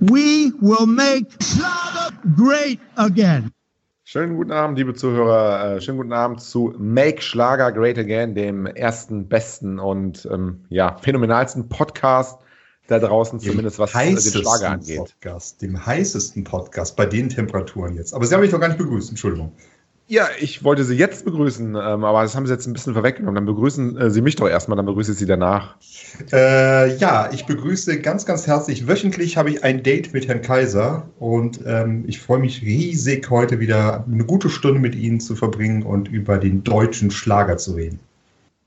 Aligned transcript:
We 0.00 0.52
will 0.60 0.86
make 0.86 1.26
Schlager 1.42 2.12
great 2.36 2.80
again. 2.96 3.52
Schönen 4.06 4.36
guten 4.36 4.52
Abend, 4.52 4.76
liebe 4.78 4.94
Zuhörer. 4.94 5.76
Äh, 5.76 5.80
schönen 5.80 5.98
guten 5.98 6.12
Abend 6.12 6.40
zu 6.40 6.74
Make 6.78 7.22
Schlager 7.22 7.72
Great 7.72 7.98
Again, 7.98 8.34
dem 8.34 8.66
ersten, 8.66 9.28
besten 9.28 9.78
und 9.78 10.28
ähm, 10.30 10.64
ja, 10.68 10.96
phänomenalsten 10.98 11.68
Podcast 11.68 12.38
da 12.86 12.98
draußen, 12.98 13.38
dem 13.38 13.50
zumindest 13.50 13.78
was 13.78 13.92
den 13.92 14.18
Schlager 14.18 14.70
angeht. 14.70 14.98
Podcast, 14.98 15.62
dem 15.62 15.86
heißesten 15.86 16.44
Podcast 16.44 16.96
bei 16.96 17.06
den 17.06 17.30
Temperaturen 17.30 17.96
jetzt. 17.96 18.12
Aber 18.14 18.26
Sie 18.26 18.34
haben 18.34 18.42
mich 18.42 18.50
doch 18.50 18.60
gar 18.60 18.68
nicht 18.68 18.78
begrüßt, 18.78 19.08
Entschuldigung. 19.08 19.52
Ja, 20.06 20.28
ich 20.38 20.62
wollte 20.62 20.84
Sie 20.84 20.96
jetzt 20.96 21.24
begrüßen, 21.24 21.68
ähm, 21.76 22.04
aber 22.04 22.22
das 22.22 22.36
haben 22.36 22.46
Sie 22.46 22.52
jetzt 22.52 22.66
ein 22.66 22.74
bisschen 22.74 22.92
vorweggenommen. 22.92 23.36
Dann 23.36 23.46
begrüßen 23.46 23.96
äh, 23.96 24.10
Sie 24.10 24.20
mich 24.20 24.36
doch 24.36 24.48
erstmal, 24.48 24.76
dann 24.76 24.84
begrüße 24.84 25.12
ich 25.12 25.18
Sie 25.18 25.24
danach. 25.24 25.76
Äh, 26.30 26.94
ja, 26.96 27.30
ich 27.32 27.46
begrüße 27.46 28.00
ganz, 28.00 28.26
ganz 28.26 28.46
herzlich. 28.46 28.86
Wöchentlich 28.86 29.38
habe 29.38 29.48
ich 29.48 29.64
ein 29.64 29.82
Date 29.82 30.12
mit 30.12 30.28
Herrn 30.28 30.42
Kaiser 30.42 31.08
und 31.18 31.60
ähm, 31.64 32.04
ich 32.06 32.20
freue 32.20 32.38
mich 32.38 32.60
riesig, 32.60 33.30
heute 33.30 33.60
wieder 33.60 34.04
eine 34.06 34.24
gute 34.24 34.50
Stunde 34.50 34.78
mit 34.78 34.94
Ihnen 34.94 35.20
zu 35.20 35.36
verbringen 35.36 35.82
und 35.82 36.08
über 36.08 36.36
den 36.36 36.62
deutschen 36.64 37.10
Schlager 37.10 37.56
zu 37.56 37.72
reden. 37.72 37.98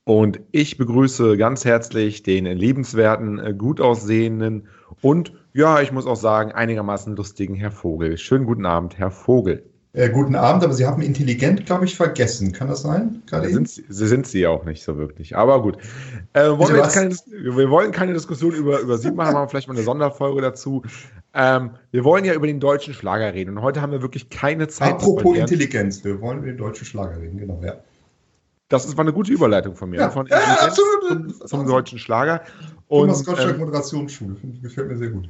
Und 0.05 0.39
ich 0.51 0.77
begrüße 0.77 1.37
ganz 1.37 1.65
herzlich 1.65 2.23
den 2.23 2.45
liebenswerten, 2.45 3.37
äh, 3.37 3.53
gut 3.53 3.79
aussehenden 3.79 4.69
und, 5.01 5.33
ja, 5.53 5.81
ich 5.81 5.91
muss 5.91 6.07
auch 6.07 6.15
sagen, 6.15 6.51
einigermaßen 6.51 7.15
lustigen 7.15 7.53
Herr 7.53 7.71
Vogel. 7.71 8.17
Schönen 8.17 8.45
guten 8.45 8.65
Abend, 8.65 8.97
Herr 8.97 9.11
Vogel. 9.11 9.63
Äh, 9.97 10.11
guten 10.11 10.35
Abend, 10.35 10.63
aber 10.63 10.73
Sie 10.73 10.85
haben 10.85 11.01
intelligent, 11.01 11.65
glaube 11.65 11.85
ich, 11.85 11.95
vergessen. 11.95 12.51
Kann 12.51 12.67
das 12.67 12.83
sein? 12.83 13.23
Sind 13.41 13.67
sie, 13.67 13.83
sind 13.89 14.27
sie 14.27 14.45
auch 14.45 14.63
nicht 14.63 14.83
so 14.83 14.95
wirklich. 14.95 15.35
Aber 15.35 15.59
gut. 15.63 15.79
Äh, 16.33 16.49
wollen 16.49 16.75
wir, 16.75 16.83
keine, 16.83 17.15
wir, 17.15 17.71
wollen 17.71 17.91
keine 17.91 18.13
Diskussion 18.13 18.53
über, 18.53 18.79
über 18.79 18.99
Sie 18.99 19.09
machen, 19.09 19.33
machen 19.33 19.49
vielleicht 19.49 19.67
mal 19.67 19.73
eine 19.73 19.83
Sonderfolge 19.83 20.39
dazu. 20.39 20.83
Ähm, 21.33 21.71
wir 21.89 22.03
wollen 22.03 22.25
ja 22.25 22.35
über 22.35 22.45
den 22.45 22.59
deutschen 22.59 22.93
Schlager 22.93 23.33
reden 23.33 23.57
und 23.57 23.63
heute 23.63 23.81
haben 23.81 23.91
wir 23.91 24.03
wirklich 24.03 24.29
keine 24.29 24.67
Zeit. 24.67 24.93
Apropos 24.93 25.35
Intelligenz, 25.35 26.03
wir 26.03 26.21
wollen 26.21 26.37
über 26.37 26.47
den 26.47 26.57
deutschen 26.57 26.85
Schlager 26.85 27.19
reden, 27.19 27.39
genau, 27.39 27.59
ja. 27.65 27.73
Das 28.69 28.85
ist, 28.85 28.97
war 28.97 29.03
eine 29.03 29.13
gute 29.13 29.31
Überleitung 29.31 29.75
von 29.75 29.89
mir. 29.89 29.99
Ja, 29.99 30.11
von 30.11 30.27
ja, 30.27 30.37
absolut. 30.37 31.39
Zum, 31.39 31.47
zum 31.47 31.65
deutschen 31.65 31.97
Schlager. 31.97 32.43
Und, 32.87 33.07
Thomas 33.07 33.25
Gottschalk 33.25 33.55
ähm, 33.55 33.61
Moderationsschule, 33.61 34.35
gefällt 34.61 34.89
mir 34.89 34.97
sehr 34.97 35.09
gut 35.09 35.27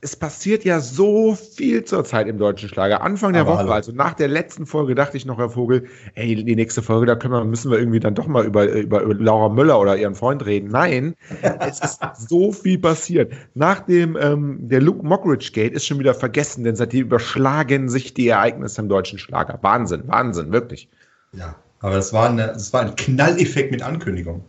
es 0.00 0.14
passiert 0.14 0.64
ja 0.64 0.80
so 0.80 1.34
viel 1.34 1.84
zurzeit 1.84 2.28
im 2.28 2.38
deutschen 2.38 2.68
Schlager. 2.68 3.02
Anfang 3.02 3.32
der 3.32 3.42
Aber 3.42 3.52
Woche, 3.52 3.58
hallo. 3.60 3.72
also 3.72 3.92
nach 3.92 4.14
der 4.14 4.28
letzten 4.28 4.64
Folge, 4.64 4.94
dachte 4.94 5.16
ich 5.16 5.26
noch, 5.26 5.38
Herr 5.38 5.50
Vogel, 5.50 5.86
ey, 6.14 6.44
die 6.44 6.54
nächste 6.54 6.82
Folge, 6.82 7.06
da 7.06 7.16
können 7.16 7.34
wir, 7.34 7.44
müssen 7.44 7.70
wir 7.70 7.78
irgendwie 7.78 7.98
dann 7.98 8.14
doch 8.14 8.28
mal 8.28 8.44
über, 8.44 8.66
über, 8.66 9.02
über 9.02 9.14
Laura 9.14 9.48
Müller 9.48 9.80
oder 9.80 9.96
ihren 9.96 10.14
Freund 10.14 10.46
reden. 10.46 10.70
Nein, 10.70 11.14
es 11.60 11.80
ist 11.80 12.00
so 12.28 12.52
viel 12.52 12.78
passiert. 12.78 13.32
Nach 13.54 13.80
dem 13.80 14.16
ähm, 14.20 14.68
der 14.68 14.80
Luke 14.80 15.04
Mockridge 15.04 15.50
Gate 15.52 15.72
ist 15.72 15.86
schon 15.86 15.98
wieder 15.98 16.14
vergessen, 16.14 16.62
denn 16.62 16.76
seitdem 16.76 17.06
überschlagen 17.06 17.88
sich 17.88 18.14
die 18.14 18.28
Ereignisse 18.28 18.80
im 18.80 18.88
deutschen 18.88 19.18
Schlager. 19.18 19.58
Wahnsinn, 19.62 20.04
Wahnsinn, 20.06 20.52
wirklich. 20.52 20.88
Ja, 21.32 21.56
aber 21.80 21.96
das 21.96 22.12
war, 22.12 22.28
eine, 22.28 22.48
das 22.48 22.72
war 22.72 22.82
ein 22.82 22.94
Knalleffekt 22.94 23.72
mit 23.72 23.82
Ankündigung. 23.82 24.44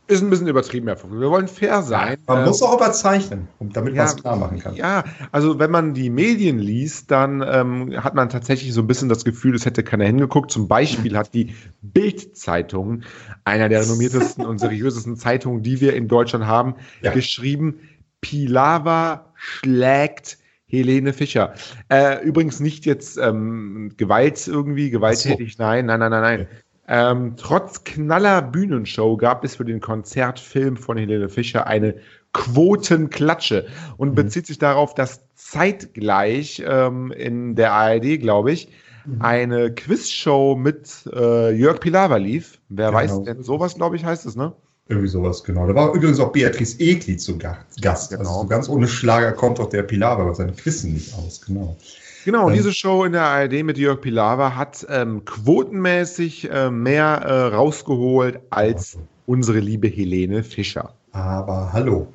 Ist 0.07 0.23
ein 0.23 0.29
bisschen 0.29 0.49
übertrieben, 0.49 0.87
Herr 0.87 0.99
Vogel. 0.99 1.19
Wir 1.21 1.31
wollen 1.31 1.49
fair 1.49 1.83
sein. 1.83 2.19
Man 2.27 2.41
ähm, 2.41 2.45
muss 2.45 2.63
auch 2.63 2.77
überzeichnen, 2.77 3.49
damit 3.59 3.95
ja, 3.95 4.03
man 4.03 4.07
es 4.07 4.17
klar 4.17 4.37
machen 4.37 4.59
kann. 4.59 4.75
Ja, 4.75 5.05
also 5.33 5.59
wenn 5.59 5.71
man 5.71 5.95
die 5.95 6.11
Medien 6.11 6.59
liest, 6.59 7.11
dann 7.11 7.43
ähm, 7.47 8.05
hat 8.05 8.15
man 8.15 8.29
tatsächlich 8.29 8.75
so 8.75 8.83
ein 8.83 8.87
bisschen 8.87 9.09
das 9.09 9.25
Gefühl, 9.25 9.55
es 9.55 9.65
hätte 9.65 9.83
keiner 9.83 10.05
hingeguckt. 10.05 10.51
Zum 10.51 10.69
Beispiel 10.69 11.17
hat 11.17 11.33
die 11.33 11.55
Bild-Zeitung, 11.81 13.03
einer 13.45 13.71
der 13.71 13.81
renommiertesten 13.81 14.45
und 14.45 14.59
seriösesten 14.59 15.17
Zeitungen, 15.17 15.63
die 15.63 15.81
wir 15.81 15.95
in 15.95 16.07
Deutschland 16.07 16.47
haben, 16.47 16.75
ja. 17.01 17.13
geschrieben, 17.13 17.81
Pilava 18.21 19.33
schlägt 19.35 20.37
Helene 20.67 21.15
Fischer. 21.15 21.55
Äh, 21.89 22.23
übrigens 22.23 22.61
nicht 22.61 22.85
jetzt 22.85 23.17
ähm, 23.17 23.93
Gewalt 23.97 24.47
irgendwie, 24.49 24.91
gewalttätig, 24.91 25.57
so. 25.57 25.63
nein, 25.63 25.87
nein, 25.87 26.01
nein, 26.01 26.11
nein, 26.11 26.23
nein. 26.23 26.47
Ähm, 26.87 27.35
trotz 27.37 27.85
knaller 27.85 28.43
Bühnenshow 28.43 29.17
gab 29.17 29.45
es 29.45 29.57
für 29.57 29.65
den 29.65 29.81
Konzertfilm 29.81 30.77
von 30.77 30.99
Helene 30.99 31.29
Fischer 31.29 31.67
eine 31.67 31.97
Quotenklatsche 32.35 33.67
und 33.97 34.11
mhm. 34.11 34.15
bezieht 34.15 34.47
sich 34.47 34.59
darauf, 34.59 34.95
dass 34.95 35.23
zeitgleich 35.35 36.63
ähm, 36.67 37.11
in 37.13 37.55
der 37.55 37.73
ARD, 37.73 38.21
glaube 38.21 38.53
ich, 38.53 38.69
mhm. 39.07 39.23
eine 39.23 39.75
Quizshow 39.75 40.57
mit 40.57 41.09
äh, 41.13 41.53
Jörg 41.53 41.81
Pilawa 41.81 42.17
lief. 42.17 42.61
Wer 42.69 42.89
genau. 42.89 42.99
weiß 42.99 43.23
denn 43.23 43.43
sowas, 43.43 43.77
glaube 43.77 43.97
ich, 43.97 44.05
heißt 44.05 44.27
es, 44.27 44.37
ne? 44.37 44.53
Irgendwie 44.87 45.09
sowas, 45.09 45.43
genau. 45.45 45.67
Da 45.67 45.75
war 45.75 45.95
übrigens 45.95 46.21
auch 46.21 46.33
Beatrice 46.33 46.79
Egli 46.79 47.17
zu 47.17 47.39
Gast. 47.39 47.81
Genau. 47.81 48.21
Also 48.21 48.41
so 48.43 48.47
ganz 48.47 48.69
ohne 48.69 48.87
Schlager 48.87 49.33
kommt 49.33 49.59
doch 49.59 49.71
der 49.71 49.83
Pilawa 49.83 50.25
bei 50.25 50.35
seinen 50.35 50.55
Quissen 50.55 50.93
nicht 50.93 51.15
aus, 51.15 51.41
genau. 51.41 51.79
Genau, 52.25 52.49
ähm, 52.49 52.55
diese 52.55 52.73
Show 52.73 53.05
in 53.05 53.13
der 53.13 53.23
ARD 53.23 53.63
mit 53.63 53.79
Jörg 53.79 54.01
Pilawa 54.01 54.55
hat 54.57 54.87
ähm, 54.89 55.25
quotenmäßig 55.25 56.51
äh, 56.51 56.71
mehr 56.71 57.05
äh, 57.05 57.55
rausgeholt 57.55 58.41
als 58.51 58.99
unsere 59.27 59.59
liebe 59.59 59.89
Helene 59.89 60.43
Fischer. 60.43 60.93
Aber 61.13 61.73
hallo. 61.73 62.07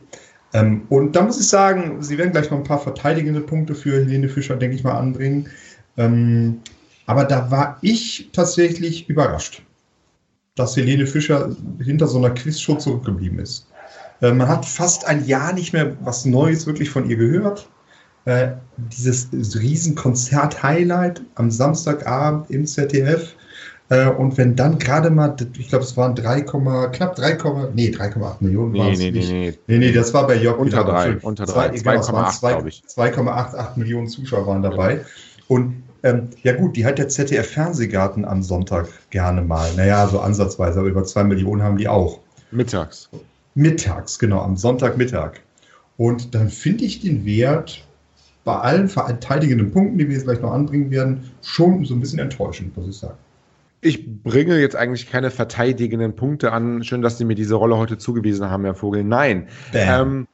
Ähm, 0.54 0.84
und 0.90 1.16
da 1.16 1.22
muss 1.22 1.40
ich 1.40 1.48
sagen, 1.48 2.02
Sie 2.02 2.18
werden 2.18 2.32
gleich 2.32 2.50
noch 2.50 2.58
ein 2.58 2.64
paar 2.64 2.80
verteidigende 2.80 3.42
Punkte 3.42 3.76
für 3.76 3.94
Helene 3.94 4.30
Fischer, 4.30 4.56
denke 4.56 4.76
ich 4.76 4.84
mal, 4.84 4.98
anbringen. 4.98 5.48
Ähm, 5.98 6.60
aber 7.06 7.26
da 7.26 7.50
war 7.52 7.78
ich 7.82 8.30
tatsächlich 8.34 9.10
überrascht 9.10 9.64
dass 10.60 10.76
Helene 10.76 11.08
Fischer 11.08 11.56
hinter 11.82 12.08
so 12.08 12.18
einer 12.18 12.32
Quizshow 12.32 12.76
zurückgeblieben 12.76 13.40
ist. 13.40 13.68
Äh, 14.22 14.34
man 14.34 14.48
hat 14.48 14.66
fast 14.66 15.08
ein 15.08 15.26
Jahr 15.26 15.54
nicht 15.54 15.72
mehr 15.72 15.96
was 16.02 16.26
Neues 16.26 16.68
wirklich 16.68 16.90
von 16.90 17.10
ihr 17.10 17.16
gehört. 17.16 17.70
Äh, 18.30 18.52
dieses 18.78 19.28
Riesenkonzert-Highlight 19.60 21.20
am 21.34 21.50
Samstagabend 21.50 22.52
im 22.52 22.68
ZDF. 22.68 23.34
Äh, 23.90 24.08
und 24.08 24.38
wenn 24.38 24.56
dann 24.56 24.78
gerade 24.78 25.10
mal, 25.10 25.36
ich 25.58 25.70
glaube, 25.70 25.84
es 25.84 25.98
waren 25.98 26.14
3, 26.14 26.42
knapp 26.42 27.16
3, 27.16 27.38
nee, 27.74 27.90
3,8 27.90 28.36
Millionen 28.42 28.74
nee, 28.74 28.96
nee, 28.96 29.10
nee, 29.10 29.20
nee, 29.20 29.58
nee. 29.66 29.78
Nee, 29.80 29.92
das 29.92 30.14
war 30.14 30.28
bei 30.28 30.36
Jörg. 30.36 30.60
Unter 30.60 30.84
3, 30.84 31.18
unter 31.24 31.48
3, 31.48 31.70
2,8, 31.72 32.40
glaube 32.40 32.70
ich. 32.70 32.84
2,88 32.88 33.80
Millionen 33.80 34.08
Zuschauer 34.08 34.46
waren 34.46 34.62
dabei. 34.62 35.04
Und 35.48 35.82
ähm, 36.04 36.30
ja 36.44 36.54
gut, 36.54 36.76
die 36.76 36.86
hat 36.86 37.00
der 37.00 37.10
ZDF-Fernsehgarten 37.10 38.26
am 38.26 38.44
Sonntag 38.44 38.90
gerne 39.10 39.42
mal. 39.42 39.74
Naja, 39.76 40.08
so 40.08 40.20
ansatzweise, 40.20 40.82
aber 40.82 40.90
über 40.90 41.04
zwei 41.04 41.24
Millionen 41.24 41.64
haben 41.64 41.78
die 41.78 41.88
auch. 41.88 42.20
Mittags. 42.52 43.10
Mittags, 43.56 44.20
genau, 44.20 44.42
am 44.42 44.56
Sonntagmittag. 44.56 45.40
Und 45.98 46.36
dann 46.36 46.50
finde 46.50 46.84
ich 46.84 47.02
den 47.02 47.26
Wert 47.26 47.89
bei 48.50 48.62
allen 48.62 48.90
verteidigenden 48.90 49.72
Punkten, 49.72 50.00
die 50.00 50.08
wir 50.08 50.16
jetzt 50.16 50.24
gleich 50.24 50.42
noch 50.42 50.52
anbringen 50.52 50.90
werden, 50.90 51.30
schon 51.44 51.86
so 51.86 51.94
ein 51.94 52.00
bisschen 52.00 52.18
enttäuschend, 52.18 52.76
muss 52.76 52.88
ich 52.88 52.98
sagen. 52.98 53.14
Ich 53.82 54.24
bringe 54.24 54.60
jetzt 54.60 54.76
eigentlich 54.76 55.08
keine 55.08 55.30
verteidigenden 55.30 56.16
Punkte 56.16 56.52
an. 56.52 56.84
Schön, 56.84 57.04
dass 57.04 57.20
Sie 57.20 57.26
mir 57.26 57.36
diese 57.36 57.54
Rolle 57.54 57.78
heute 57.78 58.00
zugewiesen 58.00 58.50
haben, 58.50 58.64
Herr 58.64 58.74
Vogel. 58.74 59.04
Nein. 59.04 59.50
Ähm, 59.74 60.28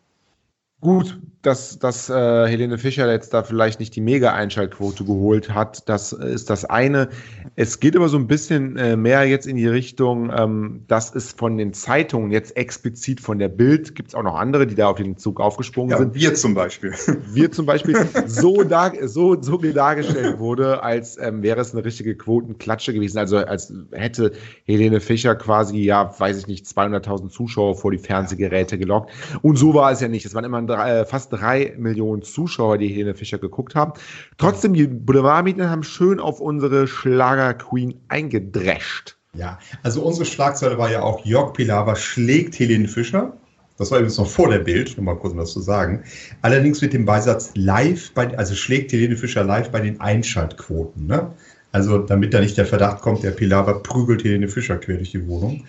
gut, 0.79 1.19
dass, 1.45 1.77
dass 1.79 2.09
äh, 2.09 2.13
Helene 2.47 2.77
Fischer 2.77 3.11
jetzt 3.11 3.33
da 3.33 3.43
vielleicht 3.43 3.79
nicht 3.79 3.95
die 3.95 4.01
Mega-Einschaltquote 4.01 5.03
geholt 5.05 5.53
hat. 5.53 5.87
Das 5.87 6.11
ist 6.11 6.49
das 6.49 6.65
eine. 6.65 7.09
Es 7.55 7.79
geht 7.79 7.95
aber 7.95 8.09
so 8.09 8.17
ein 8.17 8.27
bisschen 8.27 8.77
äh, 8.77 8.95
mehr 8.95 9.25
jetzt 9.25 9.45
in 9.45 9.55
die 9.55 9.67
Richtung, 9.67 10.31
ähm, 10.35 10.83
dass 10.87 11.13
es 11.13 11.33
von 11.33 11.57
den 11.57 11.73
Zeitungen, 11.73 12.31
jetzt 12.31 12.57
explizit 12.57 13.21
von 13.21 13.37
der 13.39 13.49
Bild, 13.49 13.95
gibt 13.95 14.09
es 14.09 14.15
auch 14.15 14.23
noch 14.23 14.35
andere, 14.35 14.65
die 14.65 14.75
da 14.75 14.87
auf 14.87 14.97
den 14.97 15.17
Zug 15.17 15.39
aufgesprungen 15.39 15.91
Ja, 15.91 15.97
sind. 15.97 16.15
wir 16.15 16.33
zum 16.33 16.53
Beispiel. 16.53 16.93
Wir 17.33 17.51
zum 17.51 17.65
Beispiel 17.65 17.95
so, 18.25 18.63
dar 18.63 18.93
so, 19.07 19.41
so 19.41 19.57
dargestellt 19.57 20.39
wurde, 20.39 20.83
als 20.83 21.17
ähm, 21.19 21.43
wäre 21.43 21.61
es 21.61 21.73
eine 21.73 21.85
richtige 21.85 22.15
Quotenklatsche 22.15 22.93
gewesen. 22.93 23.17
Also 23.17 23.37
als 23.37 23.73
hätte 23.91 24.31
Helene 24.65 24.99
Fischer 24.99 25.35
quasi, 25.35 25.77
ja, 25.77 26.13
weiß 26.17 26.37
ich 26.39 26.47
nicht, 26.47 26.65
200.000 26.65 27.29
Zuschauer 27.29 27.75
vor 27.75 27.91
die 27.91 27.97
Fernsehgeräte 27.97 28.77
gelockt. 28.77 29.11
Und 29.41 29.57
so 29.57 29.73
war 29.73 29.91
es 29.91 30.01
ja 30.01 30.07
nicht. 30.07 30.25
Es 30.25 30.33
waren 30.33 30.43
immer 30.43 30.61
drei, 30.63 30.99
äh, 30.99 31.05
fast 31.05 31.34
drei 31.37 31.73
Millionen 31.77 32.21
Zuschauer, 32.21 32.77
die 32.77 32.87
Helene 32.87 33.15
Fischer 33.15 33.37
geguckt 33.37 33.75
haben. 33.75 33.93
Trotzdem, 34.37 34.73
die 34.73 34.87
Boulevardmedien 34.87 35.69
haben 35.69 35.83
schön 35.83 36.19
auf 36.19 36.39
unsere 36.39 36.87
Schlager-Queen 36.87 37.95
eingedrescht. 38.07 39.17
Ja, 39.33 39.59
also 39.83 40.01
unsere 40.01 40.25
Schlagzeile 40.25 40.77
war 40.77 40.89
ja 40.89 41.01
auch, 41.01 41.25
Jörg 41.25 41.53
Pilawa 41.53 41.95
schlägt 41.95 42.57
Helene 42.57 42.87
Fischer. 42.87 43.33
Das 43.77 43.91
war 43.91 43.97
übrigens 43.97 44.17
noch 44.17 44.27
vor 44.27 44.49
der 44.49 44.59
Bild, 44.59 44.95
nur 44.95 45.03
mal 45.03 45.19
kurz 45.19 45.33
um 45.33 45.39
das 45.39 45.51
zu 45.51 45.59
sagen. 45.59 46.03
Allerdings 46.41 46.81
mit 46.81 46.93
dem 46.93 47.05
Beisatz 47.05 47.51
live, 47.55 48.13
bei, 48.13 48.37
also 48.37 48.55
schlägt 48.55 48.93
Helene 48.93 49.17
Fischer 49.17 49.43
live 49.43 49.69
bei 49.71 49.81
den 49.81 49.99
Einschaltquoten. 49.99 51.07
Ne? 51.07 51.33
Also 51.73 51.97
damit 51.97 52.33
da 52.33 52.39
nicht 52.39 52.57
der 52.57 52.65
Verdacht 52.65 53.01
kommt, 53.01 53.23
der 53.23 53.31
Pilawa 53.31 53.73
prügelt 53.73 54.23
Helene 54.23 54.47
Fischer 54.47 54.77
quer 54.77 54.95
durch 54.95 55.11
die 55.11 55.27
Wohnung. 55.27 55.65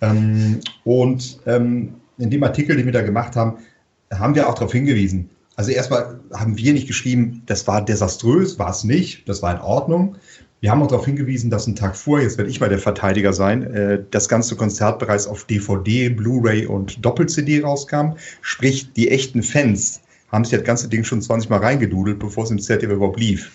Ähm, 0.00 0.60
und 0.84 1.40
ähm, 1.46 1.94
in 2.18 2.30
dem 2.30 2.44
Artikel, 2.44 2.76
den 2.76 2.86
wir 2.86 2.92
da 2.92 3.02
gemacht 3.02 3.34
haben, 3.34 3.58
haben 4.12 4.34
wir 4.34 4.48
auch 4.48 4.54
darauf 4.54 4.72
hingewiesen. 4.72 5.30
Also 5.56 5.72
erstmal 5.72 6.20
haben 6.32 6.56
wir 6.56 6.72
nicht 6.72 6.86
geschrieben, 6.86 7.42
das 7.46 7.66
war 7.66 7.84
desaströs, 7.84 8.58
war 8.58 8.70
es 8.70 8.84
nicht, 8.84 9.28
das 9.28 9.42
war 9.42 9.54
in 9.54 9.60
Ordnung. 9.60 10.16
Wir 10.60 10.70
haben 10.70 10.82
auch 10.82 10.88
darauf 10.88 11.06
hingewiesen, 11.06 11.50
dass 11.50 11.66
ein 11.66 11.76
Tag 11.76 11.96
vor, 11.96 12.20
jetzt 12.20 12.36
werde 12.36 12.50
ich 12.50 12.60
mal 12.60 12.68
der 12.68 12.78
Verteidiger 12.78 13.32
sein, 13.32 13.62
äh, 13.74 14.02
das 14.10 14.28
ganze 14.28 14.56
Konzert 14.56 14.98
bereits 14.98 15.26
auf 15.26 15.44
DVD, 15.44 16.10
Blu-ray 16.10 16.66
und 16.66 17.04
Doppel-CD 17.04 17.62
rauskam. 17.62 18.12
Sprich, 18.42 18.92
die 18.92 19.10
echten 19.10 19.42
Fans 19.42 20.02
haben 20.30 20.44
sich 20.44 20.56
das 20.56 20.66
ganze 20.66 20.88
Ding 20.88 21.04
schon 21.04 21.22
20 21.22 21.50
Mal 21.50 21.60
reingedudelt, 21.60 22.18
bevor 22.18 22.44
es 22.44 22.50
im 22.50 22.58
ZDF 22.58 22.92
überhaupt 22.92 23.18
lief. 23.18 23.52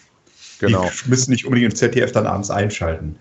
Genau. 0.59 0.89
Die 1.05 1.09
müssen 1.09 1.31
nicht 1.31 1.45
unbedingt 1.45 1.71
im 1.71 1.75
ZDF 1.75 2.11
dann 2.11 2.25
abends 2.25 2.49
einschalten. 2.49 3.17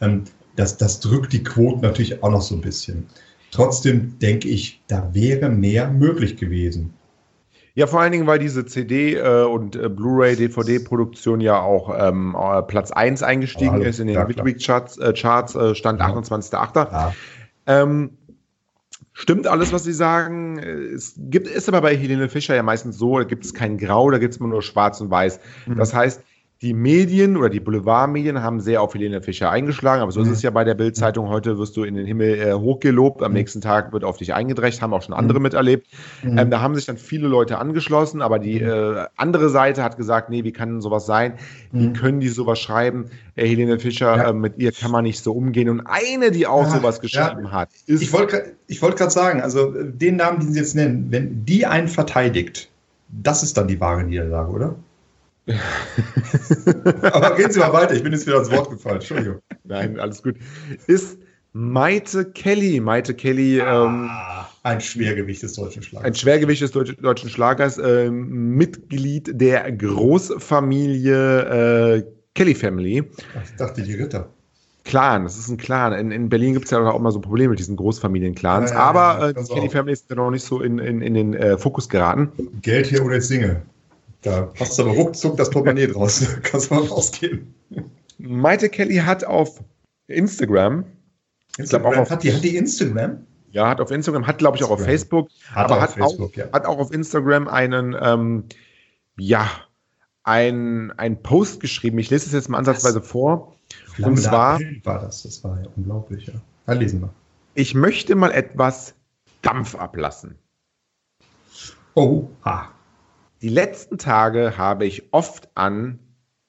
Ähm, 0.00 0.24
das, 0.56 0.76
das 0.76 1.00
drückt 1.00 1.32
die 1.32 1.42
Quoten 1.42 1.80
natürlich 1.80 2.22
auch 2.22 2.30
noch 2.30 2.42
so 2.42 2.54
ein 2.54 2.60
bisschen. 2.60 3.06
Trotzdem 3.54 4.18
denke 4.18 4.48
ich, 4.48 4.82
da 4.88 5.14
wäre 5.14 5.48
mehr 5.48 5.88
möglich 5.88 6.36
gewesen. 6.36 6.92
Ja, 7.76 7.86
vor 7.86 8.00
allen 8.00 8.10
Dingen, 8.10 8.26
weil 8.26 8.38
diese 8.40 8.66
CD 8.66 9.14
äh, 9.14 9.44
und 9.44 9.76
äh, 9.76 9.88
Blu-ray, 9.88 10.34
DVD-Produktion 10.36 11.40
ja 11.40 11.60
auch 11.60 11.94
ähm, 11.96 12.36
äh, 12.38 12.62
Platz 12.62 12.90
1 12.90 13.22
eingestiegen 13.22 13.72
Hallo. 13.72 13.84
ist 13.84 14.00
in 14.00 14.08
den 14.08 14.16
Ja. 14.16 14.24
Midweek-Charts, 14.26 14.98
äh, 14.98 15.12
Charts, 15.12 15.54
äh, 15.54 15.74
Stand 15.76 16.00
Ja. 16.00 16.06
28.8. 16.06 16.90
Ja. 16.92 17.14
Ähm, 17.66 18.10
stimmt 19.12 19.46
alles, 19.46 19.72
was 19.72 19.84
Sie 19.84 19.92
sagen. 19.92 20.58
Es 20.58 21.14
gibt, 21.16 21.46
ist 21.46 21.68
aber 21.68 21.80
bei 21.80 21.96
Helene 21.96 22.28
Fischer 22.28 22.56
ja 22.56 22.62
meistens 22.64 22.98
so, 22.98 23.18
da 23.18 23.24
gibt 23.24 23.44
es 23.44 23.54
kein 23.54 23.78
Grau, 23.78 24.10
da 24.10 24.18
gibt 24.18 24.34
es 24.34 24.40
immer 24.40 24.48
nur 24.48 24.62
Schwarz 24.62 25.00
und 25.00 25.10
Weiß. 25.10 25.38
Mhm. 25.66 25.76
Das 25.76 25.94
heißt, 25.94 26.22
die 26.62 26.72
Medien 26.72 27.36
oder 27.36 27.50
die 27.50 27.60
Boulevardmedien 27.60 28.42
haben 28.42 28.60
sehr 28.60 28.80
auf 28.80 28.94
Helene 28.94 29.20
Fischer 29.20 29.50
eingeschlagen, 29.50 30.02
aber 30.02 30.12
so 30.12 30.20
ist 30.22 30.28
Mhm. 30.28 30.32
es 30.34 30.42
ja 30.42 30.50
bei 30.50 30.64
der 30.64 30.74
Bild-Zeitung. 30.74 31.28
Heute 31.28 31.58
wirst 31.58 31.76
du 31.76 31.82
in 31.84 31.94
den 31.94 32.06
Himmel 32.06 32.38
äh, 32.38 32.52
hochgelobt, 32.54 33.22
am 33.22 33.32
Mhm. 33.32 33.38
nächsten 33.38 33.60
Tag 33.60 33.92
wird 33.92 34.04
auf 34.04 34.16
dich 34.16 34.32
eingedrecht, 34.32 34.80
haben 34.80 34.94
auch 34.94 35.02
schon 35.02 35.14
andere 35.14 35.40
miterlebt. 35.40 35.88
Mhm. 36.22 36.38
Ähm, 36.38 36.50
da 36.50 36.60
haben 36.60 36.74
sich 36.74 36.86
dann 36.86 36.96
viele 36.96 37.28
Leute 37.28 37.58
angeschlossen, 37.58 38.22
aber 38.22 38.38
die 38.38 38.60
äh, 38.60 39.04
andere 39.16 39.50
Seite 39.50 39.82
hat 39.82 39.96
gesagt, 39.98 40.30
nee, 40.30 40.44
wie 40.44 40.52
kann 40.52 40.70
denn 40.70 40.80
sowas 40.80 41.04
sein? 41.06 41.34
Wie 41.72 41.88
Mhm. 41.88 41.92
können 41.92 42.20
die 42.20 42.28
sowas 42.28 42.60
schreiben? 42.60 43.10
Äh, 43.34 43.46
Helene 43.46 43.78
Fischer, 43.78 44.16
Ja. 44.16 44.30
äh, 44.30 44.32
mit 44.32 44.56
ihr 44.56 44.72
kann 44.72 44.90
man 44.90 45.02
nicht 45.04 45.22
so 45.22 45.32
umgehen. 45.34 45.68
Und 45.68 45.82
eine, 45.86 46.30
die 46.30 46.46
auch 46.46 46.62
Ja, 46.64 46.70
sowas 46.70 46.96
ja. 46.96 47.02
geschrieben 47.02 47.52
hat, 47.52 47.70
ist 47.86 48.00
Ich 48.00 48.12
wollte 48.12 48.54
wollte 48.80 48.96
gerade 48.96 49.10
sagen, 49.10 49.40
also 49.42 49.74
äh, 49.74 49.90
den 49.92 50.16
Namen, 50.16 50.40
den 50.40 50.52
Sie 50.52 50.60
jetzt 50.60 50.74
nennen, 50.76 51.08
wenn 51.10 51.44
die 51.44 51.66
einen 51.66 51.88
verteidigt, 51.88 52.70
das 53.08 53.42
ist 53.42 53.56
dann 53.58 53.68
die 53.68 53.80
wahre 53.80 54.04
Niederlage, 54.04 54.50
oder? 54.50 54.74
Aber 57.02 57.36
reden 57.38 57.52
Sie 57.52 57.60
mal 57.60 57.72
weiter, 57.72 57.94
ich 57.94 58.02
bin 58.02 58.12
jetzt 58.12 58.26
wieder 58.26 58.36
ans 58.36 58.50
Wort 58.50 58.70
gefallen, 58.70 58.96
Entschuldigung. 58.96 59.40
Nein, 59.64 59.98
alles 60.00 60.22
gut. 60.22 60.36
Ist 60.86 61.18
Maite 61.52 62.24
Kelly. 62.32 62.80
Maite 62.80 63.14
Kelly, 63.14 63.58
ähm, 63.60 64.08
Ah, 64.10 64.48
ein 64.62 64.80
Schwergewicht 64.80 65.42
des 65.42 65.54
deutschen 65.54 65.82
Schlagers. 65.82 66.06
ein 66.06 66.14
Schwergewicht 66.14 66.62
des 66.62 66.72
Deutsch 66.72 66.96
deutschen 67.00 67.30
Schlagers, 67.30 67.78
ähm, 67.78 68.56
Mitglied 68.56 69.30
der 69.40 69.70
Großfamilie 69.70 71.96
äh, 71.98 72.04
Kelly 72.34 72.54
Family. 72.54 73.04
Ich 73.44 73.56
dachte, 73.56 73.82
die 73.82 73.94
Ritter. 73.94 74.28
Clan, 74.84 75.24
das 75.24 75.38
ist 75.38 75.48
ein 75.48 75.56
Clan. 75.56 75.92
In, 75.94 76.10
in 76.10 76.28
Berlin 76.28 76.52
gibt 76.52 76.66
es 76.66 76.70
ja 76.70 76.78
auch 76.78 76.98
immer 76.98 77.10
so 77.10 77.20
Probleme 77.20 77.50
mit 77.50 77.58
diesen 77.58 77.76
Großfamilienclans. 77.76 78.70
Ja, 78.70 78.76
ja, 78.76 78.82
aber 78.82 79.28
äh, 79.28 79.34
die 79.34 79.54
Kelly. 79.54 79.70
Family 79.70 79.92
ist 79.92 80.10
ja 80.10 80.16
noch 80.16 80.30
nicht 80.30 80.44
so 80.44 80.60
in, 80.60 80.78
in, 80.78 81.00
in 81.00 81.14
den 81.14 81.32
äh, 81.34 81.56
Fokus 81.56 81.88
geraten. 81.88 82.30
Geld 82.60 82.86
hier 82.86 83.02
oder 83.04 83.16
ich 83.16 83.24
singe. 83.24 83.62
Da 84.24 84.42
passt 84.42 84.80
aber 84.80 84.90
ruckzuck 84.90 85.36
das 85.36 85.50
Portemonnaie 85.50 85.86
draus. 85.86 86.24
Kannst 86.42 86.70
du 86.70 86.74
mal 86.74 86.84
rausgehen. 86.84 87.54
Maite 88.18 88.68
Kelly 88.68 88.96
hat 88.96 89.24
auf 89.24 89.62
Instagram, 90.06 90.84
Ich 91.58 91.68
glaub 91.68 91.84
auch 91.84 91.96
auf- 91.96 92.10
hat, 92.10 92.22
die, 92.22 92.32
hat 92.34 92.42
die 92.42 92.56
Instagram? 92.56 93.26
ja, 93.50 93.68
hat 93.68 93.80
auf 93.80 93.90
Instagram, 93.90 94.26
hat 94.26 94.38
glaube 94.38 94.56
ich 94.56 94.64
auch 94.64 94.70
auf 94.70 94.80
Instagram. 94.80 94.90
Facebook, 94.98 95.28
Hat 95.52 95.64
aber 95.66 95.76
auch 95.76 95.80
hat, 95.82 95.88
auf 95.90 95.94
Facebook, 95.94 96.32
auch, 96.32 96.36
ja. 96.36 96.52
hat 96.52 96.66
auch 96.66 96.78
auf 96.78 96.92
Instagram 96.92 97.48
einen, 97.48 97.96
ähm, 98.00 98.44
ja, 99.16 99.48
ein, 100.24 100.90
ein 100.96 101.22
Post 101.22 101.60
geschrieben. 101.60 101.98
Ich 101.98 102.10
lese 102.10 102.26
es 102.26 102.32
jetzt 102.32 102.48
mal 102.48 102.58
ansatzweise 102.58 103.02
vor. 103.02 103.54
Und 104.02 104.16
zwar, 104.18 104.58
war 104.84 105.00
das. 105.00 105.22
Das 105.22 105.44
war 105.44 105.60
ja 105.60 105.68
unglaublich. 105.76 106.26
Ja. 106.26 106.34
Ja, 106.66 106.72
lesen 106.72 107.02
wir. 107.02 107.10
ich 107.54 107.74
möchte 107.74 108.14
mal 108.16 108.30
etwas 108.32 108.94
Dampf 109.42 109.74
ablassen. 109.74 110.36
Oh, 111.94 112.28
ha. 112.44 112.70
Die 113.44 113.50
letzten 113.50 113.98
Tage 113.98 114.56
habe 114.56 114.86
ich 114.86 115.12
oft 115.12 115.50
an 115.54 115.98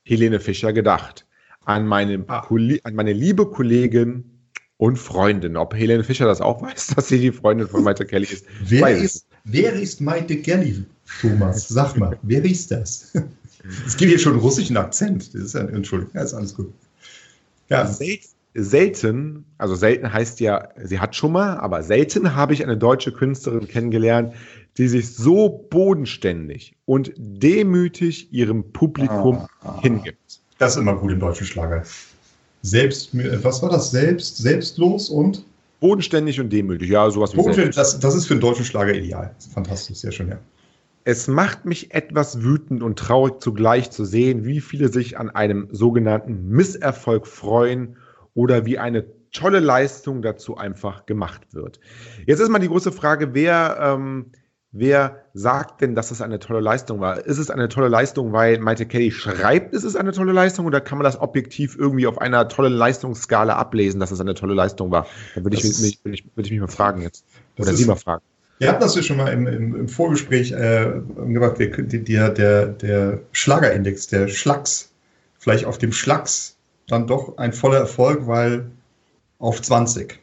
Helene 0.06 0.40
Fischer 0.40 0.72
gedacht. 0.72 1.28
An 1.66 1.86
meine, 1.86 2.24
Ah. 2.30 2.48
An 2.84 2.96
meine 2.96 3.12
liebe 3.12 3.48
Kollegin 3.48 4.24
und 4.78 4.96
Freundin. 4.96 5.58
Ob 5.58 5.76
Helene 5.76 6.06
Fischer 6.06 6.26
das 6.26 6.40
auch 6.40 6.62
weiß, 6.62 6.94
dass 6.96 7.10
sie 7.10 7.20
die 7.20 7.34
Freundin 7.34 7.68
von 7.68 7.84
Maite 7.84 8.06
Kelly 8.06 8.28
ist. 8.28 8.46
Wer 8.64 8.82
weiß 8.84 9.04
ist, 9.04 9.28
wer 9.44 9.74
ist 9.74 10.00
Maite 10.00 10.38
Kelly, 10.38 10.86
Thomas? 11.20 11.68
Sag 11.68 11.98
mal, 11.98 12.18
wer 12.22 12.46
ist 12.46 12.72
das? 12.72 13.12
Es 13.86 13.98
gibt 13.98 14.12
hier 14.12 14.20
schon 14.20 14.34
einen 14.34 14.42
russischen 14.42 14.78
Akzent. 14.78 15.34
Das 15.34 15.42
ist 15.42 15.54
ja, 15.54 15.62
Entschuldigung, 15.62 16.14
ja, 16.16 16.22
ist 16.22 16.34
alles 16.34 16.56
gut. 16.56 16.72
Ja, 17.68 17.86
Sel 17.86 18.20
selten, 18.56 19.44
also 19.58 19.76
selten 19.76 20.12
heißt 20.14 20.40
ja, 20.40 20.70
sie 20.82 21.00
hat 21.00 21.16
schon 21.16 21.34
mal, 21.34 21.58
aber 21.58 21.84
selten 21.84 22.36
habe 22.36 22.54
ich 22.54 22.64
eine 22.64 22.78
deutsche 22.78 23.12
Künstlerin 23.12 23.68
kennengelernt, 23.68 24.34
die 24.78 24.88
sich 24.88 25.16
so 25.16 25.50
bodenständig 25.70 26.76
und 26.86 27.14
demütig 27.18 28.32
ihrem 28.34 28.72
Publikum 28.72 29.48
Ah. 29.62 29.82
hingibt. 29.82 30.40
das 30.58 30.74
ist 30.76 30.82
immer 30.82 30.96
gut 30.96 31.12
im 31.12 31.20
deutschen 31.20 31.48
Schlager. 31.48 31.84
Selbst, 32.62 33.10
was 33.44 33.62
war 33.62 33.70
das? 33.70 33.92
Selbst, 33.92 34.38
selbstlos 34.38 35.10
und 35.10 35.46
Bodenständig 35.82 36.40
und 36.40 36.52
demütig, 36.52 36.90
ja, 36.90 37.10
sowas 37.12 37.34
wie 37.34 37.38
Bodenständig, 37.38 37.76
das, 37.76 38.00
das 38.00 38.16
ist 38.16 38.26
für 38.28 38.34
einen 38.34 38.42
deutschen 38.42 38.66
Schlager 38.66 38.94
ideal. 38.94 39.36
Fantastisch, 39.54 39.98
sehr 39.98 40.12
schön, 40.12 40.30
ja. 40.30 40.40
Es 41.04 41.28
macht 41.28 41.66
mich 41.66 41.94
etwas 41.94 42.42
wütend 42.42 42.82
und 42.82 42.98
traurig 42.98 43.40
zugleich 43.40 43.92
zu 43.92 44.06
sehen, 44.06 44.46
wie 44.46 44.60
viele 44.62 44.88
sich 44.90 45.20
an 45.20 45.30
einem 45.30 45.68
sogenannten 45.72 46.50
Misserfolg 46.50 47.28
freuen 47.28 47.98
oder 48.34 48.66
wie 48.66 48.80
eine 48.80 49.06
tolle 49.32 49.60
Leistung 49.60 50.24
dazu 50.24 50.58
einfach 50.58 51.06
gemacht 51.06 51.42
wird. 51.54 51.80
Jetzt 52.26 52.40
ist 52.40 52.50
mal 52.50 52.58
die 52.60 52.70
große 52.70 52.92
Frage, 52.92 53.34
wer, 53.36 53.78
ähm, 53.80 54.28
wer 54.78 55.24
sagt 55.34 55.82
denn, 55.82 55.96
dass 55.96 56.12
es 56.12 56.22
eine 56.22 56.38
tolle 56.40 56.60
Leistung 56.60 57.00
war? 57.00 57.26
Ist 57.26 57.38
es 57.38 57.50
eine 57.50 57.70
tolle 57.70 57.88
Leistung, 57.88 58.34
weil 58.34 58.60
Maite 58.60 58.86
Kelly 58.86 59.10
schreibt, 59.10 59.74
ist 59.74 59.84
es 59.84 59.96
eine 59.96 60.12
tolle 60.12 60.34
Leistung 60.34 60.66
oder 60.66 60.82
kann 60.82 60.98
man 60.98 61.06
das 61.06 61.20
objektiv 61.20 61.78
irgendwie 61.78 62.08
auf 62.08 62.20
einer 62.20 62.48
tollen 62.50 62.74
Leistungsskala 62.74 63.56
ablesen, 63.56 64.00
dass 64.00 64.12
es 64.12 64.20
eine 64.20 64.34
tolle 64.34 64.54
Leistung 64.54 64.92
war? 64.92 65.08
Da 65.34 65.44
würde 65.44 65.56
ich, 65.56 65.64
mich, 65.64 66.00
würde 66.04 66.16
ich, 66.16 66.26
würde 66.36 66.46
ich 66.46 66.52
mich 66.52 66.60
mal 66.60 66.68
fragen 66.68 67.02
jetzt. 67.02 67.26
Oder 67.58 67.74
Sie 67.74 67.86
mal 67.86 67.96
fragen. 67.96 68.24
Wir 68.60 68.70
hatten 68.70 68.82
das 68.82 68.96
ja 68.96 69.02
schon 69.02 69.18
mal 69.18 69.32
im, 69.34 69.48
im, 69.48 69.76
im 69.76 69.88
Vorgespräch 69.88 70.52
äh, 70.52 71.02
gemacht, 71.16 71.60
wir, 71.60 71.72
die, 71.72 72.04
der, 72.04 72.30
der, 72.30 72.68
der 72.68 73.20
Schlagerindex, 73.32 74.08
der 74.08 74.28
Schlags, 74.28 74.92
vielleicht 75.38 75.66
auf 75.66 75.78
dem 75.78 75.92
Schlags 75.92 76.56
dann 76.88 77.08
doch 77.08 77.38
ein 77.38 77.52
voller 77.52 77.80
Erfolg, 77.80 78.28
weil 78.28 78.72
auf 79.40 79.62
20. 79.62 80.20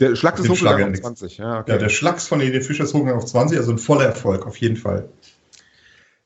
Der 0.00 0.14
Schlag 0.14 0.38
ist 0.38 0.48
hochgegangen 0.48 0.52
auf 0.52 0.58
Schlagerindex. 0.58 1.00
20, 1.00 1.38
ja, 1.38 1.60
okay. 1.60 1.72
Ja, 1.72 1.78
der 1.78 1.88
Schlags 1.88 2.28
von 2.28 2.40
Edith 2.40 2.66
Fischer 2.66 2.84
ist 2.84 2.92
hochgegangen 2.92 3.22
auf 3.22 3.26
20, 3.26 3.58
also 3.58 3.72
ein 3.72 3.78
voller 3.78 4.04
Erfolg, 4.04 4.46
auf 4.46 4.56
jeden 4.58 4.76
Fall. 4.76 5.08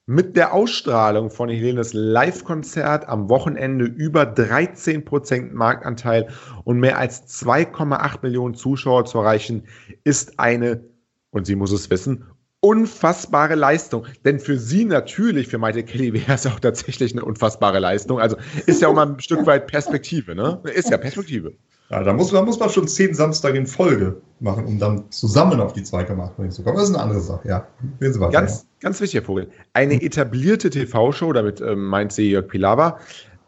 Mit 0.07 0.37
der 0.37 0.53
Ausstrahlung 0.53 1.31
von 1.31 1.49
Helenes 1.49 1.93
Live-Konzert 1.93 3.09
am 3.09 3.29
Wochenende 3.29 3.85
über 3.85 4.23
13% 4.23 5.53
Marktanteil 5.53 6.31
und 6.65 6.81
mehr 6.81 6.99
als 6.99 7.29
2,8 7.45 8.19
Millionen 8.23 8.55
Zuschauer 8.55 9.05
zu 9.05 9.19
erreichen, 9.19 9.69
ist 10.03 10.41
eine, 10.41 10.83
und 11.31 11.47
sie 11.47 11.55
muss 11.55 11.71
es 11.71 11.91
wissen, 11.91 12.25
unfassbare 12.59 13.55
Leistung. 13.55 14.05
Denn 14.25 14.41
für 14.41 14.59
sie 14.59 14.85
natürlich, 14.85 15.47
für 15.47 15.59
Maite 15.59 15.85
Kelly, 15.85 16.13
wäre 16.13 16.33
es 16.33 16.45
auch 16.45 16.59
tatsächlich 16.59 17.13
eine 17.13 17.25
unfassbare 17.25 17.79
Leistung. 17.79 18.19
Also 18.19 18.37
ist 18.67 18.83
ja 18.83 18.89
auch 18.89 18.95
mal 18.95 19.07
ein 19.07 19.21
Stück 19.21 19.47
weit 19.47 19.69
Perspektive, 19.69 20.35
ne? 20.35 20.61
Ist 20.75 20.91
ja 20.91 20.99
Perspektive. 20.99 21.53
Ja, 21.91 22.05
da 22.05 22.13
muss, 22.13 22.31
da 22.31 22.43
muss 22.43 22.61
man 22.61 22.71
schon 22.71 22.87
zehn 22.87 23.15
Samstage 23.15 23.59
in 23.59 23.67
Folge 23.67 24.23
machen, 24.39 24.65
um 24.65 24.79
dann 24.79 25.11
zusammen 25.11 25.61
auf 25.61 25.73
die 25.73 25.83
Zweikampfbringen 25.83 26.53
zu 26.53 26.63
kommen. 26.63 26.77
Das 26.77 26.89
ist 26.89 26.95
eine 26.95 27.03
andere 27.03 27.21
Sache, 27.21 27.49
ja. 27.49 27.67
Sie 27.99 28.21
weiter, 28.21 28.31
ganz, 28.31 28.63
ja. 28.63 28.67
ganz 28.81 29.01
wichtig, 29.01 29.17
Herr 29.17 29.27
Vogel. 29.27 29.51
Eine 29.73 30.01
etablierte 30.01 30.71
TV-Show, 30.71 31.33
damit 31.33 31.61
ähm, 31.61 31.87
meint 31.87 32.13
sie 32.13 32.31
Jörg 32.31 32.47
Pilawa, 32.47 32.99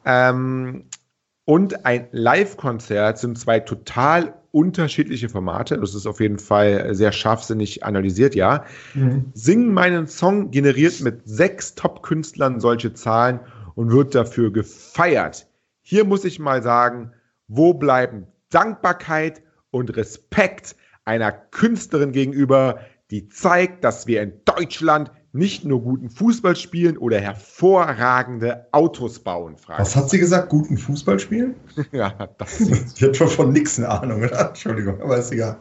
ähm, 0.04 0.84
und 1.44 1.84
ein 1.86 2.08
Live-Konzert 2.12 3.18
sind 3.18 3.38
zwei 3.38 3.60
total 3.60 4.34
unterschiedliche 4.52 5.28
Formate. 5.28 5.78
Das 5.78 5.94
ist 5.94 6.06
auf 6.06 6.20
jeden 6.20 6.38
Fall 6.38 6.94
sehr 6.94 7.10
scharfsinnig 7.10 7.84
analysiert, 7.84 8.34
ja. 8.34 8.64
Mhm. 8.94 9.30
Singen 9.34 9.72
meinen 9.72 10.06
Song 10.06 10.50
generiert 10.50 11.00
mit 11.00 11.22
sechs 11.24 11.74
Top-Künstlern 11.74 12.60
solche 12.60 12.92
Zahlen 12.92 13.40
und 13.74 13.90
wird 13.90 14.14
dafür 14.14 14.52
gefeiert. 14.52 15.46
Hier 15.80 16.04
muss 16.04 16.24
ich 16.24 16.38
mal 16.38 16.62
sagen, 16.62 17.12
wo 17.54 17.74
bleiben 17.74 18.26
Dankbarkeit 18.48 19.42
und 19.70 19.94
Respekt 19.96 20.74
einer 21.04 21.32
Künstlerin 21.32 22.12
gegenüber, 22.12 22.80
die 23.10 23.28
zeigt, 23.28 23.84
dass 23.84 24.06
wir 24.06 24.22
in 24.22 24.40
Deutschland 24.46 25.10
nicht 25.32 25.64
nur 25.64 25.80
guten 25.80 26.10
Fußball 26.10 26.56
spielen 26.56 26.98
oder 26.98 27.18
hervorragende 27.18 28.66
Autos 28.70 29.18
bauen. 29.18 29.56
Was 29.66 29.96
hat 29.96 30.10
sie 30.10 30.18
gesagt? 30.18 30.50
Guten 30.50 30.76
Fußball 30.76 31.18
spielen? 31.18 31.54
ja, 31.92 32.10
das 32.36 32.58
Sie 32.58 33.06
hat 33.06 33.16
schon 33.16 33.28
von 33.28 33.52
nichts 33.52 33.78
eine 33.78 33.88
Ahnung, 33.88 34.22
oder? 34.22 34.48
Entschuldigung, 34.48 35.00
aber 35.00 35.16
ist 35.16 35.32
egal. 35.32 35.58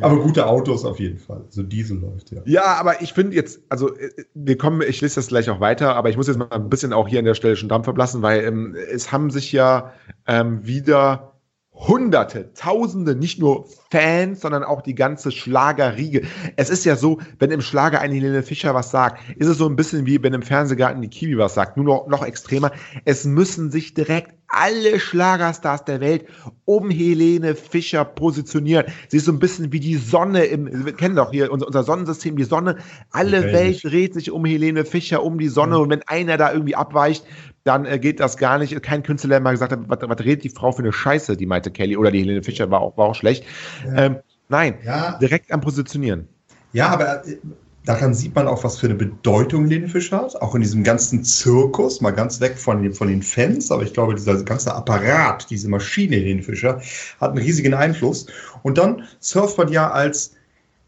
Aber 0.00 0.20
gute 0.20 0.46
Autos 0.46 0.84
auf 0.84 0.98
jeden 0.98 1.18
Fall. 1.18 1.44
So 1.50 1.62
Diesel 1.62 1.98
läuft, 1.98 2.32
ja. 2.32 2.40
Ja, 2.44 2.64
aber 2.74 3.02
ich 3.02 3.12
finde 3.12 3.36
jetzt, 3.36 3.60
also 3.68 3.96
äh, 3.96 4.10
wir 4.34 4.58
kommen, 4.58 4.82
ich 4.82 5.00
lese 5.00 5.16
das 5.16 5.28
gleich 5.28 5.48
auch 5.48 5.60
weiter, 5.60 5.94
aber 5.94 6.10
ich 6.10 6.16
muss 6.16 6.26
jetzt 6.26 6.38
mal 6.38 6.50
ein 6.50 6.68
bisschen 6.68 6.92
auch 6.92 7.06
hier 7.06 7.20
an 7.20 7.24
der 7.24 7.34
Stelle 7.34 7.54
schon 7.54 7.68
Dampf 7.68 7.84
verblassen, 7.84 8.22
weil 8.22 8.44
ähm, 8.44 8.74
es 8.90 9.12
haben 9.12 9.30
sich 9.30 9.52
ja 9.52 9.92
ähm, 10.26 10.66
wieder 10.66 11.33
Hunderte, 11.74 12.52
Tausende, 12.54 13.16
nicht 13.16 13.40
nur 13.40 13.66
Fans, 13.90 14.40
sondern 14.40 14.62
auch 14.62 14.80
die 14.80 14.94
ganze 14.94 15.32
Schlagerriege. 15.32 16.22
Es 16.56 16.70
ist 16.70 16.84
ja 16.84 16.94
so, 16.94 17.20
wenn 17.40 17.50
im 17.50 17.62
Schlager 17.62 18.00
eine 18.00 18.14
Helene 18.14 18.44
Fischer 18.44 18.74
was 18.74 18.92
sagt, 18.92 19.20
ist 19.36 19.48
es 19.48 19.58
so 19.58 19.68
ein 19.68 19.74
bisschen 19.74 20.06
wie 20.06 20.22
wenn 20.22 20.34
im 20.34 20.42
Fernsehgarten 20.42 21.02
die 21.02 21.08
Kiwi 21.08 21.36
was 21.36 21.54
sagt, 21.54 21.76
nur 21.76 21.84
noch, 21.84 22.06
noch 22.06 22.24
extremer. 22.24 22.70
Es 23.04 23.24
müssen 23.24 23.72
sich 23.72 23.92
direkt 23.92 24.34
alle 24.46 25.00
Schlagerstars 25.00 25.84
der 25.84 26.00
Welt 26.00 26.26
um 26.64 26.90
Helene 26.90 27.56
Fischer 27.56 28.04
positionieren. 28.04 28.86
Sie 29.08 29.16
ist 29.16 29.24
so 29.24 29.32
ein 29.32 29.40
bisschen 29.40 29.72
wie 29.72 29.80
die 29.80 29.96
Sonne 29.96 30.44
im, 30.44 30.86
wir 30.86 30.92
kennen 30.92 31.16
doch 31.16 31.32
hier 31.32 31.50
unser, 31.50 31.66
unser 31.66 31.82
Sonnensystem, 31.82 32.36
die 32.36 32.44
Sonne. 32.44 32.76
Alle 33.10 33.40
okay. 33.40 33.52
Welt 33.52 33.84
dreht 33.84 34.14
sich 34.14 34.30
um 34.30 34.44
Helene 34.44 34.84
Fischer, 34.84 35.24
um 35.24 35.38
die 35.38 35.48
Sonne. 35.48 35.78
Und 35.78 35.90
wenn 35.90 36.02
einer 36.02 36.36
da 36.36 36.52
irgendwie 36.52 36.76
abweicht, 36.76 37.24
dann 37.64 37.86
äh, 37.86 37.98
geht 37.98 38.20
das 38.20 38.36
gar 38.36 38.58
nicht. 38.58 38.80
Kein 38.82 39.02
Künstler, 39.02 39.40
mal 39.40 39.52
gesagt 39.52 39.72
hat, 39.72 39.80
was, 39.88 39.98
was 40.02 40.20
redet 40.20 40.44
die 40.44 40.50
Frau 40.50 40.70
für 40.70 40.82
eine 40.82 40.92
Scheiße, 40.92 41.36
die 41.36 41.46
meinte 41.46 41.70
Kelly 41.70 41.96
oder 41.96 42.10
die 42.10 42.20
Helene 42.20 42.42
Fischer 42.42 42.70
war 42.70 42.80
auch, 42.80 42.96
war 42.96 43.06
auch 43.06 43.14
schlecht. 43.14 43.44
Ja. 43.86 44.04
Ähm, 44.04 44.16
nein, 44.48 44.74
ja. 44.84 45.18
direkt 45.18 45.50
am 45.50 45.60
Positionieren. 45.60 46.28
Ja, 46.72 46.88
aber 46.88 47.26
äh, 47.26 47.38
daran 47.86 48.14
sieht 48.14 48.34
man 48.34 48.46
auch, 48.46 48.64
was 48.64 48.78
für 48.78 48.86
eine 48.86 48.94
Bedeutung 48.94 49.64
Helene 49.64 49.88
Fischer 49.88 50.18
hat. 50.18 50.40
Auch 50.42 50.54
in 50.54 50.60
diesem 50.60 50.84
ganzen 50.84 51.24
Zirkus, 51.24 52.00
mal 52.00 52.10
ganz 52.10 52.40
weg 52.40 52.58
von 52.58 52.82
den, 52.82 52.92
von 52.92 53.08
den 53.08 53.22
Fans, 53.22 53.72
aber 53.72 53.82
ich 53.82 53.94
glaube, 53.94 54.14
dieser 54.14 54.42
ganze 54.44 54.74
Apparat, 54.74 55.48
diese 55.50 55.68
Maschine 55.68 56.16
Helene 56.16 56.42
Fischer, 56.42 56.80
hat 57.20 57.30
einen 57.30 57.38
riesigen 57.38 57.74
Einfluss. 57.74 58.26
Und 58.62 58.76
dann 58.78 59.04
surft 59.20 59.56
man 59.56 59.68
ja 59.68 59.90
als 59.90 60.34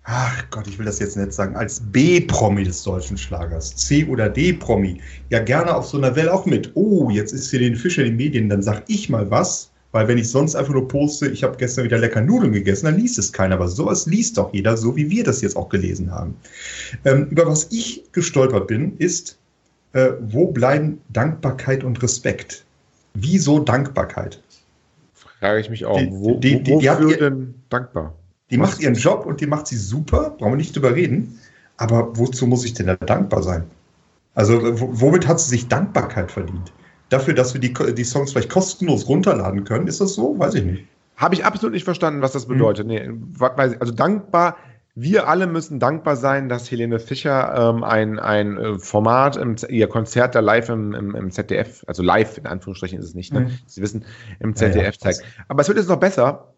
ach 0.07 0.45
Gott, 0.51 0.67
ich 0.69 0.79
will 0.79 0.87
das 0.87 1.01
jetzt 1.01 1.17
nicht 1.17 1.33
sagen, 1.33 1.57
als 1.57 1.81
B-Promi 1.81 2.65
des 2.65 2.83
deutschen 2.83 3.19
Schlagers, 3.19 3.75
C- 3.77 4.07
oder 4.07 4.29
D-Promi, 4.29 5.01
ja 5.31 5.41
gerne 5.41 5.75
auf 5.75 5.87
so 5.87 5.99
einer 5.99 6.15
Welle 6.15 6.33
auch 6.33 6.47
mit. 6.47 6.71
Oh, 6.75 7.11
jetzt 7.11 7.33
ist 7.33 7.51
hier 7.51 7.59
den 7.59 7.77
Fischer 7.77 8.03
in 8.03 8.13
den 8.13 8.17
Medien, 8.17 8.49
dann 8.49 8.63
sag 8.63 8.85
ich 8.87 9.09
mal 9.09 9.31
was, 9.31 9.71
weil 9.93 10.09
wenn 10.09 10.19
ich 10.19 10.31
sonst 10.31 10.55
einfach 10.55 10.73
nur 10.73 10.87
poste, 10.89 11.29
ich 11.29 11.43
habe 11.43 11.57
gestern 11.57 11.85
wieder 11.85 11.99
lecker 11.99 12.21
Nudeln 12.21 12.53
gegessen, 12.53 12.87
dann 12.87 12.99
liest 12.99 13.19
es 13.19 13.33
keiner. 13.33 13.57
Aber 13.57 13.69
sowas 13.69 14.07
liest 14.07 14.39
doch 14.39 14.53
jeder, 14.53 14.77
so 14.77 14.95
wie 14.95 15.11
wir 15.11 15.25
das 15.25 15.41
jetzt 15.41 15.57
auch 15.57 15.69
gelesen 15.69 16.11
haben. 16.11 16.37
Ähm, 17.05 17.27
über 17.31 17.47
was 17.47 17.69
ich 17.73 18.05
gestolpert 18.13 18.69
bin, 18.69 18.97
ist, 18.99 19.39
äh, 19.93 20.11
wo 20.21 20.49
bleiben 20.49 21.01
Dankbarkeit 21.09 21.83
und 21.83 22.03
Respekt? 22.03 22.65
Wieso 23.15 23.59
Dankbarkeit? 23.59 24.43
Frage 25.15 25.61
ich 25.61 25.71
mich 25.71 25.85
auch. 25.85 25.99
Die, 25.99 26.11
wo, 26.11 26.39
die, 26.39 26.63
die, 26.63 26.73
wofür 26.73 27.17
denn 27.17 27.55
dankbar? 27.71 28.15
Die 28.50 28.59
macht 28.59 28.81
ihren 28.81 28.95
Job 28.95 29.26
und 29.26 29.41
die 29.41 29.47
macht 29.47 29.67
sie 29.67 29.76
super, 29.76 30.31
brauchen 30.31 30.53
wir 30.53 30.57
nicht 30.57 30.75
drüber 30.75 30.95
reden. 30.95 31.38
Aber 31.76 32.17
wozu 32.17 32.47
muss 32.47 32.65
ich 32.65 32.75
denn 32.75 32.87
da 32.87 32.95
dankbar 32.95 33.43
sein? 33.43 33.65
Also, 34.35 34.61
womit 34.62 35.26
hat 35.26 35.41
sie 35.41 35.50
sich 35.50 35.69
Dankbarkeit 35.69 36.31
verdient? 36.31 36.73
Dafür, 37.09 37.35
dass 37.35 37.55
wir 37.55 37.61
die, 37.61 37.73
die 37.95 38.05
Songs 38.05 38.33
vielleicht 38.33 38.50
kostenlos 38.50 39.09
runterladen 39.09 39.65
können? 39.65 39.87
Ist 39.87 40.00
das 40.00 40.15
so? 40.15 40.38
Weiß 40.38 40.55
ich 40.55 40.65
nicht. 40.65 40.85
Habe 41.17 41.35
ich 41.35 41.45
absolut 41.45 41.73
nicht 41.73 41.85
verstanden, 41.85 42.23
was 42.23 42.33
das 42.33 42.43
hm. 42.43 42.53
bedeutet. 42.53 42.88
Hm. 42.88 43.35
Nee, 43.38 43.47
also 43.81 43.93
dankbar, 43.93 44.57
wir 44.95 45.29
alle 45.29 45.47
müssen 45.47 45.79
dankbar 45.79 46.17
sein, 46.17 46.49
dass 46.49 46.71
Helene 46.71 46.99
Fischer 46.99 47.55
ähm, 47.55 47.85
ein, 47.85 48.19
ein 48.19 48.57
äh, 48.57 48.79
Format, 48.79 49.37
im, 49.37 49.57
ihr 49.69 49.88
Konzert 49.88 50.35
da 50.35 50.41
live 50.41 50.69
im, 50.71 50.95
im, 50.95 51.15
im, 51.15 51.31
ZDF, 51.31 51.85
also 51.87 52.03
live 52.03 52.38
in 52.38 52.47
Anführungsstrichen 52.47 52.99
ist 52.99 53.07
es 53.07 53.15
nicht, 53.15 53.33
ne? 53.33 53.41
Hm. 53.41 53.59
Sie 53.67 53.83
wissen, 53.83 54.05
im 54.41 54.57
ZDF 54.57 54.76
ja, 54.76 54.83
ja, 54.85 54.93
zeigt. 54.93 55.23
Aber 55.49 55.61
es 55.61 55.69
wird 55.69 55.79
jetzt 55.79 55.88
noch 55.88 56.00
besser, 56.00 56.55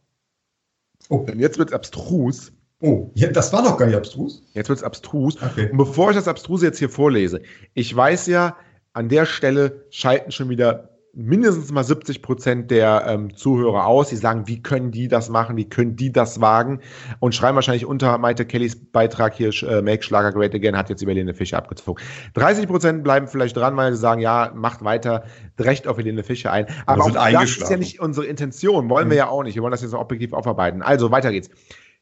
Oh. 1.08 1.24
Denn 1.26 1.38
jetzt 1.40 1.58
wird 1.58 1.70
es 1.70 1.74
abstrus. 1.74 2.52
Oh, 2.80 3.10
ja, 3.14 3.28
das 3.28 3.52
war 3.52 3.62
doch 3.62 3.76
gar 3.76 3.86
nicht 3.86 3.96
abstrus. 3.96 4.42
Jetzt 4.54 4.68
wird 4.68 4.78
es 4.78 4.84
abstrus. 4.84 5.36
Okay. 5.42 5.70
Und 5.70 5.78
bevor 5.78 6.10
ich 6.10 6.16
das 6.16 6.28
Abstruse 6.28 6.66
jetzt 6.66 6.78
hier 6.78 6.88
vorlese, 6.90 7.42
ich 7.74 7.94
weiß 7.94 8.26
ja, 8.26 8.56
an 8.92 9.08
der 9.08 9.26
Stelle 9.26 9.86
schalten 9.90 10.30
schon 10.30 10.48
wieder 10.48 10.97
mindestens 11.18 11.72
mal 11.72 11.82
70 11.82 12.22
Prozent 12.22 12.70
der 12.70 13.04
ähm, 13.06 13.34
Zuhörer 13.34 13.86
aus. 13.86 14.08
Die 14.08 14.16
sagen, 14.16 14.46
wie 14.46 14.62
können 14.62 14.92
die 14.92 15.08
das 15.08 15.28
machen? 15.28 15.56
Wie 15.56 15.68
können 15.68 15.96
die 15.96 16.12
das 16.12 16.40
wagen? 16.40 16.80
Und 17.18 17.34
schreiben 17.34 17.56
wahrscheinlich 17.56 17.84
unter 17.84 18.16
Maite 18.18 18.46
Kellys 18.46 18.76
Beitrag 18.76 19.34
hier, 19.34 19.50
äh, 19.64 19.82
Make 19.82 20.04
Schlager 20.04 20.32
Great 20.32 20.54
Again, 20.54 20.76
hat 20.76 20.88
jetzt 20.88 21.02
über 21.02 21.10
Helene 21.10 21.34
Fischer 21.34 21.58
abgezogen. 21.58 22.02
30 22.34 22.68
Prozent 22.68 23.02
bleiben 23.02 23.26
vielleicht 23.26 23.56
dran, 23.56 23.76
weil 23.76 23.92
sie 23.92 23.98
sagen, 23.98 24.20
ja, 24.20 24.52
macht 24.54 24.84
weiter, 24.84 25.24
recht 25.58 25.88
auf 25.88 25.98
Helene 25.98 26.22
Fischer 26.22 26.52
ein. 26.52 26.66
Aber 26.86 27.04
auch 27.04 27.10
das 27.10 27.56
ist 27.56 27.68
ja 27.68 27.76
nicht 27.76 28.00
unsere 28.00 28.26
Intention. 28.26 28.88
Wollen 28.88 29.08
mhm. 29.08 29.10
wir 29.10 29.18
ja 29.18 29.28
auch 29.28 29.42
nicht. 29.42 29.56
Wir 29.56 29.62
wollen 29.62 29.72
das 29.72 29.82
jetzt 29.82 29.94
objektiv 29.94 30.32
aufarbeiten. 30.32 30.82
Also, 30.82 31.10
weiter 31.10 31.32
geht's. 31.32 31.50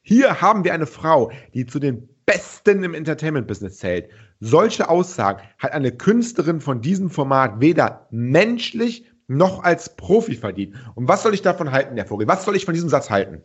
Hier 0.03 0.41
haben 0.41 0.63
wir 0.63 0.73
eine 0.73 0.85
Frau, 0.85 1.31
die 1.53 1.65
zu 1.65 1.79
den 1.79 2.07
Besten 2.27 2.83
im 2.83 2.93
Entertainment-Business 2.93 3.77
zählt. 3.77 4.09
Solche 4.41 4.89
Aussagen 4.89 5.41
hat 5.57 5.71
eine 5.71 5.93
Künstlerin 5.93 6.59
von 6.59 6.81
diesem 6.81 7.09
Format 7.09 7.61
weder 7.61 8.05
menschlich 8.11 9.05
noch 9.27 9.63
als 9.63 9.95
Profi 9.95 10.35
verdient. 10.35 10.75
Und 10.95 11.07
was 11.07 11.23
soll 11.23 11.33
ich 11.33 11.41
davon 11.41 11.71
halten, 11.71 11.95
Herr 11.95 12.05
Vogel? 12.05 12.27
Was 12.27 12.43
soll 12.43 12.55
ich 12.57 12.65
von 12.65 12.73
diesem 12.73 12.89
Satz 12.89 13.09
halten? 13.09 13.41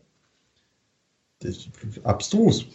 abstrus. 2.02 2.66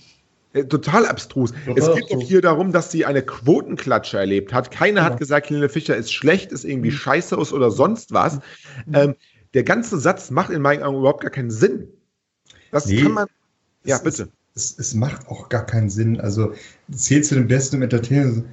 Äh, 0.54 0.66
total 0.66 1.06
abstrus. 1.06 1.52
Total 1.52 1.78
es 1.78 1.86
geht 1.86 2.04
abstrus. 2.04 2.10
doch 2.10 2.28
hier 2.28 2.42
darum, 2.42 2.72
dass 2.72 2.92
sie 2.92 3.06
eine 3.06 3.22
Quotenklatsche 3.22 4.18
erlebt 4.18 4.54
hat. 4.54 4.72
Keiner 4.72 5.02
ja. 5.02 5.06
hat 5.06 5.20
gesagt, 5.20 5.50
Helene 5.50 5.70
Fischer 5.70 5.96
ist 5.96 6.14
schlecht, 6.14 6.52
ist 6.54 6.64
irgendwie 6.64 6.92
mhm. 6.92 6.96
scheiße 6.96 7.38
aus 7.38 7.52
oder 7.52 7.70
sonst 7.70 8.14
was. 8.14 8.40
Mhm. 8.86 8.94
Ähm, 8.94 9.16
der 9.54 9.64
ganze 9.64 9.98
Satz 10.00 10.32
macht 10.32 10.52
in 10.52 10.62
meinen 10.62 10.84
Augen 10.84 10.98
überhaupt 11.00 11.22
gar 11.22 11.32
keinen 11.32 11.52
Sinn. 11.52 11.90
Das 12.72 12.86
nee. 12.86 13.02
kann 13.02 13.12
man. 13.12 13.28
Ja, 13.84 13.98
bitte 14.00 14.30
es, 14.58 14.76
es 14.78 14.94
macht 14.94 15.28
auch 15.28 15.50
gar 15.50 15.66
keinen 15.66 15.90
Sinn. 15.90 16.20
Also 16.20 16.54
zählt 16.92 17.26
zu 17.26 17.36
den 17.36 17.48
besten 17.48 17.78
im 17.78 17.84
Entertainment. 17.84 18.46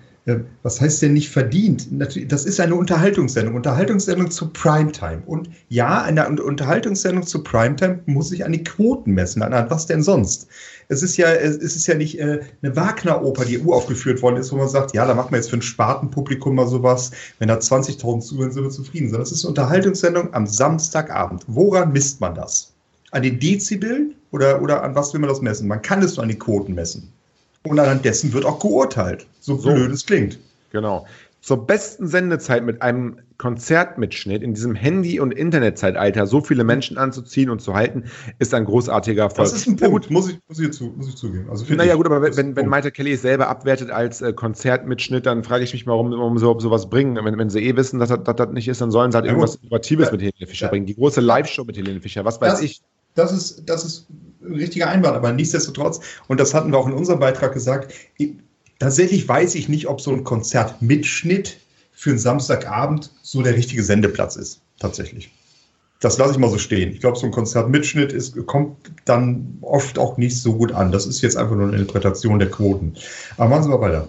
Was 0.63 0.81
heißt 0.81 1.03
denn 1.03 1.13
nicht 1.13 1.29
verdient? 1.29 1.87
Das 1.91 2.45
ist 2.47 2.59
eine 2.59 2.75
Unterhaltungssendung. 2.75 3.57
Unterhaltungssendung 3.57 4.31
zu 4.31 4.49
Primetime. 4.49 5.23
Und 5.27 5.51
ja, 5.69 6.03
eine 6.03 6.27
Unterhaltungssendung 6.43 7.27
zu 7.27 7.43
Primetime 7.43 8.01
muss 8.07 8.31
sich 8.31 8.43
an 8.43 8.53
die 8.53 8.65
Quoten 8.65 9.13
messen. 9.13 9.43
An 9.43 9.71
was 9.71 9.85
denn 9.85 10.03
sonst? 10.03 10.47
Es 10.89 11.03
ist 11.03 11.19
ja, 11.19 11.31
es 11.31 11.57
ist 11.57 11.87
ja 11.87 11.95
nicht 11.95 12.19
äh, 12.19 12.41
eine 12.63 12.75
Wagner-Oper, 12.75 13.45
die 13.45 13.59
uraufgeführt 13.59 14.23
worden 14.23 14.39
ist, 14.39 14.51
wo 14.51 14.57
man 14.57 14.69
sagt, 14.69 14.95
ja, 14.95 15.07
da 15.07 15.15
machen 15.15 15.31
wir 15.31 15.37
jetzt 15.37 15.51
für 15.51 15.57
ein 15.57 15.63
Spartenpublikum 15.63 16.55
mal 16.55 16.69
sowas. 16.69 17.11
Wenn 17.39 17.49
da 17.49 17.57
20.000 17.57 18.21
zuhören, 18.21 18.51
sind 18.51 18.63
wir 18.63 18.71
zufrieden. 18.71 19.09
Sondern 19.09 19.25
es 19.25 19.33
ist 19.33 19.45
eine 19.45 19.51
Unterhaltungssendung 19.51 20.33
am 20.33 20.47
Samstagabend. 20.47 21.45
Woran 21.49 21.93
misst 21.93 22.23
man 22.23 22.35
das? 22.35 22.74
An 23.15 23.23
den 23.23 23.39
Dezibeln 23.39 24.17
oder, 24.33 24.61
oder 24.61 24.83
an 24.83 24.95
was 24.97 25.13
will 25.13 25.21
man 25.21 25.29
das 25.29 25.41
messen? 25.41 25.69
Man 25.69 25.81
kann 25.81 26.03
es 26.03 26.17
nur 26.17 26.25
an 26.25 26.29
die 26.29 26.39
Quoten 26.39 26.75
messen. 26.75 27.13
Und 27.63 27.79
anhand 27.79 28.05
dessen 28.05 28.33
wird 28.33 28.45
auch 28.45 28.59
geurteilt. 28.59 29.27
So, 29.39 29.57
so 29.57 29.73
blöd 29.73 29.93
es 29.93 30.05
klingt. 30.05 30.39
Genau. 30.73 31.07
Zur 31.41 31.67
besten 31.67 32.09
Sendezeit 32.09 32.65
mit 32.65 32.83
einem 32.83 33.19
Konzertmitschnitt 33.39 34.43
in 34.43 34.55
diesem 34.55 34.75
Handy- 34.75 35.21
und 35.21 35.31
Internetzeitalter 35.33 36.27
so 36.27 36.41
viele 36.41 36.65
Menschen 36.65 36.99
anzuziehen 36.99 37.51
und 37.51 37.61
zu 37.61 37.75
halten, 37.75 38.05
ist 38.39 38.55
ein 38.55 38.65
großartiger 38.65 39.25
Erfolg. 39.25 39.49
Das 39.49 39.53
ist 39.53 39.67
ein 39.67 39.77
Punkt, 39.77 40.11
muss 40.11 40.31
ich, 40.31 40.39
muss 40.49 40.59
ich, 40.59 40.73
zu, 40.73 40.93
muss 40.97 41.09
ich 41.09 41.17
zugeben. 41.17 41.51
Also 41.51 41.73
naja, 41.75 41.95
gut, 41.95 42.07
aber 42.07 42.23
wenn, 42.23 42.57
wenn 42.57 42.67
Maite 42.67 42.91
Kelly 42.91 43.13
es 43.13 43.23
selber 43.23 43.49
abwertet 43.49 43.91
als 43.91 44.23
äh, 44.23 44.33
Konzertmitschnitt, 44.33 45.27
dann 45.27 45.45
frage 45.45 45.63
ich 45.63 45.73
mich, 45.73 45.87
warum, 45.87 46.11
warum 46.13 46.39
sie 46.39 46.45
sowas 46.45 46.89
bringen. 46.89 47.23
Wenn, 47.23 47.39
wenn 47.39 47.51
sie 47.51 47.61
eh 47.61 47.77
wissen, 47.77 48.01
dass 48.01 48.09
das, 48.09 48.25
dass 48.25 48.37
das 48.37 48.49
nicht 48.51 48.67
ist, 48.67 48.81
dann 48.81 48.91
sollen 48.91 49.13
sie 49.13 49.17
halt 49.17 49.27
ja, 49.27 49.33
irgendwas 49.33 49.57
Innovatives 49.57 50.07
ja, 50.07 50.13
mit 50.13 50.23
Helene 50.23 50.47
Fischer 50.47 50.67
ja. 50.67 50.71
bringen. 50.71 50.87
Die 50.87 50.95
große 50.95 51.21
Live-Show 51.21 51.65
mit 51.65 51.77
Helene 51.77 52.01
Fischer, 52.01 52.25
was 52.25 52.41
weiß 52.41 52.55
das, 52.55 52.63
ich. 52.63 52.83
Das 53.15 53.33
ist, 53.33 53.63
das 53.67 53.85
ist 53.85 54.07
ein 54.43 54.55
richtiger 54.55 54.89
Einwand, 54.89 55.17
aber 55.17 55.33
nichtsdestotrotz, 55.33 56.01
und 56.29 56.41
das 56.41 56.55
hatten 56.55 56.73
wir 56.73 56.79
auch 56.79 56.87
in 56.87 56.93
unserem 56.93 57.21
Beitrag 57.21 57.53
gesagt, 57.53 57.95
tatsächlich 58.79 59.29
weiß 59.29 59.55
ich 59.55 59.69
nicht, 59.69 59.89
ob 59.89 60.01
so 60.01 60.11
ein 60.11 60.25
Konzertmitschnitt 60.25 61.59
für 61.93 62.11
einen 62.11 62.19
Samstagabend 62.19 63.11
so 63.23 63.43
der 63.43 63.55
richtige 63.55 63.83
Sendeplatz 63.83 64.37
ist. 64.37 64.61
Tatsächlich. 64.81 65.31
Das 66.01 66.19
lasse 66.19 66.33
ich 66.33 66.39
mal 66.39 66.51
so 66.51 66.59
stehen. 66.59 66.93
Ich 66.93 67.01
glaube, 67.01 67.17
so 67.17 67.25
ein 67.25 67.33
Konzertmitschnitt 67.33 68.13
ist, 68.13 68.37
kommt 68.47 68.77
dann 69.07 69.59
oft 69.63 69.99
auch 69.99 70.19
nicht 70.19 70.39
so 70.39 70.55
gut 70.55 70.73
an. 70.73 70.93
Das 70.93 71.07
ist 71.07 71.23
jetzt 71.23 71.37
einfach 71.37 71.55
nur 71.55 71.69
eine 71.69 71.79
Interpretation 71.79 72.39
der 72.39 72.51
Quoten. 72.51 72.95
Aber 73.39 73.49
machen 73.49 73.63
Sie 73.63 73.69
mal 73.71 73.81
weiter. 73.81 74.09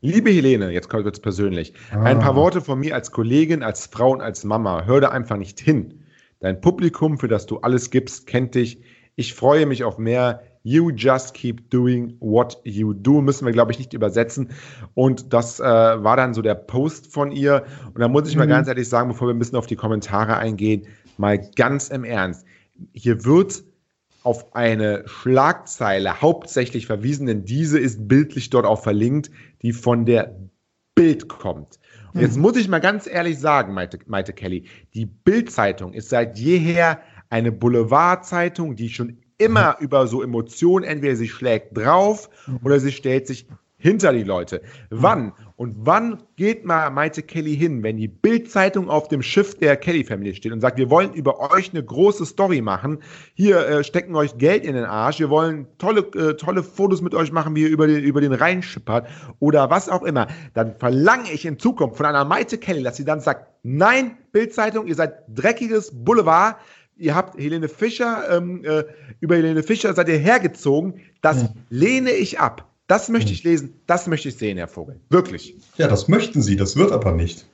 Liebe 0.00 0.30
Helene, 0.30 0.70
jetzt 0.70 0.88
kommt 0.88 1.06
es 1.06 1.20
persönlich. 1.20 1.74
Ah. 1.92 2.02
Ein 2.02 2.18
paar 2.18 2.34
Worte 2.34 2.62
von 2.62 2.80
mir 2.80 2.94
als 2.94 3.12
Kollegin, 3.12 3.62
als 3.62 3.86
Frau 3.86 4.12
und 4.12 4.22
als 4.22 4.44
Mama. 4.44 4.84
Hör 4.86 5.00
da 5.02 5.10
einfach 5.10 5.36
nicht 5.36 5.60
hin. 5.60 5.99
Dein 6.40 6.60
Publikum, 6.60 7.18
für 7.18 7.28
das 7.28 7.46
du 7.46 7.58
alles 7.58 7.90
gibst, 7.90 8.26
kennt 8.26 8.54
dich. 8.54 8.80
Ich 9.16 9.34
freue 9.34 9.66
mich 9.66 9.84
auf 9.84 9.98
mehr. 9.98 10.42
You 10.62 10.90
just 10.90 11.34
keep 11.34 11.70
doing 11.70 12.16
what 12.20 12.58
you 12.64 12.92
do. 12.92 13.20
Müssen 13.22 13.46
wir, 13.46 13.52
glaube 13.52 13.72
ich, 13.72 13.78
nicht 13.78 13.92
übersetzen. 13.94 14.50
Und 14.94 15.32
das 15.32 15.58
äh, 15.60 15.64
war 15.64 16.16
dann 16.16 16.34
so 16.34 16.42
der 16.42 16.54
Post 16.54 17.12
von 17.12 17.30
ihr. 17.32 17.64
Und 17.94 18.00
da 18.00 18.08
muss 18.08 18.28
ich 18.28 18.36
mal 18.36 18.46
Mhm. 18.46 18.50
ganz 18.50 18.68
ehrlich 18.68 18.88
sagen, 18.88 19.08
bevor 19.08 19.28
wir 19.28 19.34
ein 19.34 19.38
bisschen 19.38 19.56
auf 19.58 19.66
die 19.66 19.76
Kommentare 19.76 20.36
eingehen, 20.36 20.86
mal 21.16 21.38
ganz 21.56 21.88
im 21.88 22.04
Ernst. 22.04 22.44
Hier 22.92 23.24
wird 23.24 23.62
auf 24.22 24.54
eine 24.54 25.02
Schlagzeile 25.06 26.20
hauptsächlich 26.20 26.86
verwiesen, 26.86 27.26
denn 27.26 27.44
diese 27.44 27.78
ist 27.78 28.06
bildlich 28.06 28.50
dort 28.50 28.66
auch 28.66 28.82
verlinkt, 28.82 29.30
die 29.62 29.72
von 29.72 30.04
der 30.04 30.36
Bild 30.94 31.28
kommt. 31.28 31.79
Und 32.12 32.20
jetzt 32.20 32.36
muss 32.36 32.56
ich 32.56 32.68
mal 32.68 32.80
ganz 32.80 33.06
ehrlich 33.06 33.38
sagen, 33.38 33.74
Maite, 33.74 33.98
Maite 34.06 34.32
Kelly, 34.32 34.64
die 34.94 35.06
Bild-Zeitung 35.06 35.92
ist 35.92 36.08
seit 36.08 36.38
jeher 36.38 37.00
eine 37.28 37.52
Boulevardzeitung, 37.52 38.76
die 38.76 38.88
schon 38.88 39.18
immer 39.38 39.76
über 39.80 40.06
so 40.06 40.22
Emotionen, 40.22 40.84
entweder 40.84 41.16
sie 41.16 41.28
schlägt 41.28 41.76
drauf 41.76 42.28
oder 42.62 42.78
sie 42.78 42.92
stellt 42.92 43.26
sich 43.26 43.46
hinter 43.80 44.12
die 44.12 44.22
Leute. 44.22 44.62
Wann? 44.90 45.32
Und 45.56 45.74
wann 45.80 46.22
geht 46.36 46.64
mal 46.64 46.88
Maite 46.90 47.22
Kelly 47.22 47.56
hin, 47.56 47.82
wenn 47.82 47.96
die 47.96 48.08
Bild-Zeitung 48.08 48.88
auf 48.88 49.08
dem 49.08 49.20
Schiff 49.20 49.58
der 49.58 49.76
Kelly-Familie 49.76 50.34
steht 50.34 50.52
und 50.52 50.60
sagt, 50.60 50.78
wir 50.78 50.88
wollen 50.88 51.12
über 51.12 51.52
euch 51.52 51.70
eine 51.70 51.84
große 51.84 52.24
Story 52.24 52.60
machen, 52.62 53.02
hier 53.34 53.66
äh, 53.66 53.84
stecken 53.84 54.14
euch 54.14 54.38
Geld 54.38 54.64
in 54.64 54.74
den 54.74 54.84
Arsch, 54.84 55.18
wir 55.18 55.28
wollen 55.28 55.66
tolle, 55.78 56.00
äh, 56.14 56.34
tolle 56.34 56.62
Fotos 56.62 57.02
mit 57.02 57.14
euch 57.14 57.32
machen, 57.32 57.56
wie 57.56 57.62
ihr 57.62 57.68
über 57.68 57.86
den, 57.86 58.02
über 58.02 58.20
den 58.20 58.32
Rhein 58.32 58.62
schippert 58.62 59.08
oder 59.38 59.68
was 59.70 59.88
auch 59.88 60.02
immer, 60.02 60.28
dann 60.54 60.76
verlange 60.78 61.30
ich 61.32 61.44
in 61.44 61.58
Zukunft 61.58 61.96
von 61.96 62.06
einer 62.06 62.24
Maite 62.24 62.56
Kelly, 62.56 62.82
dass 62.82 62.96
sie 62.96 63.04
dann 63.04 63.20
sagt, 63.20 63.48
nein, 63.62 64.16
Bild-Zeitung, 64.32 64.86
ihr 64.86 64.94
seid 64.94 65.24
dreckiges 65.28 65.90
Boulevard, 65.92 66.56
ihr 66.96 67.14
habt 67.14 67.38
Helene 67.38 67.68
Fischer, 67.68 68.24
ähm, 68.30 68.64
äh, 68.64 68.84
über 69.20 69.36
Helene 69.36 69.62
Fischer 69.62 69.92
seid 69.94 70.08
ihr 70.08 70.18
hergezogen, 70.18 71.00
das 71.22 71.46
lehne 71.68 72.12
ich 72.12 72.38
ab. 72.38 72.69
Das 72.90 73.08
möchte 73.08 73.32
ich 73.32 73.44
lesen, 73.44 73.74
das 73.86 74.08
möchte 74.08 74.30
ich 74.30 74.34
sehen, 74.34 74.56
Herr 74.56 74.66
Vogel. 74.66 74.98
Wirklich. 75.10 75.54
Ja, 75.76 75.86
das 75.86 76.08
möchten 76.08 76.42
Sie, 76.42 76.56
das 76.56 76.74
wird 76.74 76.90
aber 76.90 77.12
nicht. 77.12 77.46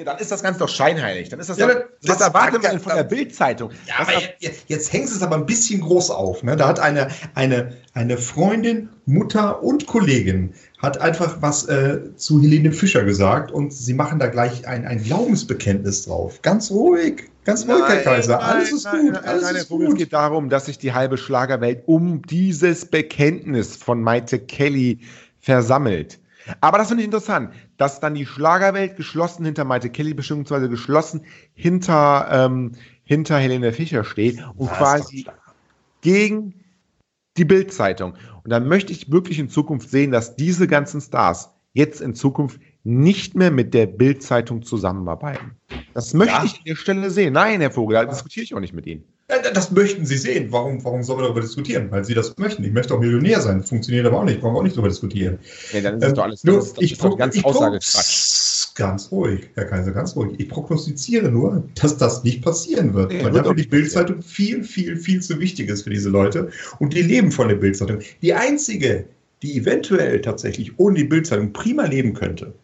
Ja, 0.00 0.06
dann 0.06 0.18
ist 0.18 0.32
das 0.32 0.42
Ganze 0.42 0.60
doch 0.60 0.68
scheinheilig. 0.70 1.28
Dann 1.28 1.40
ist 1.40 1.50
das, 1.50 1.58
Ja, 1.58 1.66
doch, 1.66 1.74
das- 1.74 1.84
was 2.08 2.18
das- 2.18 2.26
erwartet 2.28 2.62
man 2.62 2.80
von 2.80 2.94
der 2.94 3.04
Bild-Zeitung? 3.04 3.70
Ja, 3.86 3.94
aber 3.98 4.14
er- 4.14 4.22
jetzt, 4.38 4.64
jetzt 4.68 4.90
hängt 4.94 5.04
es 5.08 5.22
aber 5.22 5.36
ein 5.36 5.44
bisschen 5.44 5.82
groß 5.82 6.08
auf. 6.10 6.42
Ne? 6.42 6.56
Da 6.56 6.68
hat 6.68 6.80
eine, 6.80 7.08
eine, 7.34 7.74
eine 7.92 8.16
Freundin, 8.16 8.88
Mutter 9.04 9.62
und 9.62 9.86
Kollegin 9.86 10.54
hat 10.78 10.98
einfach 11.02 11.42
was 11.42 11.68
äh, 11.68 12.16
zu 12.16 12.40
Helene 12.40 12.72
Fischer 12.72 13.04
gesagt 13.04 13.52
und 13.52 13.74
sie 13.74 13.92
machen 13.92 14.18
da 14.18 14.28
gleich 14.28 14.66
ein, 14.66 14.86
ein 14.86 15.02
Glaubensbekenntnis 15.02 16.06
drauf. 16.06 16.40
Ganz 16.40 16.70
ruhig, 16.70 17.24
ganz 17.44 17.66
ruhig, 17.68 17.82
Herr 17.86 18.02
Kaiser. 18.02 18.40
alles 18.42 18.72
ist 18.72 18.84
nein, 18.84 19.02
gut, 19.02 19.12
nein, 19.12 19.24
alles 19.26 19.42
nein, 19.42 19.56
ist 19.56 19.68
Vogel, 19.68 19.86
Es 19.88 19.90
gut. 19.90 19.98
geht 19.98 20.12
darum, 20.14 20.48
dass 20.48 20.64
sich 20.64 20.78
die 20.78 20.94
halbe 20.94 21.18
Schlagerwelt 21.18 21.82
um 21.86 22.22
dieses 22.22 22.86
Bekenntnis 22.86 23.76
von 23.76 24.00
Maite 24.02 24.38
Kelly 24.38 25.00
versammelt. 25.40 26.19
Aber 26.60 26.78
das 26.78 26.88
finde 26.88 27.02
ich 27.02 27.06
interessant, 27.06 27.52
dass 27.76 28.00
dann 28.00 28.14
die 28.14 28.26
Schlagerwelt 28.26 28.96
geschlossen 28.96 29.44
hinter 29.44 29.64
Maite 29.64 29.90
Kelly 29.90 30.14
beziehungsweise 30.14 30.68
geschlossen 30.68 31.24
hinter, 31.54 32.28
ähm, 32.30 32.72
hinter 33.04 33.38
Helene 33.38 33.72
Fischer 33.72 34.04
steht 34.04 34.38
und 34.56 34.70
Was? 34.70 34.78
quasi 34.78 35.26
gegen 36.00 36.54
die 37.36 37.44
Bildzeitung. 37.44 38.14
Und 38.42 38.50
dann 38.50 38.68
möchte 38.68 38.92
ich 38.92 39.10
wirklich 39.10 39.38
in 39.38 39.48
Zukunft 39.48 39.90
sehen, 39.90 40.10
dass 40.10 40.36
diese 40.36 40.66
ganzen 40.66 41.00
Stars 41.00 41.50
jetzt 41.72 42.00
in 42.00 42.14
Zukunft 42.14 42.60
nicht 42.82 43.36
mehr 43.36 43.50
mit 43.50 43.74
der 43.74 43.86
Bildzeitung 43.86 44.62
zusammenarbeiten. 44.62 45.52
Das 45.94 46.14
möchte 46.14 46.34
Ja. 46.34 46.44
ich 46.44 46.58
an 46.58 46.64
der 46.66 46.76
Stelle 46.76 47.10
sehen. 47.10 47.34
Nein, 47.34 47.60
Herr 47.60 47.70
Vogel, 47.70 47.94
da 47.94 48.04
diskutiere 48.04 48.44
ich 48.44 48.54
auch 48.54 48.60
nicht 48.60 48.72
mit 48.72 48.86
Ihnen. 48.86 49.04
Das 49.54 49.70
möchten 49.70 50.06
Sie 50.06 50.16
sehen. 50.16 50.48
Warum, 50.50 50.82
warum 50.84 51.02
sollen 51.02 51.20
wir 51.20 51.24
darüber 51.24 51.40
diskutieren? 51.40 51.90
Weil 51.90 52.04
Sie 52.04 52.14
das 52.14 52.36
möchten. 52.38 52.64
Ich 52.64 52.72
möchte 52.72 52.94
auch 52.94 53.00
Millionär 53.00 53.40
sein. 53.40 53.62
Funktioniert 53.62 54.06
aber 54.06 54.18
auch 54.20 54.24
nicht. 54.24 54.40
Brauchen 54.40 54.54
wir 54.54 54.58
auch 54.58 54.62
nicht 54.62 54.76
darüber 54.76 54.88
diskutieren. 54.88 55.38
Nee, 55.72 55.80
dann 55.80 55.98
ist 55.98 56.04
Ähm, 56.08 56.14
doch 56.14 56.22
alles 56.24 56.44
nur, 56.44 56.56
das 56.56 56.74
ich 56.78 56.90
das 56.92 56.98
doch 56.98 57.10
pro- 57.10 57.16
ganz 57.16 57.36
ich. 57.36 58.74
Ganz 58.76 59.10
ruhig, 59.10 59.48
Herr 59.54 59.64
Kaiser, 59.66 59.90
ganz 59.92 60.16
ruhig. 60.16 60.32
Ich 60.38 60.48
prognostiziere 60.48 61.28
nur, 61.30 61.64
dass 61.80 61.96
das 61.98 62.24
nicht 62.24 62.40
passieren 62.42 62.94
wird. 62.94 63.12
Nee, 63.12 63.24
weil 63.24 63.32
dafür 63.32 63.54
die. 63.54 63.66
Bildzeitung 63.66 64.22
viel, 64.22 64.62
viel, 64.64 64.96
viel 64.96 65.20
zu 65.20 65.38
wichtig 65.40 65.68
ist 65.68 65.82
für 65.82 65.90
diese 65.90 66.08
Leute. 66.08 66.50
Und 66.78 66.94
die 66.94 67.02
leben 67.02 67.30
von 67.30 67.48
der 67.48 67.56
Bildzeitung. 67.56 67.98
Die 68.22 68.32
einzige, 68.32 69.04
die 69.42 69.56
eventuell 69.58 70.20
tatsächlich 70.22 70.78
ohne 70.78 70.96
die 70.98 71.04
Bildzeitung 71.04 71.52
prima 71.52 71.84
leben 71.84 72.14
könnte, 72.14 72.54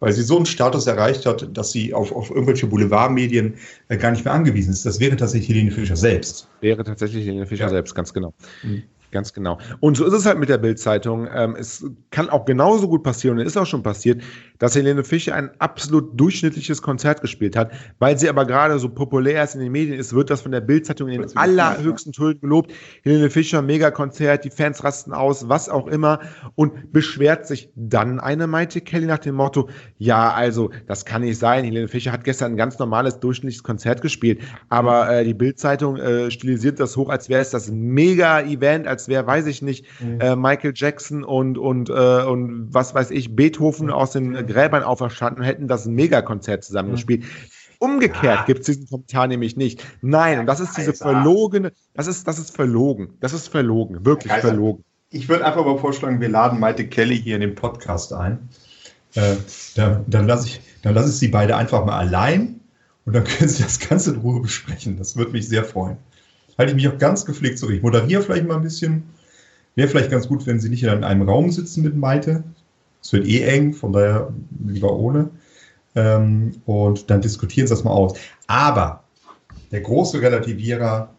weil 0.00 0.12
sie 0.12 0.22
so 0.22 0.36
einen 0.36 0.46
Status 0.46 0.86
erreicht 0.86 1.26
hat, 1.26 1.56
dass 1.56 1.70
sie 1.72 1.94
auf, 1.94 2.10
auf 2.12 2.30
irgendwelche 2.30 2.66
Boulevardmedien 2.66 3.54
äh, 3.88 3.96
gar 3.96 4.10
nicht 4.10 4.24
mehr 4.24 4.34
angewiesen 4.34 4.72
ist, 4.72 4.84
das 4.84 4.98
wäre 4.98 5.16
tatsächlich 5.16 5.48
Helene 5.50 5.70
Fischer 5.70 5.96
selbst. 5.96 6.48
Wäre 6.60 6.82
tatsächlich 6.82 7.26
Helene 7.26 7.46
Fischer 7.46 7.64
Ja. 7.64 7.68
selbst, 7.70 7.94
ganz 7.94 8.12
genau. 8.12 8.34
Mhm. 8.62 8.82
Ganz 9.10 9.32
genau. 9.32 9.58
Und 9.80 9.96
so 9.96 10.04
ist 10.04 10.12
es 10.12 10.24
halt 10.24 10.38
mit 10.38 10.48
der 10.48 10.58
Bildzeitung. 10.58 11.28
Ähm, 11.34 11.56
es 11.58 11.84
kann 12.10 12.30
auch 12.30 12.44
genauso 12.44 12.88
gut 12.88 13.02
passieren 13.02 13.38
und 13.38 13.46
ist 13.46 13.56
auch 13.56 13.66
schon 13.66 13.82
passiert, 13.82 14.22
dass 14.60 14.76
Helene 14.76 15.02
Fischer 15.02 15.34
ein 15.34 15.50
absolut 15.58 16.18
durchschnittliches 16.20 16.80
Konzert 16.80 17.20
gespielt 17.20 17.56
hat. 17.56 17.72
Weil 17.98 18.18
sie 18.18 18.28
aber 18.28 18.46
gerade 18.46 18.78
so 18.78 18.88
populär 18.88 19.42
ist 19.42 19.54
in 19.54 19.60
den 19.62 19.72
Medien 19.72 19.98
ist, 19.98 20.14
wird 20.14 20.30
das 20.30 20.42
von 20.42 20.52
der 20.52 20.60
Bildzeitung 20.60 21.08
in 21.08 21.22
den 21.22 21.36
allerhöchsten 21.36 22.12
Tönen 22.12 22.40
gelobt. 22.40 22.72
Helene 23.02 23.30
Fischer, 23.30 23.62
Megakonzert, 23.62 24.44
die 24.44 24.50
Fans 24.50 24.84
rasten 24.84 25.12
aus, 25.12 25.48
was 25.48 25.68
auch 25.68 25.88
immer. 25.88 26.20
Und 26.54 26.92
beschwert 26.92 27.48
sich 27.48 27.70
dann 27.74 28.20
eine 28.20 28.46
Maite 28.46 28.80
Kelly 28.80 29.06
nach 29.06 29.18
dem 29.18 29.34
Motto, 29.34 29.68
ja, 29.98 30.32
also, 30.32 30.70
das 30.86 31.04
kann 31.04 31.22
nicht 31.22 31.38
sein. 31.38 31.64
Helene 31.64 31.88
Fischer 31.88 32.12
hat 32.12 32.22
gestern 32.22 32.52
ein 32.52 32.56
ganz 32.56 32.78
normales, 32.78 33.18
durchschnittliches 33.18 33.64
Konzert 33.64 34.02
gespielt. 34.02 34.40
Aber 34.68 35.10
äh, 35.10 35.24
die 35.24 35.34
Bildzeitung 35.34 35.96
äh, 35.96 36.30
stilisiert 36.30 36.78
das 36.78 36.96
hoch, 36.96 37.08
als 37.08 37.28
wäre 37.28 37.40
es 37.40 37.50
das 37.50 37.70
Mega-Event, 37.70 38.86
als 38.86 38.99
wäre, 39.08 39.26
weiß 39.26 39.46
ich 39.46 39.62
nicht, 39.62 39.86
äh, 40.20 40.36
Michael 40.36 40.72
Jackson 40.74 41.24
und, 41.24 41.58
und, 41.58 41.88
äh, 41.90 41.92
und 42.24 42.68
was 42.72 42.94
weiß 42.94 43.10
ich, 43.10 43.34
Beethoven 43.36 43.90
aus 43.90 44.12
den 44.12 44.34
äh, 44.34 44.44
Gräbern 44.44 44.82
auferstanden 44.82 45.42
und 45.42 45.46
hätten 45.46 45.68
das 45.68 45.86
Megakonzert 45.86 46.64
zusammengespielt. 46.64 47.24
Umgekehrt 47.78 48.40
Ja. 48.40 48.44
gibt 48.44 48.60
es 48.60 48.66
diesen 48.66 48.88
Kommentar 48.88 49.26
nämlich 49.26 49.56
nicht. 49.56 49.84
Nein, 50.02 50.40
und 50.40 50.46
das 50.46 50.60
ist 50.60 50.76
diese 50.76 50.92
verlogene, 50.92 51.72
das 51.94 52.06
ist, 52.06 52.28
das 52.28 52.38
ist 52.38 52.54
verlogen. 52.54 53.14
Das 53.20 53.32
ist 53.32 53.48
verlogen, 53.48 54.04
wirklich 54.04 54.32
verlogen. 54.34 54.84
Ich 55.10 55.28
würde 55.28 55.44
einfach 55.46 55.64
mal 55.64 55.78
vorschlagen, 55.78 56.20
wir 56.20 56.28
laden 56.28 56.60
Maite 56.60 56.86
Kelly 56.86 57.20
hier 57.20 57.36
in 57.36 57.40
den 57.40 57.54
Podcast 57.54 58.12
ein. 58.12 58.48
Äh, 59.14 59.36
dann 59.74 60.04
dann 60.06 60.26
lasse 60.26 60.46
ich, 60.46 60.60
dann 60.82 60.94
lasse 60.94 61.08
ich 61.08 61.16
sie 61.16 61.28
beide 61.28 61.56
einfach 61.56 61.84
mal 61.84 61.98
allein 61.98 62.60
und 63.06 63.14
dann 63.14 63.24
können 63.24 63.48
sie 63.48 63.62
das 63.62 63.80
Ganze 63.80 64.12
in 64.14 64.20
Ruhe 64.20 64.40
besprechen. 64.42 64.98
Das 64.98 65.16
würde 65.16 65.32
mich 65.32 65.48
sehr 65.48 65.64
freuen. 65.64 65.96
Halte 66.58 66.72
ich 66.72 66.76
mich 66.76 66.88
auch 66.88 66.98
ganz 66.98 67.24
gepflegt 67.24 67.58
zurück. 67.58 67.74
Ich 67.74 67.82
moderiere 67.82 68.22
vielleicht 68.22 68.46
mal 68.46 68.56
ein 68.56 68.62
bisschen. 68.62 69.04
Wäre 69.74 69.88
vielleicht 69.88 70.10
ganz 70.10 70.28
gut, 70.28 70.46
wenn 70.46 70.60
sie 70.60 70.68
nicht 70.68 70.82
in 70.82 71.04
einem 71.04 71.22
Raum 71.22 71.50
sitzen 71.50 71.82
mit 71.82 71.96
Maite. 71.96 72.44
Es 73.02 73.12
wird 73.12 73.26
eh 73.26 73.42
eng, 73.42 73.72
von 73.72 73.92
daher 73.92 74.32
lieber 74.66 74.92
ohne. 74.92 75.30
Ähm, 75.94 76.52
und 76.66 77.10
dann 77.10 77.20
diskutieren 77.20 77.66
sie 77.66 77.74
das 77.74 77.84
mal 77.84 77.92
aus. 77.92 78.18
Aber 78.46 79.04
der 79.70 79.80
große 79.80 80.20
Relativierer, 80.20 81.12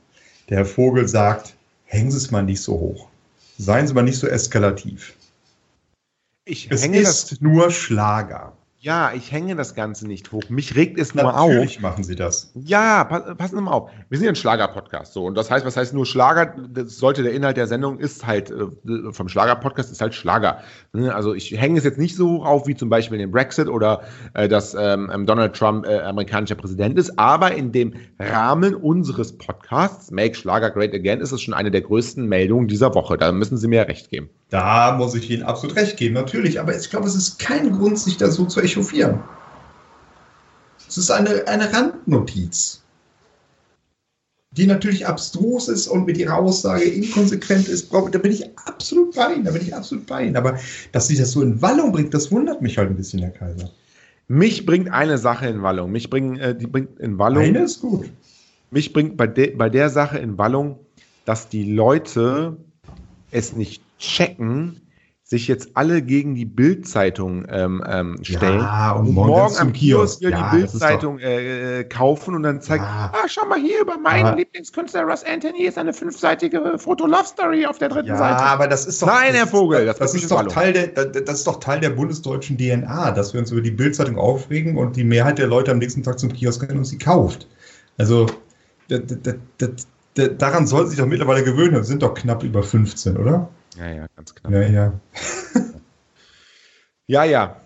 der 0.50 0.58
Herr 0.58 0.66
Vogel 0.66 1.08
sagt, 1.08 1.56
hängen 1.86 2.12
Sie 2.12 2.18
es 2.18 2.32
mal 2.32 2.44
nicht 2.44 2.62
so 2.62 2.74
hoch. 2.74 3.08
Seien 3.58 3.88
Sie 3.88 3.94
mal 3.94 4.04
nicht 4.04 4.18
so 4.18 4.28
eskalativ. 4.28 5.16
Ich 6.46 6.70
Es 6.72 6.84
hänge 6.84 7.02
das, 7.02 7.32
ist 7.32 7.42
nur 7.42 7.72
Schlager. 7.72 8.54
Ja, 8.84 9.12
ich 9.14 9.32
hänge 9.32 9.56
das 9.56 9.76
Ganze 9.76 10.08
nicht 10.08 10.32
hoch. 10.32 10.42
Mich 10.50 10.76
regt 10.76 11.00
es 11.00 11.14
nur 11.14 11.40
auf. 11.40 11.50
Natürlich 11.50 11.82
machen 11.82 12.04
Sie 12.04 12.16
das. 12.16 12.52
Ja, 12.56 13.04
pass, 13.04 13.38
passen 13.38 13.56
Sie 13.56 13.62
mal 13.62 13.74
auf. 13.74 13.92
Wir 14.10 14.18
sind 14.18 14.26
ja 14.26 14.32
ein 14.32 14.36
Schlager-Podcast. 14.36 15.14
So. 15.14 15.24
Und 15.26 15.36
das 15.36 15.52
heißt, 15.52 15.64
was 15.68 15.78
heißt 15.78 15.94
nur 15.94 16.08
Schlager? 16.08 16.56
Das 16.74 16.98
sollte 16.98 17.22
der 17.22 17.34
Inhalt 17.34 17.58
der 17.58 17.68
Sendung 17.68 18.00
ist 18.00 18.26
halt, 18.26 18.50
äh, 18.50 19.12
vom 19.12 19.30
Schlager-Podcast 19.30 19.92
ist 19.92 20.02
halt 20.02 20.16
Schlager. 20.16 20.62
Ne? 20.94 21.14
Also 21.14 21.36
ich 21.36 21.52
hänge 21.52 21.78
es 21.78 21.84
jetzt 21.84 22.00
nicht 22.00 22.16
so 22.16 22.28
hoch 22.40 22.46
auf 22.46 22.66
wie 22.66 22.76
zum 22.76 22.90
Beispiel 22.90 23.20
den 23.20 23.30
Brexit 23.30 23.68
oder 23.68 24.02
äh, 24.34 24.48
dass 24.48 24.74
ähm, 24.74 25.12
ähm, 25.14 25.28
Donald 25.28 25.56
Trump 25.56 25.86
äh, 25.86 26.00
amerikanischer 26.00 26.56
Präsident 26.56 26.98
ist. 26.98 27.20
Aber 27.20 27.54
in 27.54 27.72
dem 27.72 27.94
Rahmen 28.18 28.74
unseres 28.74 29.38
Podcasts, 29.38 30.10
Make 30.10 30.34
Schlager 30.34 30.72
Great 30.72 30.96
Again, 30.96 31.22
ist 31.22 31.32
es 31.32 31.44
schon 31.44 31.54
eine 31.54 31.70
der 31.70 31.82
größten 31.82 32.26
Meldungen 32.28 32.68
dieser 32.68 32.96
Woche. 32.96 33.20
Da 33.20 33.32
müssen 33.32 33.58
Sie 33.58 33.68
mir 33.68 33.88
recht 33.88 34.10
geben. 34.10 34.32
Da 34.52 34.98
muss 34.98 35.16
ich 35.16 35.30
Ihnen 35.30 35.44
absolut 35.44 35.78
recht 35.78 35.96
geben, 35.96 36.14
natürlich. 36.14 36.60
Aber 36.60 36.76
ich 36.76 36.90
glaube, 36.90 37.08
es 37.08 37.16
ist 37.16 37.40
kein 37.40 37.72
Grund, 37.72 37.98
sich 37.98 38.18
da 38.18 38.30
so 38.30 38.44
zu 38.46 38.60
echauffieren. 38.72 39.20
Es 40.88 40.98
ist 40.98 41.12
eine, 41.12 41.48
eine 41.48 41.72
Randnotiz. 41.72 42.82
die 44.52 44.68
natürlich 44.68 45.08
abstrus 45.08 45.70
ist 45.70 45.88
und 45.88 46.06
mit 46.06 46.18
ihrer 46.18 46.38
Aussage 46.38 46.84
inkonsequent 46.84 47.70
ist, 47.70 47.94
da 47.94 48.00
bin 48.18 48.32
ich 48.32 48.58
absolut 48.58 49.16
bei 49.16 49.34
Ihnen, 49.34 49.46
da 49.46 49.52
bin 49.52 49.62
ich 49.62 49.74
absolut 49.74 50.06
bei 50.08 50.26
Ihnen. 50.26 50.36
Aber 50.36 50.60
dass 50.92 51.08
sie 51.08 51.16
das 51.16 51.32
so 51.32 51.42
in 51.42 51.62
Wallung 51.62 51.94
bringt, 51.94 52.14
das 52.14 52.32
wundert 52.32 52.62
mich 52.62 52.78
halt 52.78 52.90
ein 52.90 52.98
bisschen, 52.98 53.22
Herr 53.22 53.32
Kaiser. 53.32 53.72
Mich 54.28 54.66
bringt 54.66 54.92
eine 54.92 55.18
Sache 55.18 55.48
in 55.48 55.62
Wallung. 55.62 55.92
Mich 55.92 56.10
bringt, 56.10 56.40
äh, 56.40 56.56
die 56.56 56.68
bringt 56.68 57.00
in 57.00 57.18
Wallung. 57.18 57.44
Eine 57.44 57.64
ist 57.64 57.80
gut. 57.80 58.10
Mich 58.72 58.92
bringt 58.92 59.16
bei, 59.16 59.28
de, 59.28 59.56
bei 59.56 59.70
der 59.70 59.90
Sache 59.90 60.18
in 60.20 60.38
Wallung, 60.38 60.80
dass 61.26 61.48
die 61.48 61.72
Leute 61.72 62.58
es 63.32 63.54
nicht 63.56 63.82
checken, 64.00 64.82
sich 65.32 65.48
jetzt 65.48 65.70
alle 65.76 66.02
gegen 66.02 66.36
die 66.36 66.44
Bildzeitung 66.44 67.46
ähm, 67.48 67.82
ähm, 67.88 68.18
stellen 68.22 68.60
Ja, 68.60 68.92
und 68.92 69.08
und 69.08 69.14
morgen 69.16 69.30
morgen 69.30 69.58
am 69.60 69.72
Kiosk 69.72 70.22
Ja, 70.22 70.30
die 70.30 70.34
das 70.36 70.52
Bildzeitung 70.74 71.20
äh, 71.20 71.80
äh, 71.80 71.84
kaufen 71.86 72.36
und 72.36 72.44
dann 72.44 72.60
zeigt, 72.60 72.84
Ja. 72.84 73.14
ah, 73.14 73.28
schau 73.30 73.46
mal 73.46 73.58
hier 73.58 73.80
über 73.82 73.98
meinen 73.98 74.26
Aber- 74.26 74.36
Lieblingskünstler 74.36 75.04
Russ 75.04 75.24
Anthony 75.24 75.64
ist 75.64 75.78
eine 75.78 75.94
fünfseitige 75.94 76.74
Foto-Love-Story 76.78 77.66
auf 77.66 77.78
der 77.78 77.88
dritten 77.88 78.10
Ja, 78.10 78.18
Seite. 78.18 78.44
aber 78.44 78.68
das 78.68 78.86
ist 78.86 79.02
doch. 79.02 79.08
Nein, 79.08 79.30
das 79.30 79.38
Herr 79.38 79.48
Vogel, 79.48 79.86
das 79.86 79.98
das, 80.00 80.14
wird 80.14 80.24
ist 80.24 80.32
doch 80.32 80.46
Teil 80.48 80.74
der, 80.74 80.88
das 81.06 81.36
ist 81.40 81.48
doch 81.48 81.62
Teil 81.62 81.80
der 81.80 81.92
bundesdeutschen 81.92 82.58
DNA, 82.58 83.12
dass 83.12 83.32
wir 83.34 83.40
uns 83.40 83.52
über 83.52 83.62
die 83.62 83.72
Bildzeitung 83.72 84.18
aufregen 84.18 84.76
und 84.78 84.98
die 84.98 85.06
Mehrheit 85.06 85.38
der 85.38 85.48
Leute 85.48 85.72
am 85.72 85.78
nächsten 85.78 86.04
Tag 86.04 86.20
zum 86.20 86.34
Kiosk 86.34 86.68
gehen 86.68 86.78
und 86.78 86.84
sie 86.84 86.98
kauft. 86.98 87.48
Also 87.98 88.26
da- 88.90 88.98
da- 88.98 89.32
da- 89.60 89.68
da- 90.16 90.28
daran 90.28 90.68
sollten 90.68 90.90
sie 90.90 90.96
sich 90.98 91.00
doch 91.02 91.10
mittlerweile 91.10 91.46
gewöhnen. 91.46 91.72
Wir 91.76 91.84
sind 91.86 92.04
doch 92.04 92.16
knapp 92.16 92.44
über 92.44 92.64
15, 92.64 93.16
oder? 93.16 93.48
Ja, 93.78 93.90
ja, 93.90 94.06
ganz 94.16 94.36
knapp. 94.36 94.52
Ja, 94.52 94.62
ja. 94.62 94.94
Ja, 97.08 97.26
ja. 97.26 97.58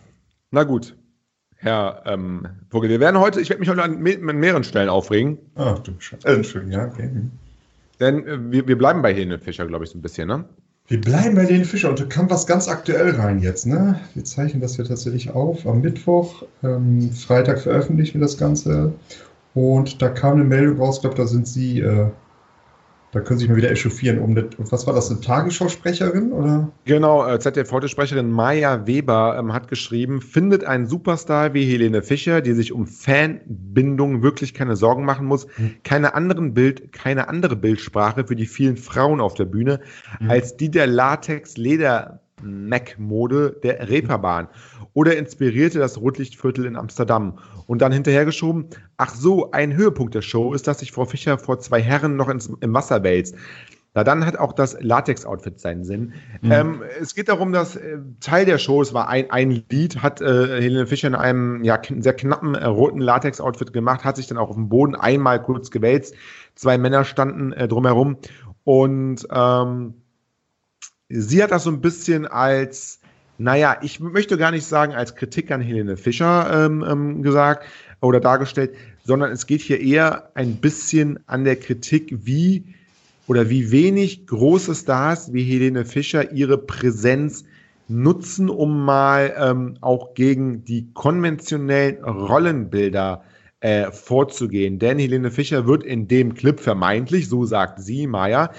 Na 0.49 0.63
gut. 0.63 0.95
Herr 1.57 2.01
ähm, 2.07 2.47
Vogel, 2.69 2.89
wir 2.89 2.99
werden 2.99 3.19
heute, 3.19 3.39
ich 3.39 3.49
werde 3.49 3.59
mich 3.59 3.69
heute 3.69 3.83
an 3.83 3.99
me 4.01 4.15
an 4.15 4.37
mehreren 4.37 4.63
Stellen 4.63 4.89
aufregen, 4.89 5.37
Ach 5.53 5.77
du 5.79 5.93
Scheiße. 5.99 6.27
Äh, 6.27 6.43
schön, 6.43 6.71
ja, 6.71 6.87
okay. 6.87 7.09
denn 7.99 8.25
äh, 8.25 8.51
wir, 8.51 8.67
wir 8.67 8.77
bleiben 8.77 9.03
bei 9.03 9.13
Helene 9.13 9.37
Fischer, 9.37 9.67
glaube 9.67 9.83
ich, 9.83 9.91
so 9.91 9.99
ein 9.99 10.01
bisschen, 10.01 10.27
ne? 10.27 10.45
Wir 10.87 10.99
bleiben 10.99 11.35
bei 11.35 11.45
den 11.45 11.63
Fischer 11.63 11.89
und 11.89 11.99
da 11.99 12.05
kam 12.05 12.29
was 12.29 12.47
ganz 12.47 12.67
aktuell 12.67 13.11
rein 13.11 13.39
jetzt, 13.39 13.67
ne? 13.67 13.99
Wir 14.15 14.23
zeichnen 14.23 14.61
das 14.61 14.75
hier 14.75 14.85
tatsächlich 14.85 15.29
auf 15.29 15.67
am 15.67 15.81
Mittwoch. 15.81 16.43
Ähm, 16.63 17.11
Freitag 17.11 17.59
veröffentlichen 17.59 18.19
wir 18.19 18.25
das 18.25 18.37
Ganze. 18.37 18.93
Und 19.53 20.01
da 20.01 20.09
kam 20.09 20.33
eine 20.33 20.43
Meldung 20.43 20.77
raus, 20.79 20.95
ich 20.95 21.01
glaube, 21.01 21.17
da 21.17 21.27
sind 21.27 21.47
Sie, 21.47 21.81
äh, 21.81 22.07
da 23.15 23.21
können 23.21 23.39
Sie 23.39 23.43
sich 23.43 23.49
mal 23.49 23.55
wieder 23.55 23.71
echauffieren. 23.71 24.19
Um 24.19 24.31
eine, 24.31 24.49
was 24.57 24.85
war 24.85 24.93
das, 24.93 25.09
eine 25.09 25.21
Tagesschausprecherin? 25.21 26.33
Oder? 26.33 26.69
Genau, 26.83 27.25
äh, 27.25 27.39
ZDF-Fotosprecherin 27.39 28.29
Maya 28.29 28.85
Weber 28.87 29.37
ähm, 29.39 29.53
hat 29.53 29.69
geschrieben, 29.69 30.19
findet 30.19 30.65
einen 30.65 30.85
Superstar 30.85 31.53
wie 31.53 31.63
Helene 31.63 32.01
Fischer, 32.03 32.41
die 32.41 32.51
sich 32.51 32.73
um 32.73 32.85
Fanbindung 32.85 34.21
wirklich 34.21 34.53
keine 34.53 34.75
Sorgen 34.75 35.05
machen 35.05 35.27
muss, 35.27 35.47
Mhm. 35.57 35.75
keine 35.85 36.13
anderen 36.13 36.53
Bild, 36.53 36.91
keine 36.91 37.29
andere 37.29 37.55
Bildsprache 37.55 38.27
für 38.27 38.35
die 38.35 38.47
vielen 38.47 38.75
Frauen 38.75 39.21
auf 39.21 39.33
der 39.33 39.45
Bühne 39.45 39.79
Mhm. 40.19 40.29
als 40.29 40.57
die 40.57 40.69
der 40.69 40.85
Latex-Leder-Mac-Mode 42.41 43.59
der 43.63 43.89
Reeperbahn 43.89 44.47
oder 44.93 45.17
inspirierte 45.17 45.79
das 45.79 45.99
Rotlichtviertel 45.99 46.65
in 46.65 46.75
Amsterdam 46.75 47.39
und 47.67 47.81
dann 47.81 47.91
hinterhergeschoben, 47.91 48.67
ach 48.97 49.13
so, 49.13 49.51
ein 49.51 49.75
Höhepunkt 49.75 50.15
der 50.15 50.21
Show 50.21 50.53
ist, 50.53 50.67
dass 50.67 50.79
sich 50.79 50.91
Frau 50.91 51.05
Fischer 51.05 51.37
vor 51.37 51.59
zwei 51.59 51.81
Herren 51.81 52.15
noch 52.15 52.29
ins, 52.29 52.51
im 52.59 52.73
Wasser 52.73 53.03
wälzt. 53.03 53.35
Na, 53.97 54.03
dann 54.03 54.25
hat 54.25 54.37
auch 54.37 54.51
das 54.51 54.75
Latex-Outfit 54.81 55.57
seinen 55.57 55.85
Sinn. 55.85 56.13
Mhm. 56.41 56.51
Ähm, 56.51 56.83
es 56.99 57.15
geht 57.15 57.29
darum, 57.29 57.53
dass 57.53 57.77
äh, 57.77 57.99
Teil 58.19 58.45
der 58.45 58.57
Show, 58.57 58.81
es 58.81 58.93
war 58.93 59.07
ein, 59.07 59.31
ein 59.31 59.63
Lied, 59.69 60.03
hat 60.03 60.19
äh, 60.19 60.61
Helene 60.61 60.85
Fischer 60.85 61.07
in 61.07 61.15
einem 61.15 61.63
ja, 61.63 61.79
sehr 61.99 62.13
knappen 62.13 62.55
äh, 62.55 62.65
roten 62.65 62.99
Latex-Outfit 62.99 63.71
gemacht, 63.71 64.03
hat 64.03 64.17
sich 64.17 64.27
dann 64.27 64.37
auch 64.37 64.49
auf 64.49 64.55
dem 64.55 64.67
Boden 64.67 64.95
einmal 64.95 65.41
kurz 65.41 65.71
gewälzt. 65.71 66.13
Zwei 66.55 66.77
Männer 66.77 67.05
standen 67.05 67.53
äh, 67.53 67.69
drumherum 67.69 68.17
und 68.65 69.25
ähm, 69.31 69.93
sie 71.09 71.43
hat 71.43 71.51
das 71.51 71.63
so 71.63 71.71
ein 71.71 71.81
bisschen 71.81 72.25
als, 72.25 72.99
naja, 73.37 73.77
ich 73.81 73.99
möchte 73.99 74.37
gar 74.37 74.51
nicht 74.51 74.65
sagen 74.65 74.93
als 74.93 75.15
Kritik 75.15 75.51
an 75.51 75.61
Helene 75.61 75.97
Fischer 75.97 76.65
ähm, 76.65 76.83
ähm, 76.87 77.21
gesagt 77.21 77.65
oder 78.01 78.19
dargestellt, 78.19 78.75
sondern 79.03 79.31
es 79.31 79.45
geht 79.45 79.61
hier 79.61 79.79
eher 79.79 80.31
ein 80.35 80.55
bisschen 80.55 81.19
an 81.27 81.43
der 81.43 81.55
Kritik, 81.55 82.13
wie 82.25 82.63
oder 83.27 83.49
wie 83.49 83.71
wenig 83.71 84.27
große 84.27 84.75
Stars 84.75 85.33
wie 85.33 85.43
Helene 85.43 85.85
Fischer 85.85 86.31
ihre 86.31 86.57
Präsenz 86.57 87.43
nutzen, 87.87 88.49
um 88.49 88.85
mal 88.85 89.33
ähm, 89.37 89.77
auch 89.81 90.13
gegen 90.13 90.63
die 90.63 90.87
konventionellen 90.93 92.03
Rollenbilder 92.03 93.23
äh, 93.61 93.91
vorzugehen. 93.91 94.79
Denn 94.79 94.99
Helene 94.99 95.31
Fischer 95.31 95.65
wird 95.67 95.83
in 95.83 96.07
dem 96.07 96.33
Clip 96.33 96.59
vermeintlich, 96.59 97.29
so 97.29 97.45
sagt 97.45 97.81
sie, 97.81 98.07
Maya, 98.07 98.51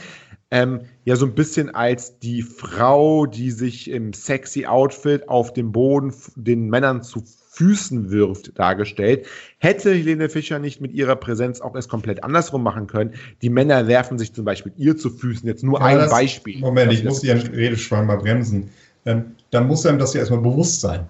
ähm, 0.51 0.81
ja 1.07 1.17
so 1.17 1.25
ein 1.25 1.35
bisschen 1.35 1.75
als 1.75 2.19
die 2.19 2.43
Frau, 2.43 3.27
die 3.27 3.53
sich 3.53 3.89
im 3.89 4.13
sexy 4.13 4.67
Outfit 4.67 5.29
auf 5.29 5.53
dem 5.53 5.73
Boden 5.73 6.13
den 6.35 6.69
Männern 6.69 7.03
zu 7.03 7.23
Füßen 7.53 8.11
wirft, 8.11 8.59
dargestellt. 8.59 9.27
Hätte 9.59 9.95
Helene 9.95 10.29
Fischer 10.29 10.59
nicht 10.59 10.83
mit 10.83 10.93
ihrer 10.93 11.17
Präsenz 11.17 11.63
auch 11.63 11.75
es 11.75 11.89
komplett 11.89 12.23
andersrum 12.23 12.63
machen 12.63 12.87
können. 12.87 13.15
Die 13.41 13.49
Männer 13.49 13.87
werfen 13.87 14.19
sich 14.19 14.35
zum 14.35 14.45
Beispiel 14.45 14.73
ihr 14.77 14.99
zu 14.99 15.09
Füßen. 15.09 15.49
Jetzt 15.49 15.63
nur 15.63 15.79
Ja, 15.79 15.87
ein 15.87 15.97
das- 15.99 16.11
Beispiel. 16.11 16.59
Moment, 16.59 16.93
ich 16.93 17.03
muss 17.03 17.25
Ihren 17.25 17.41
Redeschwang 17.41 18.07
mal 18.07 18.17
bremsen. 18.19 18.69
Ähm, 19.07 19.37
dann 19.53 19.69
muss 19.69 19.87
einem 19.87 19.99
das 19.99 20.13
ja 20.13 20.21
erstmal 20.21 20.41
bewusst 20.43 20.81
sein. 20.83 21.09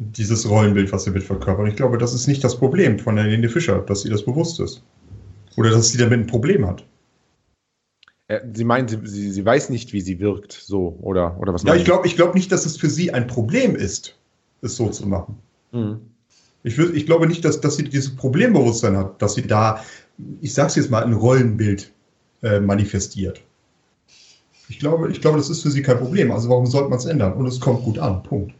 Dieses 0.00 0.48
Rollenbild, 0.48 0.90
was 0.90 1.04
sie 1.04 1.10
mitverkörpert. 1.10 1.68
Ich 1.68 1.76
glaube, 1.76 1.98
das 1.98 2.14
ist 2.14 2.26
nicht 2.26 2.42
das 2.42 2.56
Problem 2.58 2.98
von 2.98 3.18
Helene 3.18 3.48
Fischer, 3.50 3.78
dass 3.80 4.00
sie 4.02 4.08
das 4.08 4.24
bewusst 4.24 4.58
ist. 4.58 4.82
Oder 5.56 5.70
dass 5.70 5.90
sie 5.90 5.98
damit 5.98 6.18
ein 6.18 6.26
Problem 6.26 6.66
hat. 6.66 6.82
Äh, 8.32 8.40
Sie 8.52 8.64
meint, 8.64 8.90
sie, 8.90 8.98
sie, 9.04 9.30
sie 9.30 9.44
weiß 9.44 9.68
nicht, 9.70 9.92
wie 9.92 10.00
sie 10.00 10.18
wirkt, 10.18 10.52
so, 10.52 10.96
oder, 11.02 11.36
oder 11.38 11.52
was 11.52 11.62
Ja, 11.64 11.74
ich 11.74 11.84
glaube 11.84 12.06
ich 12.06 12.16
glaub 12.16 12.34
nicht, 12.34 12.50
dass 12.50 12.64
es 12.64 12.76
für 12.76 12.88
sie 12.88 13.12
ein 13.12 13.26
Problem 13.26 13.76
ist, 13.76 14.16
es 14.62 14.76
so 14.76 14.88
zu 14.88 15.06
machen. 15.06 15.38
Mhm. 15.72 16.00
Ich, 16.62 16.78
ich 16.78 17.06
glaube 17.06 17.26
nicht, 17.26 17.44
dass, 17.44 17.60
dass 17.60 17.76
sie 17.76 17.84
dieses 17.84 18.14
Problembewusstsein 18.14 18.96
hat, 18.96 19.20
dass 19.20 19.34
sie 19.34 19.42
da, 19.42 19.84
ich 20.40 20.54
sag's 20.54 20.76
jetzt 20.76 20.90
mal, 20.90 21.02
ein 21.02 21.12
Rollenbild 21.12 21.92
äh, 22.42 22.60
manifestiert. 22.60 23.40
Ich 24.68 24.78
glaube, 24.78 25.10
ich 25.10 25.20
glaube, 25.20 25.38
das 25.38 25.50
ist 25.50 25.62
für 25.62 25.70
sie 25.70 25.82
kein 25.82 25.98
Problem. 25.98 26.30
Also 26.30 26.48
warum 26.48 26.66
sollte 26.66 26.88
man 26.88 26.98
es 26.98 27.04
ändern? 27.04 27.34
Und 27.34 27.46
es 27.46 27.60
kommt 27.60 27.84
gut 27.84 27.98
an. 27.98 28.22
Punkt. 28.22 28.54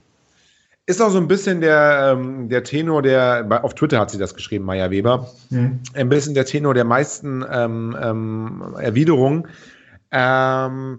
Ist 0.92 1.00
auch 1.00 1.08
so 1.08 1.16
ein 1.16 1.26
bisschen 1.26 1.62
der, 1.62 2.12
ähm, 2.12 2.50
der 2.50 2.64
Tenor, 2.64 3.00
der, 3.00 3.46
auf 3.64 3.74
Twitter 3.74 3.98
hat 3.98 4.10
sie 4.10 4.18
das 4.18 4.34
geschrieben, 4.34 4.66
Maya 4.66 4.90
Weber, 4.90 5.26
Hm. 5.48 5.80
ein 5.94 6.10
bisschen 6.10 6.34
der 6.34 6.44
Tenor 6.44 6.74
der 6.74 6.84
meisten 6.84 7.42
ähm, 7.50 7.96
ähm, 7.98 8.62
Erwiderungen. 8.78 9.48
Ähm, 10.10 10.98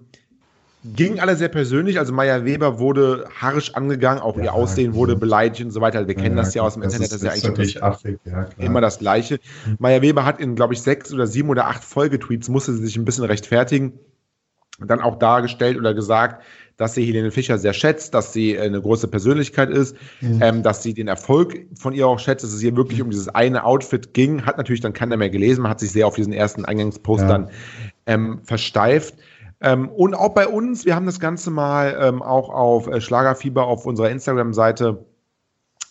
ging 0.83 1.19
alle 1.19 1.35
sehr 1.35 1.49
persönlich, 1.49 1.99
also 1.99 2.11
Maya 2.11 2.43
Weber 2.43 2.79
wurde 2.79 3.25
harsch 3.39 3.69
angegangen, 3.75 4.19
auch 4.19 4.35
Ja, 4.37 4.45
ihr 4.45 4.53
Aussehen 4.55 4.95
wurde 4.95 5.13
gut. 5.13 5.21
beleidigt 5.21 5.63
und 5.63 5.69
so 5.71 5.79
weiter. 5.79 6.07
Wir 6.07 6.15
kennen 6.15 6.37
das 6.37 6.55
ja 6.55 6.63
aus 6.63 6.73
dem 6.73 6.81
das 6.81 6.93
Internet, 6.93 7.11
ist, 7.11 7.23
das 7.23 7.35
ist 7.35 7.43
ja 7.43 7.49
eigentlich 7.51 7.83
affig, 7.83 8.17
ja, 8.25 8.45
klar. 8.45 8.65
immer 8.65 8.81
das 8.81 8.97
Gleiche. 8.97 9.39
Maya 9.77 10.01
Weber 10.01 10.25
hat 10.25 10.39
in, 10.39 10.55
glaube 10.55 10.73
ich, 10.73 10.81
sechs 10.81 11.13
oder 11.13 11.27
sieben 11.27 11.49
oder 11.49 11.67
acht 11.67 11.83
Folgetweets, 11.83 12.49
musste 12.49 12.73
sie 12.73 12.83
sich 12.83 12.97
ein 12.97 13.05
bisschen 13.05 13.25
rechtfertigen, 13.25 13.93
dann 14.79 15.01
auch 15.01 15.19
dargestellt 15.19 15.77
oder 15.77 15.93
gesagt, 15.93 16.41
dass 16.77 16.95
sie 16.95 17.05
Helene 17.05 17.31
Fischer 17.31 17.57
sehr 17.57 17.73
schätzt, 17.73 18.13
dass 18.13 18.33
sie 18.33 18.55
äh, 18.55 18.61
eine 18.61 18.81
große 18.81 19.07
Persönlichkeit 19.07 19.69
ist, 19.69 19.95
Mhm. 20.21 20.39
ähm, 20.41 20.63
dass 20.63 20.83
sie 20.83 20.93
den 20.93 21.07
Erfolg 21.07 21.65
von 21.77 21.93
ihr 21.93 22.07
auch 22.07 22.19
schätzt, 22.19 22.43
dass 22.43 22.53
es 22.53 22.63
ihr 22.63 22.75
wirklich 22.75 23.01
um 23.01 23.09
dieses 23.09 23.29
eine 23.29 23.63
Outfit 23.63 24.13
ging, 24.13 24.45
hat 24.45 24.57
natürlich 24.57 24.81
dann 24.81 24.93
keiner 24.93 25.17
mehr 25.17 25.29
gelesen, 25.29 25.67
hat 25.67 25.79
sich 25.79 25.91
sehr 25.91 26.07
auf 26.07 26.15
diesen 26.15 26.33
ersten 26.33 26.65
Eingangspost 26.65 27.23
Ja. 27.23 27.27
dann 27.27 27.49
ähm, 28.05 28.39
versteift. 28.43 29.15
Ähm, 29.61 29.87
und 29.89 30.13
auch 30.13 30.33
bei 30.33 30.47
uns, 30.47 30.85
wir 30.85 30.95
haben 30.95 31.05
das 31.05 31.19
Ganze 31.19 31.49
mal 31.51 31.97
ähm, 32.01 32.21
auch 32.21 32.49
auf 32.49 32.87
äh, 32.87 32.99
Schlagerfieber 32.99 33.65
auf 33.65 33.85
unserer 33.85 34.09
Instagram-Seite 34.09 35.05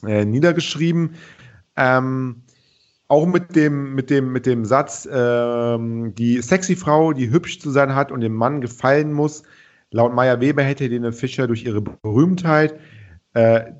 äh, 0.06 0.24
niedergeschrieben. 0.24 1.14
Ähm, 1.76 2.42
auch 3.08 3.26
mit 3.26 3.54
dem, 3.56 3.94
mit 3.94 4.10
dem, 4.10 4.32
mit 4.32 4.46
dem 4.46 4.64
Satz, 4.64 5.08
ähm, 5.10 6.14
die 6.14 6.40
sexy 6.42 6.76
Frau, 6.76 7.12
die 7.12 7.30
hübsch 7.30 7.60
zu 7.60 7.70
sein 7.70 7.94
hat 7.94 8.10
und 8.10 8.20
dem 8.20 8.34
Mann 8.34 8.60
gefallen 8.60 9.12
muss. 9.12 9.42
Laut 9.92 10.14
Maya 10.14 10.40
Weber 10.40 10.62
hätte 10.62 10.84
Helene 10.84 11.12
Fischer 11.12 11.46
durch 11.46 11.64
ihre 11.64 11.80
Berühmtheit 11.80 12.78
äh, 13.34 13.72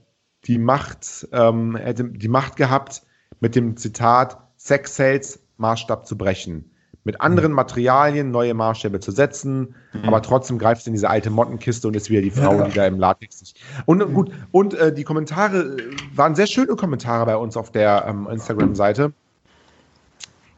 die 0.46 0.59
Macht, 0.59 1.29
ähm, 1.33 1.77
hätte 1.77 2.05
die 2.05 2.29
Macht 2.29 2.57
gehabt, 2.57 3.03
mit 3.40 3.57
dem 3.57 3.77
Zitat 3.77 4.38
Sex 4.57 4.96
Sales 4.96 5.42
Maßstab 5.57 6.07
zu 6.07 6.16
brechen. 6.16 6.70
Mit 7.05 7.20
anderen 7.20 7.51
Materialien 7.53 8.31
neue 8.31 8.55
Maßstäbe 8.55 9.01
zu 9.01 9.11
setzen, 9.11 9.75
aber 10.05 10.22
trotzdem 10.22 10.59
greift 10.59 10.85
sie 10.85 10.90
in 10.90 10.94
diese 10.94 11.11
alte 11.11 11.31
Mottenkiste 11.31 11.88
und 11.88 11.96
ist 11.96 12.11
wieder 12.11 12.22
die 12.22 12.31
Frau, 12.31 12.59
Ja. 12.59 12.68
die 12.68 12.75
da 12.75 12.87
im 12.87 12.98
Latex 12.98 13.40
sich. 13.40 13.55
Und 13.87 14.14
gut, 14.14 14.31
und 14.53 14.75
äh, 14.75 14.94
die 14.94 15.03
Kommentare 15.03 15.77
äh, 15.79 15.83
waren 16.14 16.37
sehr 16.37 16.46
schöne 16.46 16.77
Kommentare 16.77 17.27
bei 17.27 17.37
uns 17.37 17.57
auf 17.57 17.72
der 17.72 18.05
ähm, 18.07 18.29
Instagram-Seite. 18.31 19.12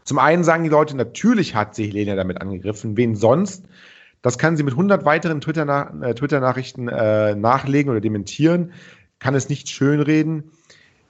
Zum 0.05 0.19
einen 0.19 0.45
sagen 0.45 0.65
die 0.65 0.69
Leute, 0.69 0.95
natürlich 0.99 1.55
hat 1.55 1.75
sie 1.75 1.87
Helene 1.87 2.15
damit 2.15 2.43
angegriffen. 2.43 2.99
Wen 2.99 3.17
sonst? 3.17 3.65
Das 4.25 4.39
kann 4.39 4.57
sie 4.57 4.63
mit 4.63 4.73
100 4.73 5.05
weiteren 5.05 5.37
äh, 5.37 6.15
Twitter-Nachrichten 6.15 6.89
äh, 6.89 7.35
nachlegen 7.35 7.91
oder 7.91 8.01
dementieren. 8.01 8.73
Kann 9.19 9.35
es 9.35 9.51
nicht 9.51 9.69
schönreden. 9.69 10.51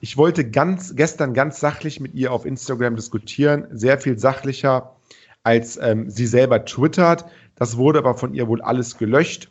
Ich 0.01 0.17
wollte 0.17 0.49
ganz, 0.49 0.97
gestern 0.97 1.33
ganz 1.33 1.61
sachlich 1.61 2.01
mit 2.01 2.13
ihr 2.13 2.33
auf 2.33 2.45
Instagram 2.45 2.97
diskutieren, 2.97 3.67
sehr 3.71 3.99
viel 3.99 4.19
sachlicher, 4.19 4.97
als 5.43 5.79
ähm, 5.81 6.09
sie 6.09 6.27
selber 6.27 6.65
twittert. 6.65 7.23
Das 7.55 7.77
wurde 7.77 7.99
aber 7.99 8.15
von 8.15 8.33
ihr 8.33 8.49
wohl 8.49 8.61
alles 8.61 8.97
gelöscht. 8.97 9.49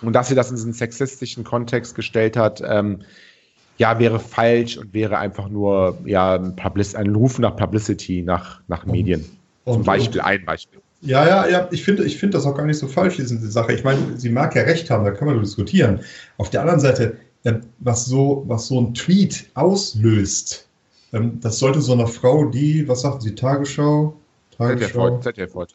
Und 0.00 0.12
dass 0.12 0.28
sie 0.28 0.36
das 0.36 0.50
in 0.50 0.54
diesen 0.54 0.72
sexistischen 0.72 1.42
Kontext 1.42 1.96
gestellt 1.96 2.36
hat, 2.36 2.62
ähm, 2.64 3.00
ja, 3.76 3.98
wäre 3.98 4.20
falsch 4.20 4.76
und 4.76 4.94
wäre 4.94 5.18
einfach 5.18 5.48
nur 5.48 5.98
ja, 6.04 6.36
ein, 6.36 6.54
ein 6.56 7.14
Ruf 7.16 7.40
nach 7.40 7.56
Publicity, 7.56 8.22
nach, 8.22 8.60
nach 8.68 8.86
Medien. 8.86 9.24
Und, 9.64 9.74
Zum 9.74 9.82
Beispiel, 9.82 10.20
und, 10.20 10.26
ein 10.26 10.44
Beispiel. 10.44 10.81
Ja, 11.02 11.26
ja, 11.26 11.48
ja, 11.48 11.68
ich 11.72 11.84
finde 11.84 12.04
ich 12.04 12.18
find 12.18 12.32
das 12.32 12.46
auch 12.46 12.56
gar 12.56 12.64
nicht 12.64 12.78
so 12.78 12.86
falsch, 12.86 13.16
diese 13.16 13.36
Sache. 13.50 13.72
Ich 13.72 13.82
meine, 13.82 14.16
sie 14.16 14.30
mag 14.30 14.54
ja 14.54 14.62
recht 14.62 14.88
haben, 14.88 15.04
da 15.04 15.10
kann 15.10 15.26
man 15.26 15.40
diskutieren. 15.40 16.00
Auf 16.38 16.50
der 16.50 16.60
anderen 16.60 16.78
Seite, 16.78 17.16
ähm, 17.44 17.62
was 17.80 18.06
so, 18.06 18.44
was 18.46 18.68
so 18.68 18.80
ein 18.80 18.94
Tweet 18.94 19.50
auslöst, 19.54 20.68
ähm, 21.12 21.40
das 21.40 21.58
sollte 21.58 21.80
so 21.80 21.92
einer 21.92 22.06
Frau, 22.06 22.46
die, 22.46 22.86
was 22.86 23.02
sagt 23.02 23.22
sie, 23.22 23.34
Tagesschau? 23.34 24.16
Tagesschau. 24.56 25.18
ZDF 25.18 25.54
heute. 25.54 25.74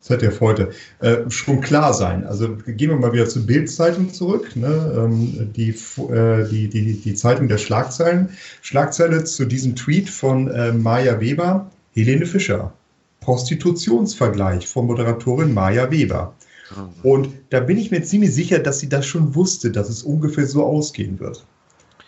ZDF 0.00 0.40
heute. 0.40 0.70
Äh, 1.00 1.28
schon 1.28 1.60
klar 1.60 1.92
sein. 1.92 2.24
Also 2.24 2.56
gehen 2.66 2.90
wir 2.90 2.96
mal 2.96 3.12
wieder 3.12 3.28
zur 3.28 3.46
Bild-Zeitung 3.46 4.12
zurück. 4.12 4.54
Ne? 4.54 4.92
Ähm, 4.96 5.52
die, 5.54 5.70
äh, 5.70 6.48
die, 6.48 6.68
die, 6.68 7.00
die 7.00 7.14
Zeitung 7.14 7.48
der 7.48 7.58
Schlagzeilen. 7.58 8.30
Schlagzeile 8.62 9.24
zu 9.24 9.44
diesem 9.44 9.74
Tweet 9.74 10.08
von 10.08 10.48
äh, 10.48 10.72
Maja 10.72 11.20
Weber, 11.20 11.68
Helene 11.94 12.26
Fischer. 12.26 12.72
Prostitutionsvergleich 13.28 14.66
von 14.66 14.86
Moderatorin 14.86 15.52
Maja 15.52 15.90
Weber. 15.90 16.34
Und 17.02 17.28
da 17.50 17.60
bin 17.60 17.76
ich 17.76 17.90
mir 17.90 18.02
ziemlich 18.02 18.34
sicher, 18.34 18.58
dass 18.58 18.78
sie 18.78 18.88
das 18.88 19.04
schon 19.04 19.34
wusste, 19.34 19.70
dass 19.70 19.90
es 19.90 20.02
ungefähr 20.02 20.46
so 20.46 20.64
ausgehen 20.64 21.20
wird. 21.20 21.44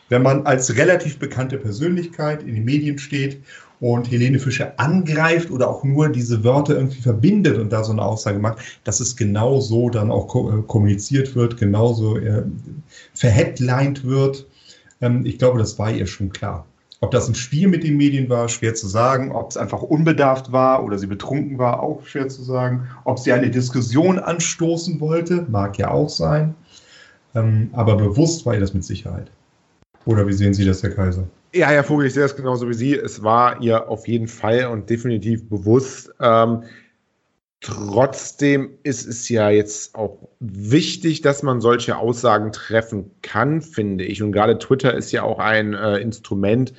Wenn 0.08 0.22
man 0.22 0.46
als 0.46 0.74
relativ 0.76 1.18
bekannte 1.18 1.58
Persönlichkeit 1.58 2.42
in 2.42 2.54
den 2.54 2.64
Medien 2.64 2.98
steht 2.98 3.42
und 3.80 4.10
Helene 4.10 4.38
Fischer 4.38 4.72
angreift 4.78 5.50
oder 5.50 5.68
auch 5.68 5.84
nur 5.84 6.08
diese 6.08 6.42
Wörter 6.42 6.76
irgendwie 6.76 7.02
verbindet 7.02 7.58
und 7.58 7.70
da 7.70 7.84
so 7.84 7.92
eine 7.92 8.00
Aussage 8.00 8.38
macht, 8.38 8.80
dass 8.84 9.00
es 9.00 9.14
genau 9.14 9.60
so 9.60 9.90
dann 9.90 10.10
auch 10.10 10.34
äh, 10.34 10.62
kommuniziert 10.62 11.34
wird, 11.34 11.58
genauso 11.58 12.16
äh, 12.16 12.44
verheadlined 13.12 14.04
wird. 14.04 14.46
Ähm, 15.02 15.26
ich 15.26 15.36
glaube, 15.36 15.58
das 15.58 15.78
war 15.78 15.92
ihr 15.92 16.06
schon 16.06 16.32
klar. 16.32 16.66
Ob 17.02 17.12
das 17.12 17.28
ein 17.28 17.34
Spiel 17.34 17.66
mit 17.66 17.82
den 17.82 17.96
Medien 17.96 18.28
war, 18.28 18.48
schwer 18.48 18.74
zu 18.74 18.86
sagen. 18.86 19.32
Ob 19.32 19.50
es 19.50 19.56
einfach 19.56 19.80
unbedarft 19.80 20.52
war 20.52 20.84
oder 20.84 20.98
sie 20.98 21.06
betrunken 21.06 21.58
war, 21.58 21.82
auch 21.82 22.04
schwer 22.04 22.28
zu 22.28 22.42
sagen. 22.42 22.88
Ob 23.04 23.18
sie 23.18 23.32
eine 23.32 23.50
Diskussion 23.50 24.18
anstoßen 24.18 25.00
wollte, 25.00 25.46
mag 25.48 25.78
ja 25.78 25.90
auch 25.90 26.10
sein. 26.10 26.54
Ähm, 27.34 27.70
aber 27.72 27.96
bewusst 27.96 28.44
war 28.44 28.54
ihr 28.54 28.60
das 28.60 28.74
mit 28.74 28.84
Sicherheit. 28.84 29.30
Oder 30.04 30.26
wie 30.26 30.32
sehen 30.32 30.52
Sie 30.52 30.64
das, 30.64 30.82
Herr 30.82 30.90
Kaiser? 30.90 31.24
Ja, 31.54 31.68
Herr 31.68 31.84
Vogel, 31.84 32.06
ich 32.06 32.14
sehe 32.14 32.22
das 32.22 32.36
genauso 32.36 32.68
wie 32.68 32.74
Sie. 32.74 32.94
Es 32.94 33.22
war 33.22 33.60
ihr 33.62 33.88
auf 33.88 34.06
jeden 34.06 34.28
Fall 34.28 34.66
und 34.66 34.90
definitiv 34.90 35.48
bewusst. 35.48 36.12
Ähm, 36.20 36.64
trotzdem 37.60 38.70
ist 38.82 39.06
es 39.06 39.28
ja 39.28 39.50
jetzt 39.50 39.94
auch 39.94 40.18
wichtig, 40.40 41.20
dass 41.20 41.42
man 41.42 41.60
solche 41.60 41.96
Aussagen 41.96 42.52
treffen 42.52 43.10
kann, 43.22 43.62
finde 43.62 44.04
ich. 44.04 44.22
Und 44.22 44.32
gerade 44.32 44.58
Twitter 44.58 44.94
ist 44.94 45.12
ja 45.12 45.22
auch 45.22 45.38
ein 45.38 45.74
äh, 45.74 45.98
Instrument, 45.98 46.72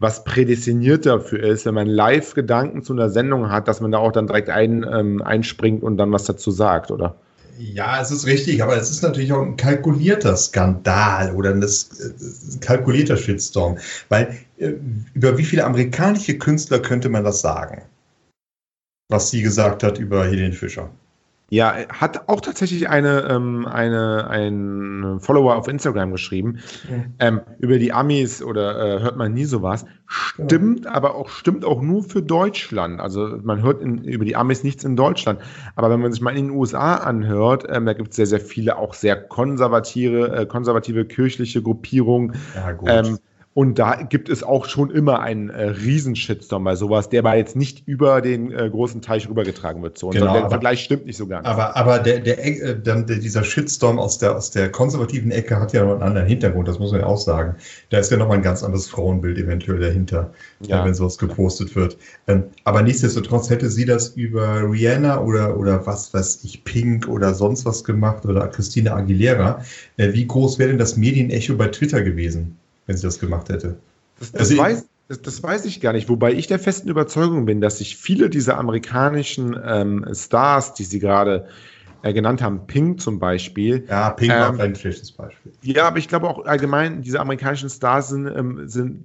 was 0.00 0.24
prädestiniert 0.24 1.06
dafür 1.06 1.42
ist, 1.42 1.66
wenn 1.66 1.74
man 1.74 1.86
Live-Gedanken 1.86 2.82
zu 2.82 2.92
einer 2.92 3.10
Sendung 3.10 3.48
hat, 3.48 3.68
dass 3.68 3.80
man 3.80 3.92
da 3.92 3.98
auch 3.98 4.12
dann 4.12 4.26
direkt 4.26 4.50
ein, 4.50 4.84
ähm, 4.90 5.22
einspringt 5.22 5.82
und 5.82 5.96
dann 5.96 6.10
was 6.10 6.24
dazu 6.24 6.50
sagt, 6.50 6.90
oder? 6.90 7.16
Ja, 7.56 8.02
es 8.02 8.10
ist 8.10 8.26
richtig, 8.26 8.62
aber 8.62 8.76
es 8.76 8.90
ist 8.90 9.02
natürlich 9.02 9.32
auch 9.32 9.42
ein 9.42 9.56
kalkulierter 9.56 10.36
Skandal 10.36 11.32
oder 11.34 11.50
ein, 11.50 11.62
ein 11.62 12.60
kalkulierter 12.60 13.16
Shitstorm. 13.16 13.78
Weil 14.08 14.36
äh, 14.58 14.72
über 15.14 15.38
wie 15.38 15.44
viele 15.44 15.64
amerikanische 15.64 16.36
Künstler 16.36 16.80
könnte 16.80 17.08
man 17.08 17.22
das 17.22 17.40
sagen? 17.40 17.82
Was 19.14 19.30
sie 19.30 19.42
gesagt 19.42 19.84
hat 19.84 20.00
über 20.00 20.24
Helene 20.24 20.52
Fischer. 20.52 20.90
Ja, 21.48 21.72
hat 21.88 22.28
auch 22.28 22.40
tatsächlich 22.40 22.88
eine, 22.88 23.28
ähm, 23.30 23.64
eine, 23.64 24.28
ein 24.28 25.20
Follower 25.20 25.54
auf 25.54 25.68
Instagram 25.68 26.10
geschrieben. 26.10 26.58
Mhm. 26.90 27.14
Ähm, 27.20 27.40
über 27.60 27.78
die 27.78 27.92
Amis 27.92 28.42
oder 28.42 28.96
äh, 28.96 29.00
hört 29.02 29.16
man 29.16 29.32
nie 29.32 29.44
sowas. 29.44 29.84
Stimmt, 30.08 30.84
ja. 30.86 30.90
aber 30.90 31.14
auch 31.14 31.28
stimmt 31.28 31.64
auch 31.64 31.80
nur 31.80 32.02
für 32.02 32.22
Deutschland. 32.22 33.00
Also 33.00 33.38
man 33.44 33.62
hört 33.62 33.82
in, 33.82 34.02
über 34.02 34.24
die 34.24 34.34
Amis 34.34 34.64
nichts 34.64 34.82
in 34.82 34.96
Deutschland. 34.96 35.38
Aber 35.76 35.90
wenn 35.90 36.00
man 36.00 36.10
sich 36.10 36.20
mal 36.20 36.36
in 36.36 36.48
den 36.48 36.56
USA 36.56 36.96
anhört, 36.96 37.66
ähm, 37.68 37.86
da 37.86 37.92
gibt 37.92 38.10
es 38.10 38.16
sehr, 38.16 38.26
sehr 38.26 38.40
viele 38.40 38.78
auch 38.78 38.94
sehr 38.94 39.14
konservative, 39.14 40.36
äh, 40.36 40.46
konservative 40.46 41.04
kirchliche 41.04 41.62
Gruppierungen. 41.62 42.34
Ja, 42.56 42.72
gut. 42.72 42.88
Und 43.54 43.78
da 43.78 44.02
gibt 44.02 44.28
es 44.28 44.42
auch 44.42 44.64
schon 44.64 44.90
immer 44.90 45.20
einen 45.20 45.48
äh, 45.48 45.62
Riesenshitstorm 45.66 46.64
bei 46.64 46.74
sowas, 46.74 47.08
der 47.08 47.20
aber 47.20 47.36
jetzt 47.36 47.54
nicht 47.54 47.86
über 47.86 48.20
den 48.20 48.50
äh, 48.50 48.68
großen 48.68 49.00
Teich 49.00 49.28
rübergetragen 49.28 49.80
wird. 49.80 49.96
So. 49.96 50.10
Genau, 50.10 50.32
der 50.32 50.40
aber, 50.42 50.50
Vergleich 50.50 50.82
stimmt 50.82 51.06
nicht 51.06 51.16
so 51.16 51.28
ganz. 51.28 51.46
Aber, 51.46 51.76
aber 51.76 52.00
der, 52.00 52.18
der, 52.18 52.44
äh, 52.44 52.76
der, 52.76 53.02
dieser 53.02 53.44
Shitstorm 53.44 54.00
aus 54.00 54.18
der, 54.18 54.36
aus 54.36 54.50
der 54.50 54.72
konservativen 54.72 55.30
Ecke 55.30 55.60
hat 55.60 55.72
ja 55.72 55.84
noch 55.84 55.92
einen 55.92 56.02
anderen 56.02 56.26
Hintergrund, 56.26 56.66
das 56.66 56.80
muss 56.80 56.90
man 56.90 57.02
ja 57.02 57.06
auch 57.06 57.20
sagen. 57.20 57.54
Da 57.90 57.98
ist 57.98 58.10
ja 58.10 58.16
noch 58.16 58.26
mal 58.26 58.34
ein 58.34 58.42
ganz 58.42 58.64
anderes 58.64 58.88
Frauenbild 58.88 59.38
eventuell 59.38 59.78
dahinter, 59.78 60.32
ja. 60.60 60.84
wenn 60.84 60.94
sowas 60.94 61.16
gepostet 61.16 61.76
wird. 61.76 61.96
Ähm, 62.26 62.44
aber 62.64 62.82
nichtsdestotrotz 62.82 63.50
hätte 63.50 63.70
sie 63.70 63.84
das 63.84 64.08
über 64.08 64.68
Rihanna 64.68 65.20
oder, 65.20 65.56
oder 65.56 65.86
was 65.86 66.12
weiß 66.12 66.40
ich, 66.42 66.64
Pink 66.64 67.06
oder 67.06 67.34
sonst 67.34 67.64
was 67.66 67.84
gemacht 67.84 68.26
oder 68.26 68.48
Christina 68.48 68.96
Aguilera. 68.96 69.62
Äh, 69.96 70.12
wie 70.12 70.26
groß 70.26 70.58
wäre 70.58 70.70
denn 70.70 70.78
das 70.78 70.96
Medienecho 70.96 71.54
bei 71.54 71.68
Twitter 71.68 72.02
gewesen? 72.02 72.58
Wenn 72.86 72.96
sie 72.96 73.02
das 73.02 73.18
gemacht 73.18 73.48
hätte. 73.48 73.76
Das, 74.18 74.32
das, 74.32 74.50
also 74.50 74.58
weiß, 74.58 74.86
das, 75.08 75.22
das, 75.22 75.42
weiß 75.42 75.64
ich 75.66 75.80
gar 75.80 75.92
nicht, 75.92 76.08
wobei 76.08 76.32
ich 76.32 76.46
der 76.46 76.58
festen 76.58 76.88
Überzeugung 76.88 77.46
bin, 77.46 77.60
dass 77.60 77.78
sich 77.78 77.96
viele 77.96 78.30
dieser 78.30 78.58
amerikanischen 78.58 79.58
ähm, 79.64 80.06
Stars, 80.12 80.74
die 80.74 80.84
Sie 80.84 80.98
gerade 80.98 81.48
äh, 82.02 82.12
genannt 82.12 82.42
haben, 82.42 82.66
Pink 82.66 83.00
zum 83.00 83.18
Beispiel. 83.18 83.84
Ja, 83.88 84.10
Pink 84.10 84.32
ähm, 84.32 84.58
war 84.58 84.60
ein 84.60 84.76
schlechtes 84.76 85.12
Beispiel. 85.12 85.52
Ja, 85.62 85.88
aber 85.88 85.98
ich 85.98 86.08
glaube 86.08 86.28
auch 86.28 86.44
allgemein, 86.46 87.02
diese 87.02 87.20
amerikanischen 87.20 87.70
Stars 87.70 88.08
sind, 88.08 88.26
ähm, 88.26 88.68
sind 88.68 89.04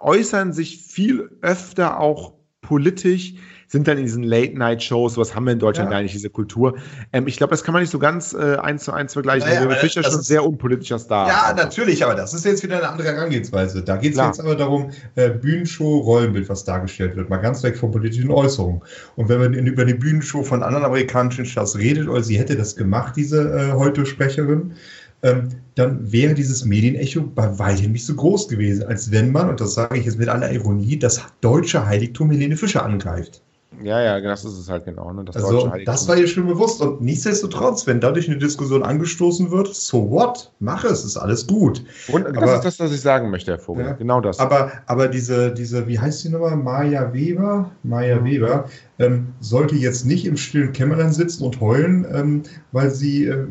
äußern 0.00 0.52
sich 0.52 0.78
viel 0.78 1.30
öfter 1.42 2.00
auch 2.00 2.32
politisch 2.70 3.34
sind 3.66 3.88
dann 3.88 3.98
in 3.98 4.04
diesen 4.04 4.22
Late-Night-Shows, 4.22 5.16
was 5.16 5.34
haben 5.34 5.44
wir 5.44 5.52
in 5.52 5.58
Deutschland 5.58 5.90
ja. 5.90 5.96
gar 5.96 6.02
nicht, 6.02 6.14
diese 6.14 6.30
Kultur. 6.30 6.76
Ähm, 7.12 7.26
ich 7.26 7.36
glaube, 7.36 7.50
das 7.50 7.64
kann 7.64 7.72
man 7.72 7.82
nicht 7.82 7.90
so 7.90 7.98
ganz 7.98 8.32
äh, 8.32 8.56
eins 8.56 8.84
zu 8.84 8.92
eins 8.92 9.12
vergleichen. 9.12 9.48
Naja, 9.48 9.60
also, 9.60 9.74
Fischer 9.76 10.04
schon 10.04 10.14
ein 10.14 10.22
sehr 10.22 10.44
unpolitischer 10.44 10.98
Star. 11.00 11.26
Ja, 11.26 11.50
einfach. 11.50 11.64
natürlich, 11.64 12.04
aber 12.04 12.14
das 12.14 12.32
ist 12.32 12.44
jetzt 12.44 12.62
wieder 12.62 12.78
eine 12.78 12.88
andere 12.88 13.08
Herangehensweise. 13.08 13.82
Da 13.82 13.96
geht 13.96 14.12
es 14.12 14.18
jetzt 14.18 14.40
aber 14.40 14.54
darum, 14.54 14.90
äh, 15.16 15.30
Bühnenshow, 15.30 15.98
Rollenbild, 15.98 16.48
was 16.48 16.64
dargestellt 16.64 17.16
wird, 17.16 17.28
mal 17.28 17.38
ganz 17.38 17.62
weg 17.64 17.76
von 17.76 17.90
politischen 17.90 18.30
Äußerungen. 18.30 18.82
Und 19.16 19.28
wenn 19.28 19.40
man 19.40 19.54
über 19.54 19.84
die 19.84 19.94
Bühnenshow 19.94 20.44
von 20.44 20.62
anderen 20.62 20.84
amerikanischen 20.84 21.44
Stars 21.44 21.76
redet, 21.76 22.08
oder 22.08 22.22
sie 22.22 22.38
hätte 22.38 22.56
das 22.56 22.76
gemacht, 22.76 23.14
diese 23.16 23.50
äh, 23.52 23.72
heute 23.72 24.06
Sprecherin, 24.06 24.60
ähm, 24.60 24.72
dann 25.20 26.12
wäre 26.12 26.34
dieses 26.34 26.64
Medienecho 26.64 27.22
bei 27.22 27.58
weitem 27.58 27.92
nicht 27.92 28.06
so 28.06 28.14
groß 28.14 28.48
gewesen, 28.48 28.84
als 28.84 29.10
wenn 29.10 29.32
man, 29.32 29.50
und 29.50 29.60
das 29.60 29.74
sage 29.74 29.98
ich 29.98 30.06
jetzt 30.06 30.18
mit 30.18 30.28
aller 30.28 30.50
Ironie, 30.50 30.98
das 30.98 31.22
deutsche 31.40 31.86
Heiligtum 31.86 32.30
Helene 32.30 32.56
Fischer 32.56 32.84
angreift. 32.84 33.42
Ja, 33.82 34.00
ja, 34.02 34.20
das 34.20 34.44
ist 34.44 34.58
es 34.58 34.68
halt 34.68 34.84
genau. 34.84 35.12
Ne? 35.12 35.24
Das, 35.24 35.36
also, 35.36 35.70
das 35.84 36.08
war 36.08 36.16
ihr 36.16 36.26
schon 36.26 36.46
bewusst. 36.46 36.80
Und 36.80 37.00
nichtsdestotrotz, 37.00 37.86
wenn 37.86 38.00
dadurch 38.00 38.28
eine 38.28 38.38
Diskussion 38.38 38.82
angestoßen 38.82 39.50
wird, 39.50 39.74
so 39.74 40.10
what? 40.10 40.52
Mach 40.60 40.84
es, 40.84 41.04
ist 41.04 41.16
alles 41.16 41.46
gut. 41.46 41.84
Und 42.12 42.24
das 42.24 42.36
aber, 42.36 42.54
ist 42.56 42.64
das, 42.64 42.80
was 42.80 42.92
ich 42.92 43.00
sagen 43.00 43.30
möchte, 43.30 43.52
Herr 43.52 43.58
Vogel. 43.58 43.86
Ja, 43.86 43.92
genau 43.92 44.20
das. 44.20 44.38
Aber, 44.38 44.72
aber 44.86 45.08
diese, 45.08 45.52
diese, 45.52 45.86
wie 45.86 45.98
heißt 45.98 46.24
die 46.24 46.28
nochmal? 46.28 46.56
Maya 46.56 47.12
Weber? 47.12 47.70
Maya 47.82 48.20
mhm. 48.20 48.24
Weber 48.24 48.64
ähm, 48.98 49.28
sollte 49.40 49.76
jetzt 49.76 50.04
nicht 50.04 50.26
im 50.26 50.36
stillen 50.36 50.72
Kämmerlein 50.72 51.12
sitzen 51.12 51.44
und 51.44 51.60
heulen, 51.60 52.06
ähm, 52.12 52.42
weil 52.72 52.90
sie 52.90 53.26
äh, 53.26 53.46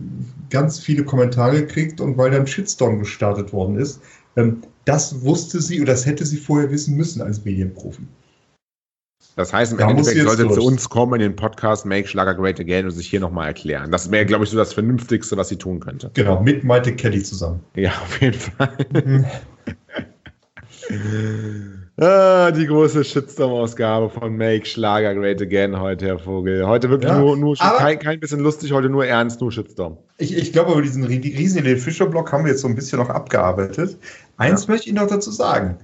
ganz 0.50 0.80
viele 0.80 1.04
Kommentare 1.04 1.66
kriegt 1.66 2.02
und 2.02 2.18
weil 2.18 2.32
dann 2.32 2.48
Shitstorm 2.48 3.00
gestartet 3.00 3.54
worden 3.54 3.78
ist. 3.78 4.02
Ähm, 4.36 4.62
das 4.86 5.22
wusste 5.22 5.62
sie 5.62 5.82
oder 5.82 5.94
das 5.94 6.06
hätte 6.06 6.26
sie 6.26 6.38
vorher 6.38 6.72
wissen 6.72 6.96
müssen 6.96 7.22
als 7.22 7.44
Medienprofi. 7.46 8.02
Das 9.40 9.54
heißt, 9.54 9.72
im 9.72 9.78
da 9.78 9.90
Endeffekt 9.90 10.20
sollte 10.20 10.44
durch. 10.44 10.56
zu 10.56 10.66
uns 10.66 10.90
kommen 10.90 11.14
in 11.14 11.22
den 11.22 11.34
Podcast 11.34 11.86
Make 11.86 12.10
Schlager 12.10 12.36
Great 12.36 12.60
Again 12.60 12.84
und 12.84 12.92
sich 12.92 13.08
hier 13.08 13.22
nochmal 13.22 13.48
erklären. 13.48 13.90
Das 13.90 14.12
wäre, 14.12 14.26
glaube 14.26 14.44
ich, 14.44 14.50
so 14.50 14.58
das 14.58 14.74
Vernünftigste, 14.74 15.38
was 15.38 15.48
sie 15.48 15.56
tun 15.56 15.80
könnte. 15.80 16.12
Genau, 16.14 16.42
mit 16.42 16.66
Malte 16.66 16.94
Kelly 16.94 17.24
zusammen. 17.24 17.62
Ja, 17.74 17.92
auf 17.92 18.22
jeden 18.22 18.38
Fall. 18.38 18.78
Mhm. 18.92 19.26
ah, 22.04 22.52
die 22.52 22.66
große 22.66 23.06
Shitstorm-Ausgabe 23.06 24.10
von 24.10 24.36
Make 24.36 24.66
Schlager 24.66 25.16
Great 25.16 25.42
Again 25.42 25.80
heute, 25.80 26.08
Herr 26.08 26.20
Vogel. 26.20 26.68
Heute 26.68 26.90
wirklich 26.90 27.10
ja, 27.10 27.20
nur, 27.20 27.38
nur 27.38 27.56
kein, 27.56 27.98
kein 27.98 28.20
bisschen 28.20 28.42
lustig, 28.42 28.74
heute 28.74 28.90
nur 28.90 29.06
ernst, 29.06 29.40
nur 29.40 29.54
Shitstorm. 29.54 30.00
Ich, 30.18 30.36
ich 30.36 30.52
glaube, 30.52 30.74
über 30.74 30.82
diesen 30.82 31.06
riesigen 31.06 31.78
Fischer-Block 31.78 32.30
haben 32.34 32.44
wir 32.44 32.52
jetzt 32.52 32.60
so 32.60 32.68
ein 32.68 32.76
bisschen 32.76 33.00
noch 33.00 33.10
abgearbeitet. 33.10 33.98
Eins 34.36 34.66
ja. 34.66 34.74
möchte 34.74 34.90
ich 34.90 34.96
noch 34.96 35.08
dazu 35.08 35.32
sagen. 35.32 35.78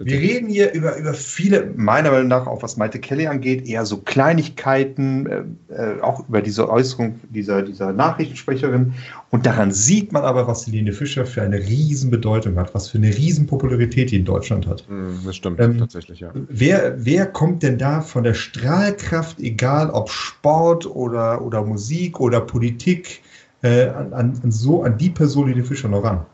Wir 0.00 0.18
reden 0.18 0.48
hier 0.48 0.72
über, 0.72 0.96
über 0.96 1.14
viele, 1.14 1.72
meiner 1.76 2.10
Meinung 2.10 2.26
nach, 2.26 2.48
auch 2.48 2.64
was 2.64 2.76
Maite 2.76 2.98
Kelly 2.98 3.28
angeht, 3.28 3.64
eher 3.68 3.86
so 3.86 3.98
Kleinigkeiten, 3.98 5.56
äh, 5.68 5.72
äh, 5.72 6.00
auch 6.00 6.28
über 6.28 6.42
diese 6.42 6.68
Äußerung 6.68 7.20
dieser, 7.30 7.62
dieser 7.62 7.92
Nachrichtensprecherin. 7.92 8.92
Und 9.30 9.46
daran 9.46 9.70
sieht 9.70 10.12
man 10.12 10.24
aber, 10.24 10.48
was 10.48 10.66
Helene 10.66 10.92
Fischer 10.92 11.24
für 11.24 11.42
eine 11.42 11.58
Riesenbedeutung 11.60 12.56
hat, 12.56 12.74
was 12.74 12.88
für 12.90 12.98
eine 12.98 13.16
Riesenpopularität 13.16 14.10
die 14.10 14.16
in 14.16 14.24
Deutschland 14.24 14.66
hat. 14.66 14.84
Hm, 14.88 15.20
das 15.24 15.36
stimmt, 15.36 15.60
Ähm, 15.60 15.78
tatsächlich, 15.78 16.18
ja. 16.18 16.32
Wer, 16.48 16.96
wer 17.04 17.26
kommt 17.26 17.62
denn 17.62 17.78
da 17.78 18.00
von 18.00 18.24
der 18.24 18.34
Strahlkraft, 18.34 19.38
egal 19.38 19.90
ob 19.90 20.10
Sport 20.10 20.86
oder, 20.86 21.40
oder 21.40 21.62
Musik 21.64 22.18
oder 22.18 22.40
Politik, 22.40 23.22
äh, 23.62 23.86
an, 23.90 24.12
an, 24.12 24.40
so 24.50 24.82
an 24.82 24.98
die 24.98 25.10
Person 25.10 25.46
Helene 25.46 25.64
Fischer 25.64 25.88
noch 25.88 26.02
ran? 26.02 26.26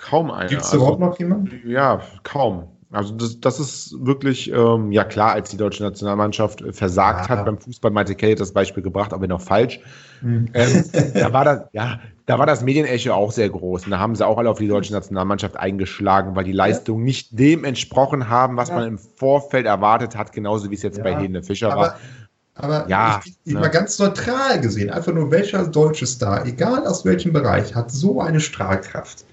Kaum 0.00 0.30
einer. 0.30 0.48
Gibt 0.48 0.62
es 0.62 0.68
Also- 0.68 0.78
überhaupt 0.78 1.00
noch 1.00 1.18
jemanden? 1.18 1.50
Ja, 1.68 2.00
kaum. 2.22 2.64
Also 2.90 3.14
das, 3.14 3.38
das 3.40 3.60
ist 3.60 3.94
wirklich, 4.00 4.50
ähm, 4.50 4.92
ja 4.92 5.04
klar, 5.04 5.32
als 5.32 5.50
die 5.50 5.58
deutsche 5.58 5.82
Nationalmannschaft 5.82 6.62
äh, 6.62 6.72
versagt 6.72 7.28
Ja. 7.28 7.36
hat 7.36 7.44
beim 7.44 7.58
Fußball, 7.58 7.90
Malte 7.90 8.14
Kelly 8.14 8.32
hat 8.32 8.40
das 8.40 8.52
Beispiel 8.52 8.82
gebracht, 8.82 9.12
aber 9.12 9.26
noch 9.26 9.42
falsch. 9.42 9.80
Hm. 10.20 10.48
Ähm, 10.54 10.84
da 11.14 11.32
war 11.32 11.44
das, 11.44 11.60
ja, 11.72 12.00
da 12.24 12.38
war 12.38 12.46
das 12.46 12.62
Medienecho 12.62 13.12
auch 13.12 13.30
sehr 13.32 13.50
groß. 13.50 13.84
Und 13.84 13.90
da 13.90 13.98
haben 13.98 14.14
sie 14.14 14.26
auch 14.26 14.38
alle 14.38 14.48
auf 14.48 14.58
die 14.58 14.68
deutsche 14.68 14.92
Nationalmannschaft 14.94 15.56
eingeschlagen, 15.58 16.34
weil 16.34 16.44
die 16.44 16.52
Leistungen 16.52 17.04
nicht 17.04 17.38
dem 17.38 17.64
entsprochen 17.64 18.30
haben, 18.30 18.56
was 18.56 18.70
Ja. 18.70 18.76
man 18.76 18.88
im 18.88 18.98
Vorfeld 18.98 19.66
erwartet 19.66 20.16
hat, 20.16 20.32
genauso 20.32 20.70
wie 20.70 20.74
es 20.74 20.82
jetzt 20.82 20.96
Ja. 20.96 21.04
bei 21.04 21.14
Helene 21.14 21.42
Fischer 21.42 21.70
Aber, 21.72 21.80
war. 21.80 21.94
aber 22.54 22.88
Ja, 22.88 23.20
ich, 23.24 23.34
ich 23.44 23.52
ne? 23.52 23.60
mal 23.60 23.68
ganz 23.68 23.98
neutral 23.98 24.60
gesehen, 24.62 24.88
einfach 24.90 25.12
nur 25.12 25.30
welcher 25.30 25.66
deutsche 25.66 26.06
Star, 26.06 26.46
egal 26.46 26.86
aus 26.86 27.04
welchem 27.04 27.34
Bereich, 27.34 27.74
hat 27.74 27.90
so 27.90 28.20
eine 28.22 28.40
Strahlkraft. 28.40 29.26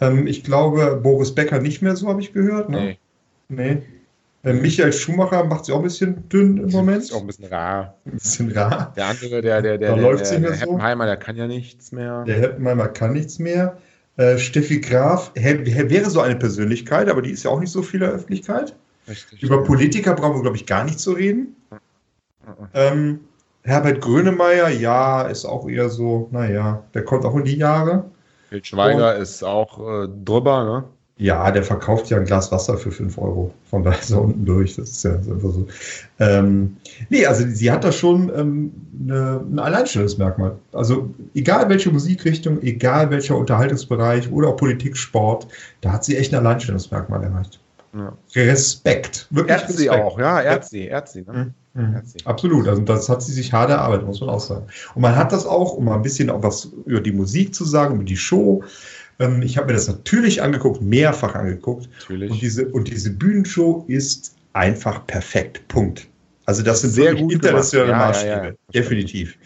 Ähm, 0.00 0.26
ich 0.26 0.44
glaube, 0.44 1.00
Boris 1.02 1.34
Becker 1.34 1.58
nicht 1.60 1.82
mehr, 1.82 1.96
so 1.96 2.08
habe 2.08 2.20
ich 2.20 2.32
gehört. 2.32 2.68
Ne? 2.68 2.80
Nee, 2.80 2.98
Nee. 3.50 3.82
Äh, 4.44 4.52
Michael 4.52 4.92
Schumacher 4.92 5.42
macht 5.44 5.64
sie 5.64 5.72
auch 5.72 5.78
ein 5.78 5.82
bisschen 5.82 6.28
dünn 6.28 6.58
im 6.58 6.70
Moment. 6.70 7.02
ist 7.02 7.12
auch 7.12 7.20
ein 7.22 7.26
bisschen 7.26 7.46
rar. 7.46 7.94
Ein 8.06 8.12
bisschen 8.12 8.52
rar. 8.52 8.92
Der 8.96 9.06
andere, 9.06 9.42
der, 9.42 9.62
der, 9.62 9.78
der, 9.78 9.90
Da 9.90 9.96
der, 9.96 10.14
der, 10.16 10.40
der 10.40 10.54
so. 10.54 10.60
Heppenheimer, 10.60 11.06
der 11.06 11.16
kann 11.16 11.36
ja 11.36 11.46
nichts 11.48 11.90
mehr. 11.90 12.24
Der 12.24 12.36
Heppenheimer 12.36 12.86
kann 12.88 13.14
nichts 13.14 13.38
mehr. 13.40 13.78
Äh, 14.16 14.38
Steffi 14.38 14.80
Graf 14.80 15.32
hä- 15.34 15.64
hä- 15.64 15.90
wäre 15.90 16.08
so 16.10 16.20
eine 16.20 16.36
Persönlichkeit, 16.36 17.08
aber 17.08 17.20
die 17.22 17.30
ist 17.30 17.42
ja 17.42 17.50
auch 17.50 17.58
nicht 17.60 17.72
so 17.72 17.82
viel 17.82 18.00
in 18.00 18.06
der 18.06 18.14
Öffentlichkeit. 18.14 18.76
Richtig. 19.08 19.42
Über 19.42 19.64
Politiker 19.64 20.14
brauchen 20.14 20.36
wir, 20.36 20.42
glaube 20.42 20.56
ich, 20.56 20.66
gar 20.66 20.84
nicht 20.84 21.00
zu 21.00 21.12
reden. 21.12 21.56
Ähm, 22.74 23.20
Herbert 23.62 24.00
Grönemeyer, 24.00 24.68
ja, 24.70 25.22
ist 25.22 25.44
auch 25.44 25.68
eher 25.68 25.88
so, 25.88 26.28
naja, 26.30 26.84
der 26.94 27.04
kommt 27.04 27.24
auch 27.24 27.36
in 27.36 27.44
die 27.44 27.56
Jahre. 27.56 28.04
Til 28.48 28.64
Schweiger 28.64 29.16
ist 29.16 29.42
auch 29.42 29.78
äh, 29.78 30.08
drüber, 30.24 30.64
ne? 30.64 30.84
Ja, 31.20 31.50
der 31.50 31.64
verkauft 31.64 32.10
ja 32.10 32.16
ein 32.16 32.24
Glas 32.24 32.52
Wasser 32.52 32.78
für 32.78 32.92
5 32.92 33.18
Euro. 33.18 33.52
Von 33.68 33.82
da 33.82 33.92
ist 33.92 34.10
er 34.10 34.22
unten 34.22 34.46
durch. 34.46 34.76
Das 34.76 34.88
ist 34.88 35.04
ja 35.04 35.14
einfach 35.14 35.50
so. 35.50 35.66
Ähm, 36.20 36.76
nee, 37.08 37.26
also 37.26 37.44
sie 37.44 37.72
hat 37.72 37.82
da 37.82 37.90
schon 37.90 38.30
ähm, 38.36 38.72
eine, 39.02 39.44
ein 39.50 39.58
Alleinstellungsmerkmal. 39.58 40.56
Also 40.72 41.10
egal 41.34 41.68
welche 41.68 41.90
Musikrichtung, 41.90 42.62
egal 42.62 43.10
welcher 43.10 43.36
Unterhaltungsbereich 43.36 44.30
oder 44.30 44.48
auch 44.48 44.56
Politik, 44.56 44.96
Sport, 44.96 45.48
da 45.80 45.92
hat 45.92 46.04
sie 46.04 46.16
echt 46.16 46.32
ein 46.32 46.38
Alleinstellungsmerkmal 46.38 47.24
erreicht. 47.24 47.58
Ja. 47.94 48.12
Respekt. 48.36 49.26
Wirklich 49.30 49.58
Ehrt 49.58 49.72
sie 49.72 49.90
auch, 49.90 50.18
ja, 50.20 50.40
ehrt 50.40 50.66
sie, 50.66 50.84
ehrt 50.84 51.08
sie. 51.08 51.22
Ne? 51.22 51.32
Mhm. 51.32 51.54
Sie. 52.04 52.26
Absolut, 52.26 52.66
also 52.68 52.82
das 52.82 53.08
hat 53.08 53.22
sie 53.22 53.32
sich 53.32 53.52
hart 53.52 53.70
erarbeitet, 53.70 54.06
muss 54.06 54.20
man 54.20 54.30
auch 54.30 54.40
sagen. 54.40 54.66
Und 54.94 55.02
man 55.02 55.14
hat 55.14 55.32
das 55.32 55.46
auch, 55.46 55.74
um 55.74 55.84
mal 55.84 55.94
ein 55.94 56.02
bisschen 56.02 56.30
auch 56.30 56.42
was 56.42 56.70
über 56.86 57.00
die 57.00 57.12
Musik 57.12 57.54
zu 57.54 57.64
sagen, 57.64 57.94
über 57.96 58.04
die 58.04 58.16
Show. 58.16 58.64
Ähm, 59.18 59.42
ich 59.42 59.56
habe 59.56 59.68
mir 59.68 59.74
das 59.74 59.88
natürlich 59.88 60.42
angeguckt, 60.42 60.82
mehrfach 60.82 61.34
angeguckt. 61.34 61.88
Natürlich. 62.00 62.30
Und 62.30 62.42
diese, 62.42 62.68
und 62.68 62.88
diese 62.88 63.10
Bühnenshow 63.10 63.84
ist 63.88 64.34
einfach 64.52 65.06
perfekt. 65.06 65.66
Punkt. 65.68 66.08
Also 66.48 66.62
das 66.62 66.80
sind 66.80 66.92
Sehr 66.92 67.14
gut 67.14 67.30
internationale. 67.30 67.90
Ja, 67.90 67.98
Maßstäbe. 67.98 68.30
ja, 68.30 68.44
ja. 68.46 68.52
Definitiv. 68.72 69.36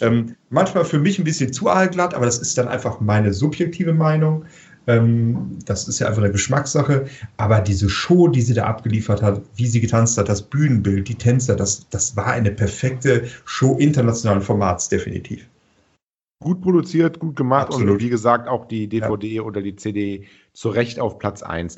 Ähm, 0.00 0.36
manchmal 0.50 0.84
für 0.84 1.00
mich 1.00 1.18
ein 1.18 1.24
bisschen 1.24 1.52
zu 1.52 1.68
aalglatt, 1.68 2.14
aber 2.14 2.26
das 2.26 2.38
ist 2.38 2.56
dann 2.56 2.68
einfach 2.68 3.00
meine 3.00 3.32
subjektive 3.34 3.92
Meinung. 3.92 4.44
Ähm, 4.86 5.58
das 5.64 5.88
ist 5.88 5.98
ja 5.98 6.08
einfach 6.08 6.22
eine 6.22 6.32
Geschmackssache. 6.32 7.06
Aber 7.36 7.60
diese 7.60 7.88
Show, 7.88 8.28
die 8.28 8.42
sie 8.42 8.54
da 8.54 8.64
abgeliefert 8.64 9.22
hat, 9.22 9.42
wie 9.56 9.66
sie 9.66 9.80
getanzt 9.80 10.18
hat, 10.18 10.28
das 10.28 10.42
Bühnenbild, 10.42 11.08
die 11.08 11.14
Tänzer, 11.14 11.56
das, 11.56 11.88
das 11.90 12.16
war 12.16 12.26
eine 12.26 12.50
perfekte 12.50 13.24
Show 13.44 13.76
internationalen 13.78 14.42
Formats, 14.42 14.88
definitiv. 14.88 15.46
gut 16.42 16.60
produziert, 16.60 17.18
gut 17.18 17.36
gemacht 17.36 17.68
Absolut. 17.68 17.90
und 17.92 18.00
wie 18.00 18.10
gesagt 18.10 18.48
auch 18.48 18.66
die 18.66 18.86
DVD 18.88 19.40
oder 19.40 19.62
die 19.62 19.76
CD 19.76 20.26
zu 20.52 20.68
Recht 20.68 21.00
auf 21.00 21.18
Platz 21.18 21.42
1. 21.42 21.76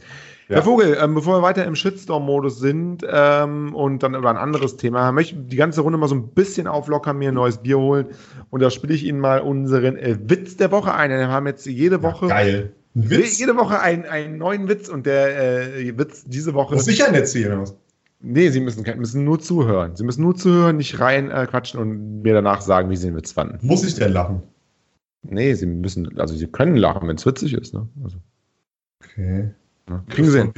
Ja. 0.48 0.56
Herr 0.56 0.62
Vogel, 0.62 0.96
ähm, 1.00 1.14
bevor 1.14 1.38
wir 1.38 1.42
weiter 1.42 1.64
im 1.64 1.74
Shitstorm-Modus 1.74 2.58
sind 2.60 3.04
ähm, 3.08 3.74
und 3.74 4.02
dann 4.02 4.14
über 4.14 4.30
ein 4.30 4.36
anderes 4.36 4.76
Thema, 4.76 5.10
möchte 5.12 5.34
ich 5.34 5.48
die 5.48 5.56
ganze 5.56 5.80
Runde 5.80 5.98
mal 5.98 6.08
so 6.08 6.14
ein 6.14 6.28
bisschen 6.28 6.66
auflockern, 6.68 7.18
mir 7.18 7.28
ein 7.30 7.34
neues 7.34 7.58
Bier 7.58 7.78
holen 7.78 8.06
und 8.50 8.62
da 8.62 8.70
spiele 8.70 8.94
ich 8.94 9.04
Ihnen 9.04 9.18
mal 9.18 9.40
unseren 9.40 9.96
äh, 9.96 10.16
Witz 10.20 10.56
der 10.56 10.70
Woche 10.70 10.94
ein. 10.94 11.10
Wir 11.10 11.28
haben 11.28 11.46
jetzt 11.46 11.66
jede 11.66 12.02
Woche, 12.02 12.28
Geil. 12.28 12.72
Ein 12.96 13.10
Witz. 13.10 13.38
jede 13.38 13.56
Woche 13.56 13.80
einen, 13.80 14.04
einen 14.06 14.38
neuen 14.38 14.68
Witz 14.68 14.88
und 14.88 15.06
der 15.06 15.76
äh, 15.76 15.98
Witz 15.98 16.24
diese 16.24 16.54
Woche. 16.54 16.74
Muss 16.74 16.88
ich 16.88 17.04
einen 17.04 17.14
erzählen? 17.14 17.64
Nee, 18.20 18.48
Sie 18.48 18.60
müssen, 18.60 18.84
müssen 18.96 19.24
nur 19.24 19.38
zuhören. 19.38 19.94
Sie 19.94 20.02
müssen 20.04 20.22
nur 20.22 20.34
zuhören, 20.34 20.78
nicht 20.78 20.98
rein 20.98 21.30
äh, 21.30 21.46
quatschen 21.46 21.78
und 21.78 22.22
mir 22.22 22.32
danach 22.32 22.62
sagen, 22.62 22.88
wie 22.90 22.96
Sie 22.96 23.08
den 23.08 23.16
Witz 23.16 23.32
fanden. 23.32 23.58
Muss 23.66 23.84
ich 23.84 23.94
denn 23.94 24.12
lachen? 24.12 24.42
Nee, 25.22 25.52
Sie 25.54 25.66
müssen, 25.66 26.18
also 26.18 26.34
Sie 26.34 26.46
können 26.46 26.76
lachen, 26.76 27.06
wenn 27.06 27.16
es 27.16 27.26
witzig 27.26 27.52
ist. 27.52 27.74
Ne? 27.74 27.86
Also, 28.02 28.16
Okay. 29.04 29.50
ne? 29.88 30.02
Kriegen 30.08 30.30
Sie 30.30 30.38
hin. 30.38 30.52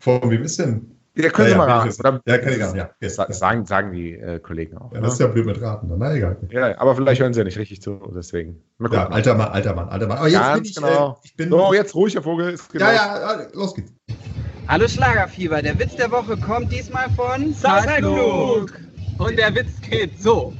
Von 0.00 0.28
wem 0.30 0.42
ist 0.42 0.58
denn? 0.58 0.93
Ja, 1.16 1.28
können 1.28 1.46
Ja, 1.48 1.52
Sie 1.52 1.58
mal 1.58 1.68
ja, 1.68 1.76
raten. 1.78 1.90
ich- 1.90 2.00
Oder 2.00 2.20
Ja, 2.26 2.38
kann 2.38 2.52
ich 2.52 2.60
raten, 2.60 2.76
ja. 2.76 2.90
Yes, 3.00 3.14
sa- 3.14 3.26
ja. 3.28 3.32
sagen, 3.32 3.66
sagen 3.66 3.92
die 3.92 4.14
äh, 4.14 4.40
Kollegen 4.40 4.76
auch. 4.78 4.90
Ja, 4.92 4.98
ne? 4.98 5.04
das 5.04 5.14
ist 5.14 5.20
ja 5.20 5.28
blöd 5.28 5.46
mit 5.46 5.60
Raten. 5.62 5.88
dann. 5.88 5.98
Na 6.00 6.12
egal. 6.12 6.36
ja, 6.50 6.76
aber 6.78 6.96
vielleicht 6.96 7.20
hören 7.20 7.32
Sie 7.32 7.38
ja 7.38 7.44
nicht 7.44 7.56
richtig 7.56 7.80
zu, 7.82 8.00
deswegen. 8.16 8.60
Mal 8.78 8.92
Ja, 8.92 9.06
alter 9.08 9.34
Mann, 9.36 9.48
alter 9.52 9.74
Mann, 9.76 9.88
alter 9.90 10.08
Mann. 10.08 10.18
Aber 10.18 10.28
jetzt 10.28 10.40
Ganz 10.40 10.54
bin 10.62 10.64
ich, 10.70 10.74
genau. 10.74 11.10
äh, 11.12 11.26
ich 11.26 11.36
bin. 11.36 11.50
so, 11.50 11.72
jetzt 11.74 11.94
ruhig, 11.94 12.14
Herr 12.16 12.22
Vogel. 12.22 12.50
Ist 12.54 12.72
ja, 12.74 12.78
genau- 12.78 12.92
ja, 12.92 13.46
los 13.52 13.74
geht's. 13.76 13.92
Hallo 14.66 14.88
Schlagerfieber, 14.88 15.62
der 15.62 15.78
Witz 15.78 15.94
der 15.94 16.10
Woche 16.10 16.36
kommt 16.36 16.72
diesmal 16.72 17.08
von 17.10 17.54
Zeitflug! 17.54 18.72
Und 19.18 19.38
der 19.38 19.54
Witz 19.54 19.80
geht 19.88 20.20
so. 20.20 20.52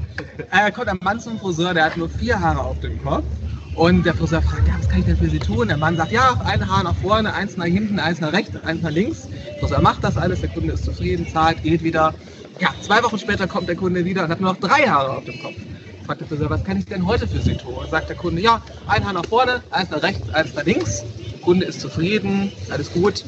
Äh, 0.53 0.71
kommt 0.71 0.89
ein 0.89 0.99
Mann 1.03 1.19
zum 1.19 1.39
Friseur, 1.41 1.75
der 1.75 1.87
hat 1.87 1.97
nur 1.97 2.09
vier 2.09 2.39
Haare 2.41 2.61
auf 2.65 2.79
dem 2.81 3.03
Kopf. 3.03 3.25
Und 3.75 4.07
der 4.07 4.15
Friseur 4.15 4.41
fragt, 4.41 4.69
ja, 4.69 4.75
was 4.79 4.89
kann 4.89 5.01
ich 5.01 5.07
denn 5.07 5.17
für 5.17 5.29
Sie 5.29 5.39
tun? 5.39 5.67
Der 5.69 5.77
Mann 5.77 5.97
sagt, 5.97 6.13
ja, 6.13 6.41
ein 6.45 6.69
Haar 6.69 6.85
nach 6.85 6.95
vorne, 6.95 7.35
eins 7.35 7.57
nach 7.57 7.65
hinten, 7.65 7.99
eins 7.99 8.21
nach 8.21 8.33
rechts, 8.33 8.55
eins 8.65 8.83
nach 8.83 8.91
links. 8.91 9.29
Der 9.29 9.59
Friseur 9.59 9.81
macht 9.83 10.05
das 10.05 10.17
alles, 10.17 10.41
der 10.41 10.49
Kunde 10.49 10.73
ist 10.73 10.85
zufrieden, 10.85 11.27
zahlt, 11.27 11.63
geht 11.63 11.83
wieder. 11.83 12.15
Ja, 12.61 12.69
zwei 12.81 13.03
Wochen 13.03 13.19
später 13.19 13.49
kommt 13.49 13.69
der 13.69 13.75
Kunde 13.77 14.05
wieder 14.05 14.25
und 14.25 14.31
hat 14.31 14.41
nur 14.41 14.53
noch 14.53 14.61
drei 14.61 14.87
Haare 14.89 15.17
auf 15.17 15.25
dem 15.25 15.39
Kopf. 15.41 15.57
Fragt 16.07 16.21
der 16.21 16.29
Friseur, 16.29 16.51
was 16.51 16.63
kann 16.63 16.79
ich 16.79 16.87
denn 16.87 17.05
heute 17.05 17.27
für 17.27 17.41
Sie 17.41 17.57
tun? 17.57 17.75
Und 17.75 17.91
sagt 17.91 18.09
der 18.09 18.17
Kunde, 18.17 18.41
ja, 18.41 18.63
ein 18.87 19.05
Haar 19.05 19.13
nach 19.13 19.27
vorne, 19.27 19.63
eins 19.71 19.91
nach 19.91 20.03
rechts, 20.03 20.31
eins 20.31 20.55
nach 20.55 20.65
links. 20.65 21.05
Der 21.33 21.41
Kunde 21.41 21.67
ist 21.67 21.81
zufrieden, 21.81 22.53
alles 22.71 22.93
gut. 22.93 23.25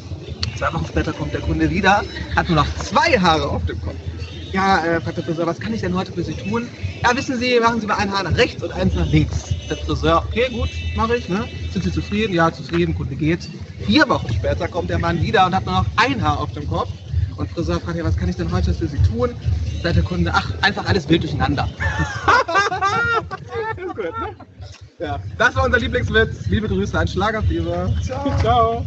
Zwei 0.57 0.73
Wochen 0.73 0.87
später 0.87 1.13
kommt 1.13 1.35
der 1.35 1.41
Kunde 1.41 1.71
wieder, 1.71 2.05
hat 2.37 2.49
nur 2.49 2.57
noch 2.57 2.75
zwei 2.77 3.19
Haare 3.19 3.51
auf 3.51 3.65
dem 3.67 3.81
Kopf. 3.81 3.97
Ja, 4.57 4.83
äh, 4.87 5.01
fragt 5.03 5.19
der 5.19 5.25
Friseur, 5.25 5.47
was 5.47 5.61
kann 5.61 5.75
ich 5.75 5.83
denn 5.83 5.95
heute 5.95 6.15
für 6.15 6.25
Sie 6.25 6.33
tun? 6.33 6.71
Ja, 7.05 7.15
wissen 7.15 7.39
Sie, 7.39 7.61
machen 7.61 7.79
Sie 7.79 7.87
mal 7.87 7.97
ein 7.97 8.11
Haar 8.11 8.23
nach 8.23 8.39
rechts 8.39 8.63
und 8.63 8.73
eins 8.73 8.95
nach 8.95 9.07
links. 9.07 9.55
Der 9.69 9.77
Friseur, 9.77 10.25
okay, 10.25 10.49
gut, 10.51 10.71
mache 10.95 11.15
ich, 11.15 11.29
ne? 11.29 11.47
Sind 11.69 11.83
Sie 11.85 11.93
zufrieden? 11.93 12.33
Ja, 12.33 12.51
zufrieden, 12.51 12.95
Kunde 12.95 13.17
geht. 13.17 13.51
Vier 13.85 14.09
Wochen 14.09 14.33
später 14.33 14.67
kommt 14.69 14.89
der 14.89 14.99
Mann 14.99 15.21
wieder 15.21 15.45
und 15.45 15.55
hat 15.55 15.67
nur 15.67 15.75
noch 15.75 15.87
ein 15.97 16.23
Haar 16.23 16.41
auf 16.41 16.53
dem 16.53 16.67
Kopf. 16.67 16.89
Und 17.37 17.51
Friseur 17.51 17.83
fragt 17.83 17.99
ja, 17.99 18.05
was 18.05 18.17
kann 18.17 18.31
ich 18.31 18.37
denn 18.37 18.51
heute 18.51 18.73
für 18.73 18.89
Sie 18.89 18.97
tun? 19.01 19.37
Sagt 19.83 19.97
der 19.97 20.03
Kunde, 20.05 20.33
ach, 20.33 20.51
einfach 20.63 20.87
alles 20.87 21.07
wild 21.07 21.23
durcheinander. 21.23 21.69
Gut, 23.77 23.99
ne? 23.99 24.37
Ja, 24.99 25.21
das 25.37 25.55
war 25.55 25.65
unser 25.67 25.79
Lieblingswitz. 25.81 26.49
Liebe 26.49 26.67
Grüße 26.67 26.99
an 26.99 27.07
Schlagerfieber. 27.07 27.93
Ciao. 28.03 28.39
Ciao. 28.39 28.87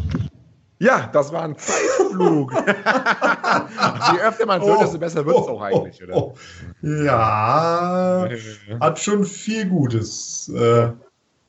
Ja, 0.80 1.10
das 1.12 1.34
war 1.34 1.44
ein 1.44 1.58
Zeitflug. 1.58 2.54
Je 4.13 4.20
öfter 4.22 4.46
man 4.46 4.62
es 4.62 4.68
hört, 4.68 4.82
desto 4.82 4.98
besser 4.98 5.26
wird 5.26 5.38
es 5.38 5.48
auch 5.48 5.62
eigentlich, 5.62 6.02
oder? 6.02 6.15
Oh, 6.15 6.34
Ja, 6.82 8.30
hat 8.80 9.00
schon 9.00 9.26
viel 9.26 9.68
Gutes. 9.68 10.50
Äh, 10.56 10.92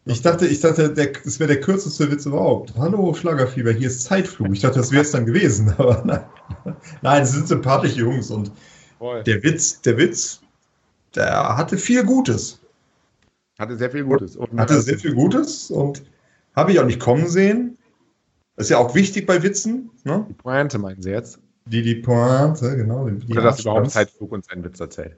ich 0.06 0.22
dachte, 0.22 0.48
ich 0.48 0.60
dachte, 0.60 0.92
der, 0.92 1.12
das 1.24 1.38
wäre 1.38 1.46
der 1.46 1.60
kürzeste 1.60 2.10
Witz 2.10 2.26
überhaupt. 2.26 2.74
Hallo 2.76 3.14
Schlagerfieber, 3.14 3.70
hier 3.70 3.86
ist 3.86 4.02
Zeitflug. 4.02 4.52
Ich 4.52 4.60
dachte, 4.62 4.80
das 4.80 4.90
wäre 4.90 5.02
es 5.02 5.12
dann 5.12 5.26
gewesen, 5.26 5.72
aber 5.78 6.02
nein. 6.04 6.24
Nein, 7.00 7.22
es 7.22 7.30
sind 7.30 7.46
sympathische 7.46 8.00
Jungs 8.00 8.30
und 8.32 8.50
Voll. 8.98 9.22
der 9.22 9.42
Witz, 9.44 9.80
der 9.82 9.96
Witz, 9.96 10.40
der 11.14 11.56
hatte 11.56 11.78
viel 11.78 12.02
Gutes. 12.02 12.58
Hatte 13.60 13.76
sehr 13.76 13.90
viel 13.90 14.02
Gutes. 14.04 14.34
Und, 14.36 14.58
Hatte 14.58 14.80
sehr 14.80 14.98
viel 14.98 15.14
Gutes 15.14 15.70
und 15.70 16.02
habe 16.56 16.72
ich 16.72 16.80
auch 16.80 16.86
nicht 16.86 16.98
kommen 16.98 17.28
sehen. 17.28 17.76
Das 18.60 18.66
ist 18.66 18.72
ja 18.72 18.76
auch 18.76 18.94
wichtig 18.94 19.26
bei 19.26 19.42
Witzen, 19.42 19.88
ne? 20.04 20.26
die 20.28 20.34
Pointe 20.34 20.78
meinen 20.78 21.00
Sie 21.00 21.08
jetzt? 21.08 21.38
Die, 21.64 21.80
die 21.80 21.94
Pointe, 21.94 22.76
genau. 22.76 23.08
Die 23.08 23.32
Oder 23.32 23.40
dass 23.40 23.60
überhaupt 23.60 23.90
Zeitflug 23.90 24.32
uns 24.32 24.50
einen 24.50 24.62
Witz 24.62 24.78
erzählt? 24.78 25.16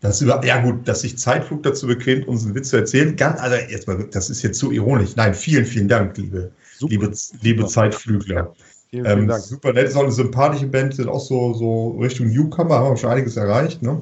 Das 0.00 0.22
über, 0.22 0.40
ja 0.46 0.62
gut, 0.62 0.86
dass 0.86 1.00
sich 1.00 1.18
Zeitflug 1.18 1.64
dazu 1.64 1.88
bequemt, 1.88 2.28
uns 2.28 2.44
einen 2.44 2.54
Witz 2.54 2.68
zu 2.68 2.76
erzählen. 2.76 3.16
Ganz, 3.16 3.40
also 3.40 3.56
jetzt 3.56 3.88
mal, 3.88 4.06
das 4.12 4.30
ist 4.30 4.40
jetzt 4.42 4.60
so 4.60 4.70
ironisch. 4.70 5.16
Nein, 5.16 5.34
vielen, 5.34 5.64
vielen 5.64 5.88
Dank, 5.88 6.16
liebe, 6.16 6.52
Super. 6.78 6.92
liebe, 6.92 7.12
liebe 7.40 7.62
Super. 7.62 7.72
Zeitflügler. 7.72 8.52
Vielen 8.54 8.66
Vielen, 8.88 9.04
vielen 9.04 9.18
Ähm, 9.22 9.26
Dank. 9.26 9.42
super 9.42 9.72
nett, 9.72 9.88
ist 9.88 9.96
auch 9.96 10.04
eine 10.04 10.12
sympathische 10.12 10.68
Band, 10.68 10.94
sind 10.94 11.08
auch 11.08 11.18
so, 11.18 11.54
so 11.54 11.98
Richtung 11.98 12.28
Newcomer, 12.28 12.76
haben 12.76 12.92
wir 12.92 12.96
schon 12.98 13.10
einiges 13.10 13.36
erreicht. 13.36 13.82
Ne? 13.82 14.00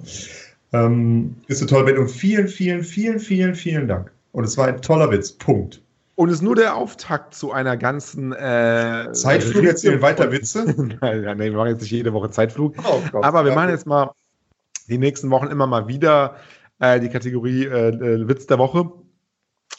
Ähm, 0.74 1.36
ist 1.46 1.62
eine 1.62 1.70
tolle 1.70 1.84
Band 1.86 2.00
und 2.00 2.10
vielen, 2.10 2.48
vielen, 2.48 2.84
vielen, 2.84 3.18
vielen, 3.18 3.54
vielen 3.54 3.88
Dank. 3.88 4.12
Und 4.32 4.44
es 4.44 4.58
war 4.58 4.66
ein 4.68 4.82
toller 4.82 5.10
Witz. 5.10 5.32
Punkt. 5.32 5.80
Und 6.16 6.28
es 6.28 6.36
ist 6.36 6.42
nur 6.42 6.54
der 6.54 6.76
Auftakt 6.76 7.34
zu 7.34 7.52
einer 7.52 7.76
ganzen 7.76 8.32
äh, 8.32 9.10
Zeitflug 9.12 9.64
erzählen 9.64 10.00
weiter 10.00 10.30
Witze. 10.30 10.64
nein, 11.00 11.22
nein, 11.22 11.38
wir 11.38 11.52
machen 11.52 11.70
jetzt 11.70 11.82
nicht 11.82 11.90
jede 11.90 12.12
Woche 12.12 12.30
Zeitflug. 12.30 12.74
Oh 12.84 13.00
Gott. 13.10 13.24
Aber 13.24 13.44
wir 13.44 13.54
machen 13.54 13.70
jetzt 13.70 13.86
mal 13.86 14.10
die 14.88 14.98
nächsten 14.98 15.30
Wochen 15.30 15.48
immer 15.48 15.66
mal 15.66 15.88
wieder 15.88 16.36
äh, 16.78 17.00
die 17.00 17.08
Kategorie 17.08 17.64
äh, 17.64 17.88
äh, 17.88 18.28
Witz 18.28 18.46
der 18.46 18.58
Woche, 18.58 18.90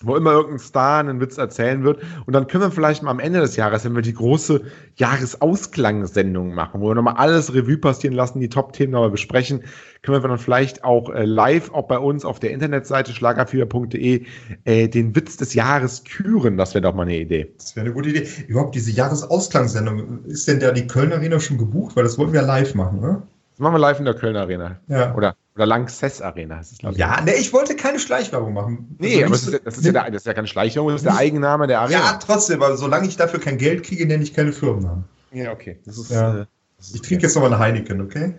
wo 0.05 0.15
immer 0.15 0.31
irgendein 0.31 0.59
Star 0.59 0.99
einen 0.99 1.19
Witz 1.19 1.37
erzählen 1.37 1.83
wird. 1.83 2.01
Und 2.25 2.33
dann 2.33 2.47
können 2.47 2.63
wir 2.63 2.71
vielleicht 2.71 3.03
mal 3.03 3.11
am 3.11 3.19
Ende 3.19 3.39
des 3.41 3.55
Jahres, 3.55 3.85
wenn 3.85 3.95
wir 3.95 4.01
die 4.01 4.13
große 4.13 4.61
Jahresausklang-Sendung 4.95 6.53
machen, 6.53 6.81
wo 6.81 6.89
wir 6.89 6.95
nochmal 6.95 7.15
alles 7.17 7.53
Revue 7.53 7.77
passieren 7.77 8.15
lassen, 8.15 8.39
die 8.39 8.49
Top-Themen 8.49 8.91
nochmal 8.91 9.11
besprechen, 9.11 9.63
können 10.01 10.21
wir 10.21 10.27
dann 10.27 10.37
vielleicht 10.37 10.83
auch 10.83 11.09
äh, 11.09 11.25
live, 11.25 11.71
auch 11.71 11.87
bei 11.87 11.97
uns 11.97 12.25
auf 12.25 12.39
der 12.39 12.51
Internetseite 12.51 13.11
schlagerfieber.de, 13.13 14.25
äh, 14.65 14.87
den 14.87 15.15
Witz 15.15 15.37
des 15.37 15.53
Jahres 15.53 16.03
küren. 16.03 16.57
Das 16.57 16.73
wäre 16.73 16.83
doch 16.83 16.93
mal 16.93 17.03
eine 17.03 17.17
Idee. 17.17 17.51
Das 17.57 17.75
wäre 17.75 17.85
eine 17.85 17.93
gute 17.93 18.09
Idee. 18.09 18.27
Überhaupt 18.47 18.75
diese 18.75 18.91
Jahresausklang-Sendung, 18.91 20.23
ist 20.25 20.47
denn 20.47 20.59
da 20.59 20.71
die 20.71 20.87
Kölner 20.87 21.15
Arena 21.15 21.39
schon 21.39 21.57
gebucht? 21.57 21.95
Weil 21.95 22.03
das 22.03 22.17
wollten 22.17 22.33
wir 22.33 22.43
live 22.43 22.75
machen, 22.75 22.99
oder? 22.99 23.27
Das 23.55 23.61
machen 23.61 23.73
wir 23.73 23.79
live 23.79 23.99
in 23.99 24.05
der 24.05 24.15
Kölner 24.15 24.41
Arena. 24.41 24.79
Ja. 24.87 25.15
Oder, 25.15 25.35
oder 25.55 25.65
Lanxess 25.65 26.21
Arena. 26.21 26.59
es, 26.59 26.77
glaub 26.77 26.91
ich. 26.91 26.97
Ja, 26.97 27.21
ne, 27.21 27.35
ich 27.35 27.53
wollte 27.53 27.75
keine 27.77 27.99
Schleichwerbung 27.99 28.53
machen. 28.53 28.97
Nee, 28.99 29.23
Also 29.23 29.25
aber 29.25 29.29
das 29.31 29.47
ist, 29.47 29.61
das 29.65 29.77
ist, 29.77 29.85
ja, 29.85 29.91
der, 29.93 30.03
das 30.11 30.21
ist 30.23 30.25
ja 30.27 30.33
keine 30.33 30.47
Schleichwerbung, 30.47 30.91
das 30.91 31.01
ist 31.01 31.05
der 31.05 31.15
Eigenname 31.15 31.65
der 31.67 31.79
Arena. 31.79 31.97
ja, 31.97 32.19
trotzdem, 32.21 32.61
aber 32.61 32.75
solange 32.75 33.07
ich 33.07 33.15
dafür 33.15 33.39
kein 33.39 33.57
Geld 33.57 33.83
kriege, 33.83 34.05
nenne 34.05 34.23
ich 34.23 34.33
keine 34.33 34.51
Firmennamen. 34.51 35.05
Ja, 35.31 35.51
okay. 35.53 35.79
Das 35.85 35.97
ist, 35.97 36.11
Ja. 36.11 36.41
äh, 36.41 36.45
das 36.77 36.87
ist 36.87 36.95
Ich 36.95 37.01
trinke 37.01 37.23
jetzt 37.23 37.35
nochmal 37.35 37.53
eine 37.53 37.59
Heineken, 37.63 38.01
okay? 38.01 38.35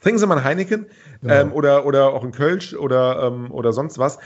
Trinken 0.00 0.18
Sie 0.18 0.26
mal 0.26 0.38
ein 0.38 0.44
Heineken 0.44 0.86
Ja. 1.22 1.40
ähm, 1.40 1.52
oder, 1.52 1.84
oder 1.86 2.12
auch 2.12 2.24
ein 2.24 2.32
Kölsch 2.32 2.74
oder, 2.74 3.22
ähm, 3.24 3.50
oder 3.50 3.72
sonst 3.72 3.98
was. 3.98 4.18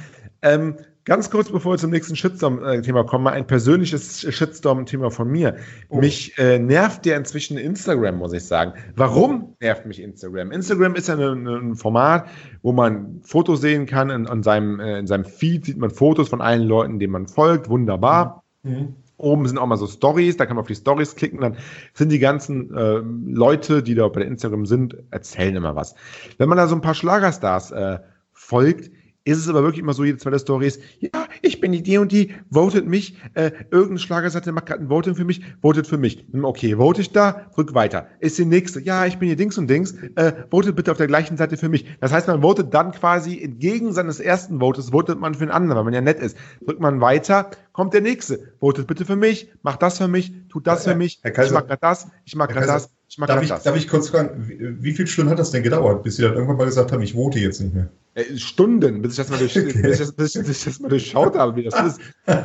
Ähm, 0.42 0.76
ganz 1.04 1.30
kurz, 1.30 1.50
bevor 1.50 1.72
wir 1.72 1.78
zum 1.78 1.90
nächsten 1.90 2.16
Shitstorm-Thema 2.16 3.04
kommen, 3.04 3.24
mal 3.24 3.32
ein 3.32 3.46
persönliches 3.46 4.20
Shitstorm-Thema 4.20 5.10
von 5.10 5.28
mir. 5.28 5.56
Oh. 5.88 5.98
Mich 5.98 6.36
äh, 6.38 6.58
nervt 6.58 7.06
ja 7.06 7.16
inzwischen 7.16 7.58
Instagram, 7.58 8.16
muss 8.16 8.32
ich 8.32 8.44
sagen. 8.44 8.74
Warum 8.96 9.56
nervt 9.60 9.86
mich 9.86 10.00
Instagram? 10.00 10.50
Instagram 10.52 10.94
ist 10.94 11.08
ja 11.08 11.14
eine, 11.14 11.32
eine, 11.32 11.56
ein 11.56 11.74
Format, 11.76 12.28
wo 12.62 12.72
man 12.72 13.20
Fotos 13.22 13.60
sehen 13.60 13.86
kann. 13.86 14.10
In, 14.10 14.26
an 14.26 14.42
seinem, 14.42 14.80
äh, 14.80 14.98
in 14.98 15.06
seinem 15.06 15.24
Feed 15.24 15.64
sieht 15.64 15.78
man 15.78 15.90
Fotos 15.90 16.28
von 16.28 16.40
allen 16.40 16.62
Leuten, 16.62 16.98
denen 16.98 17.12
man 17.12 17.28
folgt. 17.28 17.68
Wunderbar. 17.68 18.42
Mhm. 18.62 18.96
Oben 19.22 19.46
sind 19.46 19.58
auch 19.58 19.66
mal 19.66 19.76
so 19.76 19.86
Stories, 19.86 20.36
da 20.36 20.46
kann 20.46 20.56
man 20.56 20.62
auf 20.62 20.68
die 20.68 20.74
Stories 20.74 21.14
klicken, 21.16 21.40
dann 21.40 21.56
sind 21.94 22.10
die 22.10 22.18
ganzen 22.18 22.74
äh, 22.74 23.00
Leute, 23.26 23.82
die 23.82 23.94
da 23.94 24.08
bei 24.08 24.22
Instagram 24.22 24.66
sind, 24.66 24.96
erzählen 25.10 25.56
immer 25.56 25.76
was. 25.76 25.94
Wenn 26.38 26.48
man 26.48 26.58
da 26.58 26.66
so 26.66 26.74
ein 26.74 26.80
paar 26.80 26.94
Schlagerstars 26.94 27.70
äh, 27.70 27.98
folgt, 28.32 28.90
ist 29.24 29.38
es 29.38 29.48
aber 29.48 29.62
wirklich 29.62 29.80
immer 29.80 29.92
so, 29.94 30.04
jede 30.04 30.18
zweite 30.18 30.38
Story 30.38 30.66
ist, 30.66 30.80
ja, 31.00 31.10
ich 31.42 31.60
bin 31.60 31.72
die, 31.72 31.82
die 31.82 31.98
und 31.98 32.12
die, 32.12 32.34
votet 32.50 32.86
mich, 32.86 33.16
äh, 33.34 33.52
irgendeine 33.70 33.98
Schlagerseite 33.98 34.52
macht 34.52 34.66
gerade 34.66 34.82
ein 34.82 34.90
Voting 34.90 35.14
für 35.14 35.24
mich, 35.24 35.42
votet 35.60 35.86
für 35.86 35.98
mich. 35.98 36.26
Hm, 36.32 36.44
Okay, 36.44 36.76
vote 36.76 37.00
ich 37.00 37.12
da, 37.12 37.46
drück 37.54 37.74
weiter. 37.74 38.06
Ist 38.20 38.38
die 38.38 38.44
nächste, 38.44 38.80
ja, 38.80 39.06
ich 39.06 39.18
bin 39.18 39.28
hier 39.28 39.36
Dings 39.36 39.56
und 39.58 39.68
Dings, 39.68 39.94
äh, 40.16 40.32
votet 40.50 40.76
bitte 40.76 40.90
auf 40.90 40.98
der 40.98 41.06
gleichen 41.06 41.36
Seite 41.36 41.56
für 41.56 41.68
mich. 41.68 41.86
Das 42.00 42.12
heißt, 42.12 42.26
man 42.28 42.42
votet 42.42 42.74
dann 42.74 42.92
quasi 42.92 43.40
entgegen 43.40 43.92
seines 43.92 44.20
ersten 44.20 44.58
Votes, 44.60 44.90
votet 44.90 45.18
man 45.20 45.34
für 45.34 45.46
den 45.46 45.50
anderen, 45.50 45.76
weil 45.78 45.84
man 45.84 45.94
ja 45.94 46.00
nett 46.00 46.18
ist. 46.20 46.36
Drückt 46.64 46.80
man 46.80 47.00
weiter, 47.00 47.50
kommt 47.72 47.94
der 47.94 48.00
nächste, 48.02 48.52
votet 48.60 48.86
bitte 48.86 49.04
für 49.04 49.16
mich, 49.16 49.50
macht 49.62 49.82
das 49.82 49.98
für 49.98 50.08
mich, 50.08 50.32
tut 50.48 50.66
das 50.66 50.84
Herr- 50.86 50.92
für 50.92 50.98
mich, 50.98 51.22
Kaiser- 51.22 51.44
ich 51.44 51.52
mag 51.52 51.68
grad 51.68 51.82
das, 51.82 52.08
ich 52.24 52.36
mag 52.36 52.50
Kaiser, 52.50 52.72
das, 52.74 52.90
ich 53.12 53.18
mag 53.18 53.28
Darf 53.28 53.42
ich, 53.42 53.50
das. 53.50 53.62
darf 53.62 53.76
ich 53.76 53.88
kurz 53.88 54.08
fragen, 54.08 54.30
wie, 54.48 54.82
wie 54.82 54.92
viele 54.92 55.06
Stunden 55.06 55.30
hat 55.30 55.38
das 55.38 55.50
denn 55.50 55.62
gedauert, 55.62 56.02
bis 56.02 56.16
Sie 56.16 56.22
dann 56.22 56.32
irgendwann 56.32 56.56
mal 56.56 56.64
gesagt 56.64 56.92
haben, 56.92 57.02
ich 57.02 57.12
vote 57.12 57.38
jetzt 57.38 57.60
nicht 57.60 57.74
mehr? 57.74 57.90
Äh, 58.14 58.38
Stunden, 58.38 59.02
bis 59.02 59.12
ich 59.12 59.16
das 59.18 59.28
mal, 59.28 59.38
durch, 59.38 59.54
Okay. 59.58 59.82
bis 59.82 59.92
ich 59.92 59.98
das, 59.98 60.12
bis 60.12 60.34
ich, 60.34 60.46
bis 60.46 60.58
ich 60.60 60.64
das 60.64 60.80
mal 60.80 60.88
durchschaut 60.88 61.36
habe, 61.36 61.54
wie 61.56 61.64
das 61.64 61.74
ist. 61.74 62.00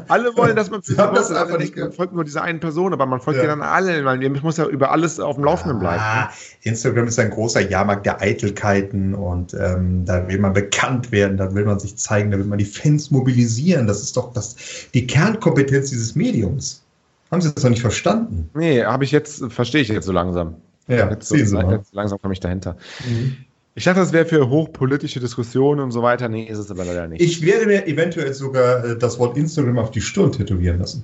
Alle 0.10 0.36
wollen, 0.36 0.58
dass 0.58 0.70
man 0.70 0.82
haben 0.98 1.16
das 1.16 1.32
einfach 1.32 1.54
aber 1.54 1.58
nicht 1.60 1.74
folgt 1.96 2.14
nur 2.14 2.26
dieser 2.26 2.42
einen 2.42 2.60
Person, 2.60 2.92
aber 2.92 3.06
man 3.06 3.22
folgt 3.22 3.38
ja, 3.38 3.46
Ja. 3.46 3.52
dann 3.52 3.62
alle, 3.62 4.04
weil 4.04 4.22
ich 4.22 4.44
muss 4.44 4.58
ja 4.58 4.66
über 4.68 4.92
alles 4.92 5.22
auf 5.22 5.36
dem 5.36 5.46
Laufenden 5.46 5.80
bleiben. 5.80 6.02
Ah, 6.04 6.32
Instagram 6.64 7.08
ist 7.08 7.18
ein 7.18 7.30
großer 7.30 7.62
Jahrmarkt 7.62 8.06
der 8.06 8.20
Eitelkeiten 8.20 9.14
und 9.16 9.54
ähm, 9.54 10.04
da 10.04 10.28
will 10.28 10.40
man 10.40 10.52
bekannt 10.52 11.14
werden, 11.14 11.38
da 11.38 11.56
will 11.56 11.64
man 11.64 11.80
sich 11.80 11.96
zeigen, 11.96 12.30
da 12.32 12.38
will 12.38 12.46
man 12.46 12.58
die 12.60 12.66
Fans 12.66 13.10
mobilisieren. 13.10 13.88
Das 13.88 14.02
ist 14.02 14.18
doch 14.18 14.34
das, 14.34 14.58
die 14.94 15.08
Kernkompetenz 15.08 15.92
dieses 15.92 16.14
Mediums. 16.16 16.84
Haben 17.32 17.42
Sie 17.42 17.54
das 17.54 17.64
noch 17.64 17.70
nicht 17.72 17.82
verstanden? 17.82 18.50
Nee, 18.54 18.84
habe 18.84 19.04
ich 19.04 19.12
jetzt, 19.12 19.44
verstehe 19.52 19.82
ich 19.82 19.90
jetzt 19.90 20.06
so 20.06 20.12
langsam. 20.12 20.56
Ja, 20.88 21.10
Jetzt, 21.10 21.28
so, 21.28 21.36
sehen 21.36 21.48
Sie 21.48 21.56
mal. 21.56 21.72
jetzt 21.76 21.94
langsam 21.94 22.22
komme 22.22 22.34
ich 22.34 22.40
dahinter. 22.40 22.78
Mhm. 23.06 23.36
Ich 23.76 23.84
dachte, 23.84 24.00
das 24.00 24.14
wäre 24.14 24.26
für 24.26 24.50
hochpolitische 24.50 25.20
Diskussionen 25.20 25.82
und 25.82 25.92
so 25.92 26.02
weiter. 26.02 26.30
Nee, 26.30 26.46
ist 26.46 26.58
es 26.58 26.72
aber 26.72 26.86
leider 26.86 27.08
nicht. 27.08 27.22
Ich 27.22 27.42
werde 27.46 27.66
mir 27.68 27.86
eventuell 27.88 28.34
sogar 28.34 28.84
äh, 28.84 28.98
das 28.98 29.20
Wort 29.20 29.38
Instagram 29.38 29.78
auf 29.78 29.92
die 29.92 30.02
Stirn 30.02 30.32
tätowieren 30.32 30.80
lassen. 30.80 31.04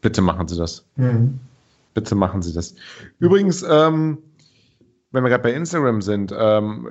Bitte 0.00 0.22
machen 0.22 0.46
Sie 0.46 0.56
das. 0.56 0.84
Mhm. 0.96 1.38
Bitte 1.94 2.14
machen 2.14 2.40
Sie 2.42 2.52
das. 2.54 2.76
Übrigens, 3.18 3.64
ähm, 3.68 4.18
wenn 5.10 5.24
wir 5.24 5.30
gerade 5.30 5.42
bei 5.42 5.52
Instagram 5.52 6.00
sind, 6.00 6.32
ähm, 6.38 6.88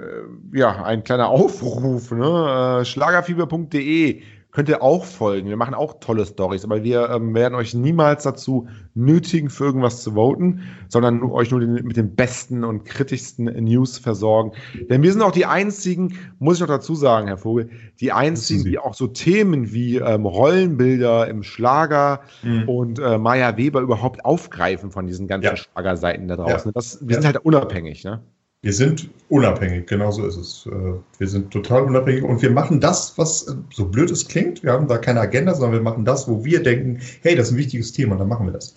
äh, 0.53 0.57
ja, 0.59 0.83
ein 0.83 1.03
kleiner 1.03 1.29
Aufruf, 1.29 2.11
ne? 2.11 2.79
Äh, 2.81 2.85
schlagerfieber.de 2.85 4.21
könnt 4.57 4.69
ihr 4.69 4.81
auch 4.81 5.05
folgen. 5.05 5.49
Wir 5.49 5.55
machen 5.55 5.75
auch 5.75 5.99
tolle 5.99 6.25
Stories, 6.25 6.65
aber 6.65 6.83
wir 6.83 7.11
ähm, 7.11 7.35
werden 7.35 7.53
euch 7.53 7.75
niemals 7.75 8.23
dazu 8.23 8.67
nötigen, 8.95 9.51
für 9.51 9.65
irgendwas 9.65 10.01
zu 10.01 10.13
voten, 10.15 10.61
sondern 10.87 11.21
euch 11.21 11.51
nur 11.51 11.59
den, 11.59 11.73
mit 11.85 11.95
den 11.95 12.15
besten 12.15 12.63
und 12.63 12.83
kritischsten 12.83 13.45
News 13.63 13.99
versorgen. 13.99 14.53
Denn 14.89 15.03
wir 15.03 15.11
sind 15.13 15.21
auch 15.21 15.31
die 15.31 15.45
einzigen, 15.45 16.15
muss 16.39 16.55
ich 16.55 16.61
noch 16.61 16.67
dazu 16.69 16.95
sagen, 16.95 17.27
Herr 17.27 17.37
Vogel, 17.37 17.69
die 18.01 18.11
einzigen, 18.11 18.63
die 18.63 18.79
auch 18.79 18.95
so 18.95 19.05
Themen 19.05 19.73
wie 19.73 19.97
ähm, 19.97 20.25
Rollenbilder 20.25 21.27
im 21.27 21.43
Schlager 21.43 22.21
Mhm. 22.41 22.67
und 22.67 22.97
äh, 22.99 23.19
Maya 23.19 23.57
Weber 23.57 23.81
überhaupt 23.81 24.25
aufgreifen 24.25 24.89
von 24.89 25.05
diesen 25.05 25.27
ganzen 25.27 25.49
Ja. 25.49 25.55
Schlagerseiten 25.55 26.27
da 26.27 26.35
draußen. 26.35 26.71
Das, 26.73 26.97
wir 27.07 27.15
Ja. 27.15 27.21
sind 27.21 27.25
halt 27.31 27.45
unabhängig, 27.45 28.03
ne? 28.03 28.23
Wir 28.63 28.73
sind 28.73 29.09
unabhängig, 29.29 29.85
genau 29.87 30.09
so 30.11 30.25
ist 30.25 30.35
es. 30.35 30.65
Äh, 30.65 30.93
Wir 31.19 31.27
sind 31.27 31.51
total 31.51 31.83
unabhängig 31.83 32.23
und 32.23 32.41
wir 32.41 32.49
machen 32.49 32.79
das, 32.79 33.15
was 33.17 33.47
äh, 33.47 33.53
so 33.71 33.85
blöd 33.85 34.09
es 34.09 34.27
klingt. 34.27 34.63
Wir 34.63 34.71
haben 34.71 34.87
da 34.87 34.97
keine 34.97 35.19
Agenda, 35.19 35.53
sondern 35.53 35.73
wir 35.73 35.81
machen 35.83 36.05
das, 36.05 36.27
wo 36.27 36.43
wir 36.43 36.63
denken, 36.63 36.99
hey, 37.21 37.35
das 37.35 37.47
ist 37.47 37.53
ein 37.53 37.57
wichtiges 37.57 37.91
Thema, 37.93 38.15
dann 38.15 38.27
machen 38.27 38.47
wir 38.47 38.53
das. 38.53 38.73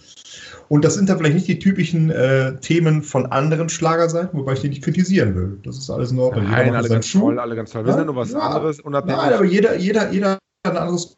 Und 0.68 0.84
das 0.84 0.94
sind 0.94 1.08
dann 1.08 1.16
vielleicht 1.18 1.34
nicht 1.34 1.48
die 1.48 1.58
typischen 1.58 2.10
äh, 2.10 2.60
Themen 2.60 3.02
von 3.02 3.26
anderen 3.26 3.68
Schlagerseiten, 3.68 4.38
wobei 4.38 4.52
ich 4.52 4.60
die 4.60 4.68
nicht 4.68 4.84
kritisieren 4.84 5.34
will. 5.34 5.58
Das 5.64 5.78
ist 5.78 5.88
alles 5.90 6.12
in 6.12 6.18
Ordnung. 6.18 6.44
Nein, 6.44 6.74
alle 6.74 6.88
ganz 6.88 7.06
Schuh. 7.06 7.20
toll, 7.20 7.38
alle 7.40 7.56
ganz 7.56 7.70
toll. 7.70 7.84
Wir 7.84 7.90
Ja, 7.92 7.96
sind 7.96 8.06
nur 8.06 8.16
was 8.16 8.32
ja. 8.32 8.38
anderes, 8.38 8.80
unabhängig. 8.80 9.16
Nein, 9.20 9.32
aber 9.32 9.44
jeder, 9.44 9.76
jeder, 9.76 10.12
jeder 10.12 10.32
hat 10.32 10.40
ein 10.64 10.76
anderes 10.76 11.16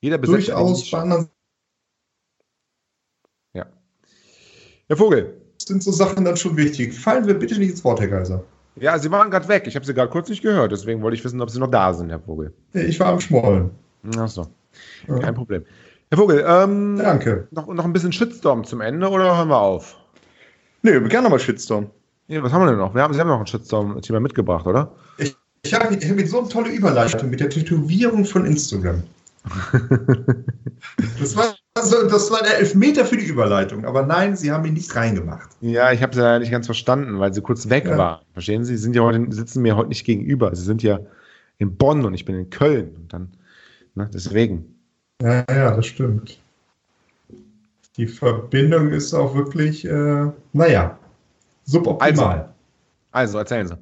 Jeder 0.00 0.18
durchaus 0.18 0.90
bei 0.90 0.98
anderen 0.98 1.28
Herr 4.90 4.96
Vogel, 4.96 5.37
sind 5.68 5.82
so 5.82 5.92
Sachen 5.92 6.24
dann 6.24 6.36
schon 6.36 6.56
wichtig. 6.56 6.92
Fallen 6.94 7.26
wir 7.26 7.34
bitte 7.34 7.58
nicht 7.58 7.70
ins 7.70 7.84
Wort, 7.84 8.00
Herr 8.00 8.08
Geiser. 8.08 8.42
ja, 8.76 8.98
Sie 8.98 9.10
waren 9.10 9.30
gerade 9.30 9.46
weg. 9.48 9.64
Ich 9.66 9.76
habe 9.76 9.86
Sie 9.86 9.94
gerade 9.94 10.10
kurz 10.10 10.28
nicht 10.28 10.42
gehört, 10.42 10.72
deswegen 10.72 11.00
wollte 11.02 11.16
ich 11.16 11.24
wissen, 11.24 11.40
ob 11.40 11.50
Sie 11.50 11.58
noch 11.60 11.70
da 11.70 11.92
sind, 11.94 12.10
Herr 12.10 12.20
Vogel. 12.20 12.52
Ich 12.72 12.98
war 13.00 13.08
am 13.12 13.20
Schmollen. 13.20 13.70
Ach 14.18 14.28
so, 14.28 14.46
Ja. 15.06 15.18
kein 15.18 15.34
Problem. 15.34 15.64
Herr 16.10 16.18
Vogel, 16.18 16.44
ähm, 16.48 16.96
Danke. 16.98 17.46
noch, 17.50 17.66
noch 17.68 17.84
ein 17.84 17.92
bisschen 17.92 18.12
Shitstorm 18.12 18.64
zum 18.64 18.80
Ende 18.80 19.08
oder 19.08 19.36
hören 19.36 19.48
wir 19.48 19.60
auf? 19.60 19.96
Nee, 20.82 20.92
wir 20.92 21.08
können 21.08 21.24
nochmal 21.24 21.40
Shitstorm. 21.40 21.86
Ja, 22.28 22.42
was 22.42 22.52
haben 22.52 22.62
wir 22.62 22.68
denn 22.70 22.78
noch? 22.78 22.94
Wir 22.94 23.02
haben, 23.02 23.12
Sie 23.14 23.20
haben 23.20 23.28
noch 23.28 23.40
ein 23.40 23.46
Shitstorm-Thema 23.46 24.20
mitgebracht, 24.20 24.66
oder? 24.66 24.92
Ich 25.18 25.34
habe 25.74 25.94
ich 25.96 26.08
hab 26.08 26.18
jetzt 26.18 26.30
so 26.30 26.38
eine 26.40 26.48
tolle 26.48 26.70
Überleitung 26.70 27.30
mit 27.30 27.40
der 27.40 27.50
Tätowierung 27.50 28.24
von 28.24 28.46
Instagram. 28.46 29.02
Das 31.20 31.36
war, 31.36 31.54
also, 31.74 32.08
das 32.08 32.30
war 32.30 32.42
der 32.42 32.58
Elfmeter 32.58 33.04
für 33.04 33.16
die 33.16 33.26
Überleitung, 33.26 33.84
aber 33.84 34.04
nein, 34.04 34.36
sie 34.36 34.50
haben 34.50 34.64
ihn 34.64 34.74
nicht 34.74 34.94
reingemacht. 34.94 35.48
Ja, 35.60 35.92
ich 35.92 36.02
habe 36.02 36.14
sie 36.14 36.20
ja 36.22 36.38
nicht 36.38 36.50
ganz 36.50 36.66
verstanden, 36.66 37.18
weil 37.18 37.32
sie 37.32 37.40
kurz 37.40 37.68
weg 37.68 37.84
Ja. 37.86 37.96
war. 37.96 38.22
Verstehen 38.32 38.64
Sie? 38.64 38.76
Sie 38.76 38.82
sind 38.82 38.96
ja 38.96 39.02
heute, 39.02 39.26
sitzen 39.30 39.62
mir 39.62 39.76
heute 39.76 39.88
nicht 39.88 40.04
gegenüber. 40.04 40.54
Sie 40.54 40.64
sind 40.64 40.82
ja 40.82 41.00
in 41.58 41.76
Bonn 41.76 42.04
und 42.04 42.14
ich 42.14 42.24
bin 42.24 42.36
in 42.36 42.50
Köln. 42.50 42.94
Und 42.96 43.12
dann, 43.12 43.28
ne, 43.94 44.10
deswegen. 44.12 44.74
Ja, 45.22 45.44
ja, 45.50 45.76
das 45.76 45.86
stimmt. 45.86 46.38
Die 47.96 48.06
Verbindung 48.06 48.90
ist 48.90 49.12
auch 49.14 49.34
wirklich, 49.34 49.84
äh, 49.84 50.26
naja, 50.52 50.98
suboptimal. 51.64 52.50
Also, 53.10 53.38
erzählen 53.38 53.66
Sie. 53.66 53.76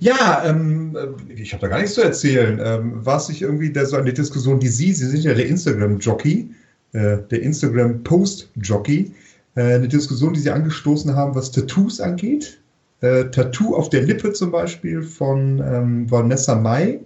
Ja, 0.00 0.42
ähm, 0.44 0.96
ich 1.34 1.52
habe 1.52 1.62
da 1.62 1.68
gar 1.68 1.78
nichts 1.78 1.94
zu 1.94 2.02
erzählen. 2.02 2.60
Ähm, 2.62 3.04
war 3.04 3.18
es 3.18 3.28
nicht 3.28 3.42
irgendwie 3.42 3.70
der, 3.70 3.86
so 3.86 3.96
eine 3.96 4.12
Diskussion, 4.12 4.60
die 4.60 4.68
Sie, 4.68 4.92
Sie 4.92 5.06
sind 5.06 5.24
ja 5.24 5.34
der 5.34 5.46
Instagram-Jockey, 5.46 6.50
äh, 6.92 7.18
der 7.30 7.42
Instagram-Post-Jockey, 7.42 9.12
äh, 9.54 9.60
eine 9.60 9.88
Diskussion, 9.88 10.34
die 10.34 10.40
Sie 10.40 10.50
angestoßen 10.50 11.14
haben, 11.14 11.34
was 11.34 11.50
Tattoos 11.50 12.00
angeht. 12.00 12.60
Äh, 13.00 13.30
Tattoo 13.30 13.74
auf 13.74 13.90
der 13.90 14.02
Lippe 14.02 14.32
zum 14.32 14.50
Beispiel 14.52 15.02
von 15.02 15.62
ähm, 15.64 16.10
Vanessa 16.10 16.54
Mai, 16.54 17.00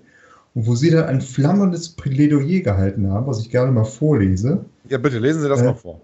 und 0.55 0.67
wo 0.67 0.75
Sie 0.75 0.91
dann 0.91 1.05
ein 1.05 1.21
flammendes 1.21 1.91
Plädoyer 1.91 2.61
gehalten 2.61 3.11
haben, 3.11 3.27
was 3.27 3.41
ich 3.41 3.51
gerne 3.51 3.71
mal 3.73 3.85
vorlese. 3.85 4.65
Ja, 4.89 4.97
bitte, 4.99 5.19
lesen 5.19 5.43
Sie 5.43 5.49
das 5.49 5.61
Äh, 5.61 5.65
mal 5.65 5.75
vor. 5.75 6.01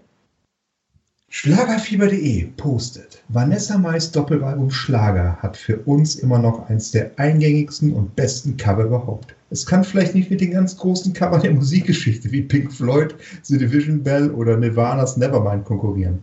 Schlagerfieber.de 1.35 2.45
postet. 2.57 3.23
Vanessa 3.27 3.79
Mais 3.79 4.11
Doppelalbum 4.11 4.69
Schlager 4.69 5.35
hat 5.37 5.57
für 5.57 5.77
uns 5.77 6.13
immer 6.13 6.37
noch 6.37 6.69
eins 6.69 6.91
der 6.91 7.09
eingängigsten 7.17 7.91
und 7.91 8.15
besten 8.15 8.55
Cover 8.55 8.83
überhaupt. 8.83 9.33
Es 9.49 9.65
kann 9.65 9.83
vielleicht 9.83 10.13
nicht 10.13 10.29
mit 10.29 10.41
den 10.41 10.51
ganz 10.51 10.77
großen 10.77 11.11
Covern 11.11 11.41
der 11.41 11.53
Musikgeschichte 11.53 12.31
wie 12.31 12.43
Pink 12.43 12.71
Floyd, 12.71 13.15
The 13.41 13.57
Division 13.57 14.03
Bell 14.03 14.29
oder 14.29 14.57
Nirvana's 14.57 15.17
Nevermind 15.17 15.65
konkurrieren. 15.65 16.19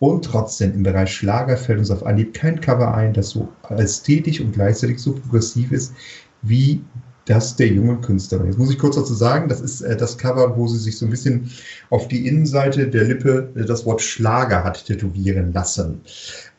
Und 0.00 0.24
trotzdem 0.24 0.74
im 0.74 0.82
Bereich 0.82 1.14
Schlager 1.14 1.56
fällt 1.56 1.78
uns 1.78 1.92
auf 1.92 2.04
Anhieb 2.04 2.34
kein 2.34 2.60
Cover 2.60 2.92
ein, 2.92 3.12
das 3.12 3.30
so 3.30 3.48
ästhetisch 3.68 4.40
und 4.40 4.54
gleichzeitig 4.54 4.98
so 4.98 5.12
progressiv 5.12 5.70
ist 5.70 5.94
wie 6.42 6.80
das 7.28 7.56
der 7.56 7.68
junge 7.68 7.96
Künstlerin. 8.00 8.46
Jetzt 8.46 8.58
muss 8.58 8.70
ich 8.70 8.78
kurz 8.78 8.96
dazu 8.96 9.14
sagen, 9.14 9.48
das 9.48 9.60
ist 9.60 9.82
äh, 9.82 9.96
das 9.96 10.16
Cover, 10.16 10.56
wo 10.56 10.66
sie 10.66 10.78
sich 10.78 10.96
so 10.96 11.06
ein 11.06 11.10
bisschen 11.10 11.50
auf 11.90 12.08
die 12.08 12.26
Innenseite 12.26 12.88
der 12.88 13.04
Lippe 13.04 13.50
äh, 13.54 13.64
das 13.64 13.84
Wort 13.84 14.00
Schlager 14.00 14.64
hat 14.64 14.86
tätowieren 14.86 15.52
lassen. 15.52 16.00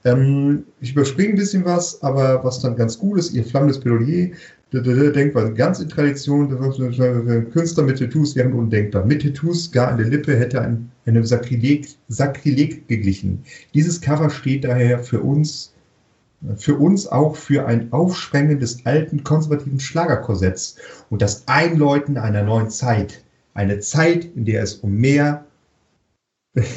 Ähm, 0.06 0.64
ich 0.80 0.92
überspringe 0.94 1.32
ein 1.32 1.36
bisschen 1.38 1.66
was, 1.66 2.02
aber 2.04 2.44
was 2.44 2.60
dann 2.60 2.76
ganz 2.76 2.98
gut 2.98 3.20
ist, 3.20 3.34
ihr 3.34 3.44
flammendes 3.44 3.80
Plädoyer, 3.80 4.30
d- 4.72 4.82
d- 4.82 4.82
d- 4.82 5.12
denkt 5.12 5.36
man 5.36 5.56
ganz 5.56 5.80
in 5.80 5.90
Tradition, 5.90 6.50
Künstler 7.52 7.84
mit 7.84 8.00
Tattoos 8.00 8.36
wären 8.36 8.54
undenkbar. 8.54 9.06
Mit 9.06 9.24
Tattoos 9.24 9.72
gar 9.72 9.90
an 9.90 9.98
der 9.98 10.08
Lippe 10.08 10.38
hätte 10.38 10.62
ein, 10.62 10.92
einem 11.06 11.26
Sakrileg, 11.26 11.88
Sakrileg 12.08 12.88
geglichen. 12.88 13.44
Dieses 13.74 14.00
Cover 14.00 14.30
steht 14.30 14.64
daher 14.64 15.00
für 15.00 15.20
uns 15.20 15.74
für 16.56 16.76
uns 16.76 17.08
auch 17.08 17.36
für 17.36 17.66
ein 17.66 17.92
Aufsprengen 17.92 18.60
des 18.60 18.86
alten 18.86 19.24
konservativen 19.24 19.80
Schlagerkorsetts 19.80 20.78
und 21.10 21.22
das 21.22 21.48
Einläuten 21.48 22.18
einer 22.18 22.44
neuen 22.44 22.70
Zeit. 22.70 23.24
Eine 23.54 23.80
Zeit, 23.80 24.26
in 24.36 24.46
der 24.46 24.64
es 24.64 24.76
um 24.76 24.94
mehr, 24.94 25.46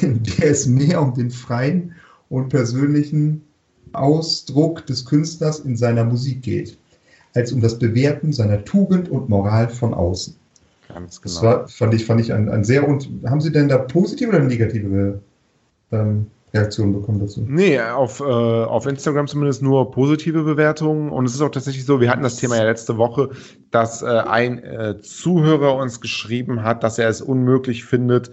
in 0.01 0.23
der 0.23 0.51
es 0.51 0.65
mehr 0.65 1.01
um 1.01 1.13
den 1.13 1.31
freien 1.31 1.95
und 2.29 2.49
persönlichen 2.49 3.43
Ausdruck 3.93 4.85
des 4.85 5.05
Künstlers 5.05 5.59
in 5.59 5.77
seiner 5.77 6.03
Musik 6.03 6.41
geht, 6.41 6.77
als 7.33 7.51
um 7.51 7.61
das 7.61 7.79
Bewerten 7.79 8.33
seiner 8.33 8.65
Tugend 8.65 9.09
und 9.09 9.29
Moral 9.29 9.69
von 9.69 9.93
außen. 9.93 10.35
Ganz 10.89 11.21
Das 11.21 11.39
genau. 11.39 11.45
war, 11.45 11.67
fand 11.67 11.93
ich, 11.93 12.05
fand 12.05 12.21
ich 12.21 12.33
ein, 12.33 12.49
ein 12.49 12.63
sehr 12.63 12.87
und 12.87 13.09
haben 13.25 13.41
Sie 13.41 13.51
denn 13.51 13.69
da 13.69 13.77
positive 13.77 14.29
oder 14.29 14.39
negative 14.39 15.21
ähm, 15.91 16.27
Reaktionen 16.53 16.93
bekommen 16.93 17.19
dazu? 17.19 17.43
Nee, 17.47 17.79
auf, 17.79 18.19
äh, 18.19 18.23
auf 18.23 18.85
Instagram 18.85 19.27
zumindest 19.27 19.61
nur 19.63 19.91
positive 19.91 20.43
Bewertungen. 20.43 21.09
Und 21.09 21.25
es 21.25 21.33
ist 21.33 21.41
auch 21.41 21.49
tatsächlich 21.49 21.85
so, 21.85 21.99
wir 21.99 22.09
hatten 22.11 22.21
das 22.21 22.35
Thema 22.35 22.57
ja 22.57 22.63
letzte 22.63 22.97
Woche, 22.97 23.31
dass 23.71 24.03
äh, 24.03 24.05
ein 24.05 24.63
äh, 24.63 24.99
Zuhörer 25.01 25.75
uns 25.75 25.99
geschrieben 25.99 26.63
hat, 26.63 26.83
dass 26.83 26.99
er 26.99 27.09
es 27.09 27.21
unmöglich 27.21 27.85
findet, 27.85 28.31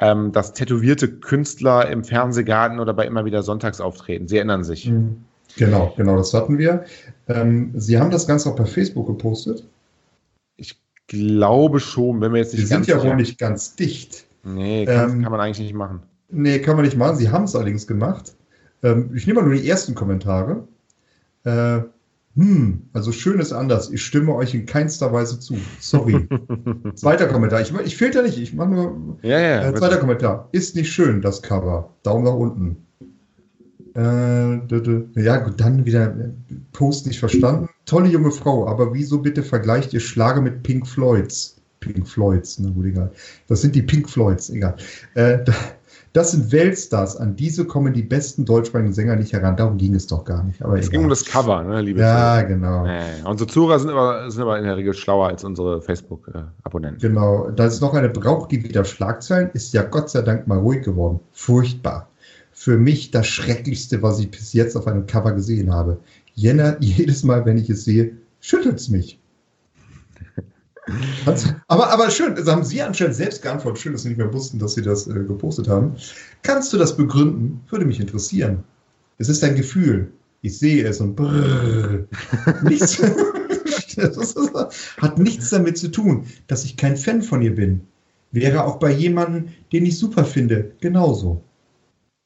ähm, 0.00 0.32
dass 0.32 0.52
tätowierte 0.52 1.08
Künstler 1.08 1.88
im 1.88 2.04
Fernsehgarten 2.04 2.78
oder 2.78 2.92
bei 2.92 3.06
immer 3.06 3.24
wieder 3.24 3.42
Sonntags 3.42 3.80
auftreten. 3.80 4.28
Sie 4.28 4.36
erinnern 4.36 4.64
sich. 4.64 4.90
Mhm. 4.90 5.24
Genau, 5.56 5.92
genau, 5.96 6.16
das 6.16 6.34
hatten 6.34 6.58
wir. 6.58 6.84
Ähm, 7.28 7.72
Sie 7.74 7.98
haben 7.98 8.10
das 8.10 8.26
Ganze 8.26 8.50
auch 8.50 8.56
bei 8.56 8.64
Facebook 8.64 9.06
gepostet. 9.06 9.64
Ich 10.56 10.80
glaube 11.06 11.80
schon, 11.80 12.20
wenn 12.20 12.32
wir 12.32 12.40
jetzt 12.40 12.52
Sie 12.52 12.58
nicht 12.58 12.68
sind 12.68 12.86
ganz 12.86 12.88
ja 12.88 13.02
wohl 13.02 13.16
nicht 13.16 13.38
ganz 13.38 13.76
dicht. 13.76 14.24
Nee, 14.44 14.86
kann, 14.86 15.10
Ähm, 15.10 15.22
kann 15.22 15.30
man 15.30 15.40
eigentlich 15.40 15.60
nicht 15.60 15.74
machen. 15.74 16.02
Nee, 16.32 16.58
kann 16.60 16.76
man 16.76 16.84
nicht 16.84 16.96
machen. 16.96 17.16
Sie 17.16 17.30
haben 17.30 17.44
es 17.44 17.54
allerdings 17.54 17.86
gemacht. 17.86 18.34
Ähm, 18.82 19.10
ich 19.14 19.26
nehme 19.26 19.40
mal 19.40 19.46
nur 19.46 19.56
die 19.56 19.68
ersten 19.68 19.94
Kommentare. 19.94 20.66
Äh, 21.44 21.80
hm, 22.34 22.82
also 22.94 23.12
schön 23.12 23.38
ist 23.38 23.52
anders. 23.52 23.90
Ich 23.90 24.02
stimme 24.02 24.34
euch 24.34 24.54
in 24.54 24.64
keinster 24.64 25.12
Weise 25.12 25.38
zu. 25.38 25.56
Sorry. 25.80 26.26
Zweiter 26.94 27.26
Kommentar. 27.26 27.60
Ich, 27.60 27.72
ich 27.84 27.96
filter 27.96 28.22
nicht. 28.22 28.38
Ich 28.38 28.54
mache 28.54 28.70
nur. 28.70 29.18
Ja, 29.22 29.38
ja. 29.38 29.68
Äh, 29.68 29.74
zweiter 29.74 29.98
Kommentar. 29.98 30.48
Ist 30.52 30.74
nicht 30.74 30.90
schön, 30.90 31.20
das 31.20 31.42
Cover. 31.42 31.90
Daumen 32.02 32.24
nach 32.24 32.32
unten. 32.34 32.76
Äh, 33.94 35.22
ja, 35.22 35.36
gut, 35.38 35.60
dann 35.60 35.84
wieder 35.84 36.06
äh, 36.06 36.30
Post 36.72 37.06
nicht 37.06 37.18
verstanden. 37.18 37.68
Tolle 37.84 38.08
junge 38.08 38.30
Frau, 38.30 38.66
aber 38.66 38.94
wieso 38.94 39.18
bitte 39.20 39.42
vergleicht 39.42 39.92
ihr 39.92 40.00
Schlager 40.00 40.40
mit 40.40 40.62
Pink 40.62 40.86
Floyds? 40.86 41.60
Pink 41.80 42.08
Floyds, 42.08 42.58
na 42.58 42.70
gut, 42.70 42.86
egal. 42.86 43.12
Das 43.48 43.60
sind 43.60 43.74
die 43.74 43.82
Pink 43.82 44.08
Floyds, 44.08 44.48
egal. 44.48 44.76
Äh, 45.14 45.44
da- 45.44 45.52
das 46.12 46.32
sind 46.32 46.52
Weltstars. 46.52 47.16
An 47.16 47.36
diese 47.36 47.64
kommen 47.64 47.94
die 47.94 48.02
besten 48.02 48.44
deutschsprachigen 48.44 48.92
Sänger 48.92 49.16
nicht 49.16 49.32
heran. 49.32 49.56
Darum 49.56 49.78
ging 49.78 49.94
es 49.94 50.06
doch 50.06 50.24
gar 50.24 50.44
nicht. 50.44 50.62
Aber 50.62 50.74
es 50.74 50.86
egal. 50.86 50.90
ging 50.90 51.04
um 51.04 51.08
das 51.08 51.24
Cover, 51.24 51.62
ne, 51.62 51.80
liebe 51.80 52.00
Ja, 52.00 52.42
genau. 52.42 52.82
Zuhörer. 52.82 52.94
Ja, 52.94 53.18
ja. 53.22 53.30
Unsere 53.30 53.48
Zuhörer 53.48 53.78
sind 53.78 53.90
aber, 53.90 54.30
sind 54.30 54.42
aber 54.42 54.58
in 54.58 54.64
der 54.64 54.76
Regel 54.76 54.92
schlauer 54.92 55.28
als 55.28 55.42
unsere 55.42 55.80
Facebook-Abonnenten. 55.80 57.00
Genau, 57.00 57.50
da 57.50 57.66
ist 57.66 57.80
noch 57.80 57.94
eine 57.94 58.10
braucht 58.10 58.50
die 58.52 58.62
wieder 58.62 58.84
Schlagzeilen, 58.84 59.50
ist 59.54 59.72
ja 59.72 59.82
Gott 59.82 60.10
sei 60.10 60.20
Dank 60.20 60.46
mal 60.46 60.58
ruhig 60.58 60.82
geworden. 60.82 61.20
Furchtbar. 61.32 62.08
Für 62.52 62.76
mich 62.76 63.10
das 63.10 63.26
Schrecklichste, 63.26 64.02
was 64.02 64.20
ich 64.20 64.30
bis 64.30 64.52
jetzt 64.52 64.76
auf 64.76 64.86
einem 64.86 65.06
Cover 65.06 65.32
gesehen 65.32 65.72
habe. 65.72 65.98
Jenna, 66.34 66.76
jedes 66.80 67.22
Mal, 67.22 67.46
wenn 67.46 67.56
ich 67.56 67.70
es 67.70 67.84
sehe, 67.84 68.12
schüttelt 68.40 68.76
es 68.76 68.90
mich. 68.90 69.18
Aber, 71.68 71.90
aber 71.90 72.10
schön, 72.10 72.34
das 72.34 72.48
haben 72.48 72.64
Sie 72.64 72.82
anscheinend 72.82 73.14
selbst 73.14 73.42
geantwortet. 73.42 73.80
Schön, 73.80 73.92
dass 73.92 74.02
Sie 74.02 74.08
nicht 74.08 74.18
mehr 74.18 74.32
wussten, 74.32 74.58
dass 74.58 74.74
Sie 74.74 74.82
das 74.82 75.06
äh, 75.06 75.12
gepostet 75.12 75.68
haben. 75.68 75.94
Kannst 76.42 76.72
du 76.72 76.78
das 76.78 76.96
begründen? 76.96 77.60
Würde 77.70 77.84
mich 77.84 78.00
interessieren. 78.00 78.64
Es 79.18 79.28
ist 79.28 79.44
ein 79.44 79.54
Gefühl. 79.54 80.10
Ich 80.40 80.58
sehe 80.58 80.84
es 80.84 81.00
und 81.00 81.14
brrr. 81.14 82.06
Nichts. 82.64 83.00
Hat 84.98 85.18
nichts 85.18 85.50
damit 85.50 85.78
zu 85.78 85.88
tun, 85.88 86.26
dass 86.48 86.64
ich 86.64 86.76
kein 86.76 86.96
Fan 86.96 87.22
von 87.22 87.42
ihr 87.42 87.54
bin. 87.54 87.82
Wäre 88.32 88.64
auch 88.64 88.76
bei 88.76 88.90
jemandem, 88.90 89.48
den 89.72 89.86
ich 89.86 89.98
super 89.98 90.24
finde, 90.24 90.72
genauso. 90.80 91.44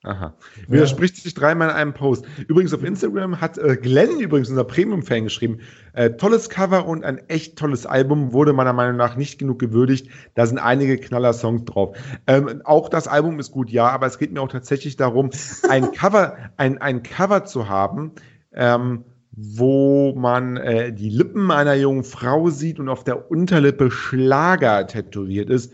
Aha. 0.06 0.34
Widerspricht 0.68 1.16
sich 1.16 1.34
dreimal 1.34 1.70
in 1.70 1.74
einem 1.74 1.92
Post. 1.92 2.26
Übrigens 2.46 2.72
auf 2.72 2.84
Instagram 2.84 3.40
hat 3.40 3.58
äh, 3.58 3.76
Glenn, 3.76 4.20
übrigens 4.20 4.48
unser 4.48 4.62
Premium-Fan, 4.62 5.24
geschrieben, 5.24 5.58
äh, 5.94 6.10
tolles 6.10 6.48
Cover 6.48 6.86
und 6.86 7.04
ein 7.04 7.18
echt 7.28 7.58
tolles 7.58 7.86
Album 7.86 8.32
wurde 8.32 8.52
meiner 8.52 8.72
Meinung 8.72 8.96
nach 8.96 9.16
nicht 9.16 9.38
genug 9.38 9.58
gewürdigt. 9.58 10.08
Da 10.34 10.46
sind 10.46 10.58
einige 10.58 10.96
Knaller-Songs 10.96 11.64
drauf. 11.64 11.96
Ähm, 12.28 12.62
auch 12.64 12.88
das 12.88 13.08
Album 13.08 13.40
ist 13.40 13.50
gut, 13.50 13.68
ja, 13.68 13.88
aber 13.88 14.06
es 14.06 14.18
geht 14.18 14.32
mir 14.32 14.40
auch 14.40 14.48
tatsächlich 14.48 14.96
darum, 14.96 15.30
ein 15.68 15.90
Cover, 15.92 16.36
ein, 16.56 16.78
ein 16.80 17.02
Cover 17.02 17.44
zu 17.44 17.68
haben, 17.68 18.12
ähm, 18.52 19.04
wo 19.32 20.14
man 20.14 20.56
äh, 20.56 20.92
die 20.92 21.10
Lippen 21.10 21.50
einer 21.50 21.74
jungen 21.74 22.04
Frau 22.04 22.48
sieht 22.48 22.78
und 22.78 22.88
auf 22.88 23.02
der 23.02 23.28
Unterlippe 23.30 23.90
Schlager 23.90 24.86
tätowiert 24.86 25.50
ist, 25.50 25.72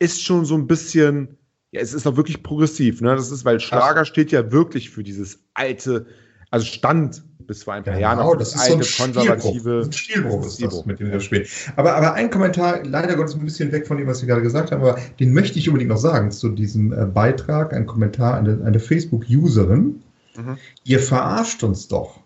ist 0.00 0.22
schon 0.22 0.44
so 0.44 0.56
ein 0.56 0.66
bisschen, 0.66 1.37
ja, 1.72 1.80
es 1.80 1.92
ist 1.92 2.06
auch 2.06 2.16
wirklich 2.16 2.42
progressiv, 2.42 3.00
ne? 3.00 3.14
Das 3.14 3.30
ist, 3.30 3.44
weil 3.44 3.60
Schlager 3.60 4.04
steht 4.04 4.32
ja 4.32 4.50
wirklich 4.50 4.90
für 4.90 5.02
dieses 5.02 5.40
alte, 5.54 6.06
also 6.50 6.64
stand 6.64 7.22
bis 7.46 7.62
vor 7.64 7.74
ein 7.74 7.84
paar 7.84 7.98
Jahren 7.98 8.18
Genau, 8.18 8.32
noch 8.32 8.38
das 8.38 8.52
das 8.52 8.62
ist 8.62 8.68
so 8.68 8.74
ein 8.74 8.80
alte, 8.80 9.24
konservative. 9.24 9.82
Ein 9.84 9.92
Stilbruch 9.92 10.46
ist 10.46 10.62
das, 10.62 10.86
mit 10.86 11.00
dem 11.00 11.10
wir 11.10 11.20
spielen. 11.20 11.46
Aber, 11.76 11.94
aber 11.94 12.14
ein 12.14 12.30
Kommentar, 12.30 12.84
leider 12.84 13.16
Gottes 13.16 13.34
ein 13.34 13.44
bisschen 13.44 13.72
weg 13.72 13.86
von 13.86 13.96
dem, 13.96 14.06
was 14.06 14.22
wir 14.22 14.28
gerade 14.28 14.42
gesagt 14.42 14.70
haben, 14.70 14.82
aber 14.82 14.98
den 15.18 15.32
möchte 15.32 15.58
ich 15.58 15.68
unbedingt 15.68 15.90
noch 15.90 15.98
sagen 15.98 16.30
zu 16.30 16.50
diesem 16.50 16.92
äh, 16.92 17.06
Beitrag, 17.06 17.72
ein 17.72 17.86
Kommentar, 17.86 18.36
eine, 18.36 18.62
eine 18.64 18.78
Facebook-Userin. 18.78 20.02
Mhm. 20.36 20.58
Ihr 20.84 21.00
verarscht 21.00 21.62
uns 21.62 21.88
doch. 21.88 22.20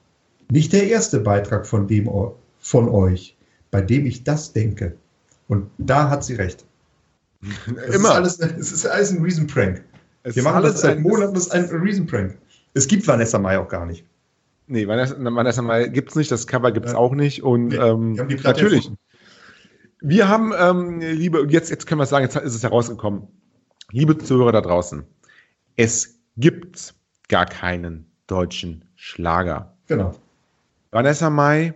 Nicht 0.51 0.73
der 0.73 0.89
erste 0.89 1.21
Beitrag 1.21 1.67
von 1.67 1.87
dem 1.87 2.11
von 2.59 2.89
euch, 2.89 3.37
bei 3.71 3.81
dem 3.81 4.07
ich 4.07 4.25
das 4.25 4.53
denke. 4.53 4.97
Und 5.49 5.69
da 5.79 6.11
hat 6.11 6.25
sie 6.25 6.35
recht. 6.35 6.65
Es 7.87 7.95
Immer. 7.97 8.11
Ist 8.11 8.41
alles, 8.41 8.41
es 8.41 8.73
ist 8.73 8.87
alles 8.87 9.11
ein 9.13 9.23
Reason 9.23 9.47
Prank. 9.47 9.85
Es 10.23 10.37
Wir 10.37 10.43
machen 10.43 10.57
alles 10.57 10.73
das 10.75 10.83
seit 10.83 11.01
Monaten, 11.01 11.35
das 11.35 11.47
ist 11.47 11.53
ein 11.53 11.65
Reason 11.65 12.07
Prank. 12.07 12.39
Es 12.75 12.87
gibt 12.87 13.07
Vanessa 13.07 13.39
Mai 13.39 13.59
auch 13.59 13.69
gar 13.69 13.85
nicht. 13.87 14.05
Nee, 14.69 14.87
Vanessa, 14.87 15.17
Vanessa 15.19 15.61
mal 15.61 15.91
gibt's 15.91 16.15
nicht, 16.15 16.31
das 16.31 16.47
Cover 16.47 16.71
gibt's 16.73 16.93
Ja. 16.93 16.99
auch 16.99 17.15
nicht 17.15 17.43
und 17.43 17.69
Nee, 17.69 17.77
ähm, 17.77 18.13
natürlich. 18.45 18.91
Wir 20.01 20.29
haben, 20.29 20.53
ähm, 20.57 21.01
liebe, 21.01 21.47
jetzt, 21.51 21.71
jetzt 21.71 21.87
können 21.87 21.99
wir 21.99 22.05
es 22.05 22.11
sagen, 22.11 22.25
jetzt 22.25 22.37
ist 22.37 22.55
es 22.55 22.63
herausgekommen. 22.63 23.27
Liebe 23.91 24.17
Zuhörer 24.17 24.53
da 24.53 24.61
draußen, 24.61 25.05
es 25.77 26.19
gibt 26.37 26.95
gar 27.29 27.47
keinen 27.47 28.07
deutschen 28.27 28.85
Schlager. 28.95 29.77
Genau. 29.89 30.15
Vanessa 30.93 31.29
Mai, 31.29 31.75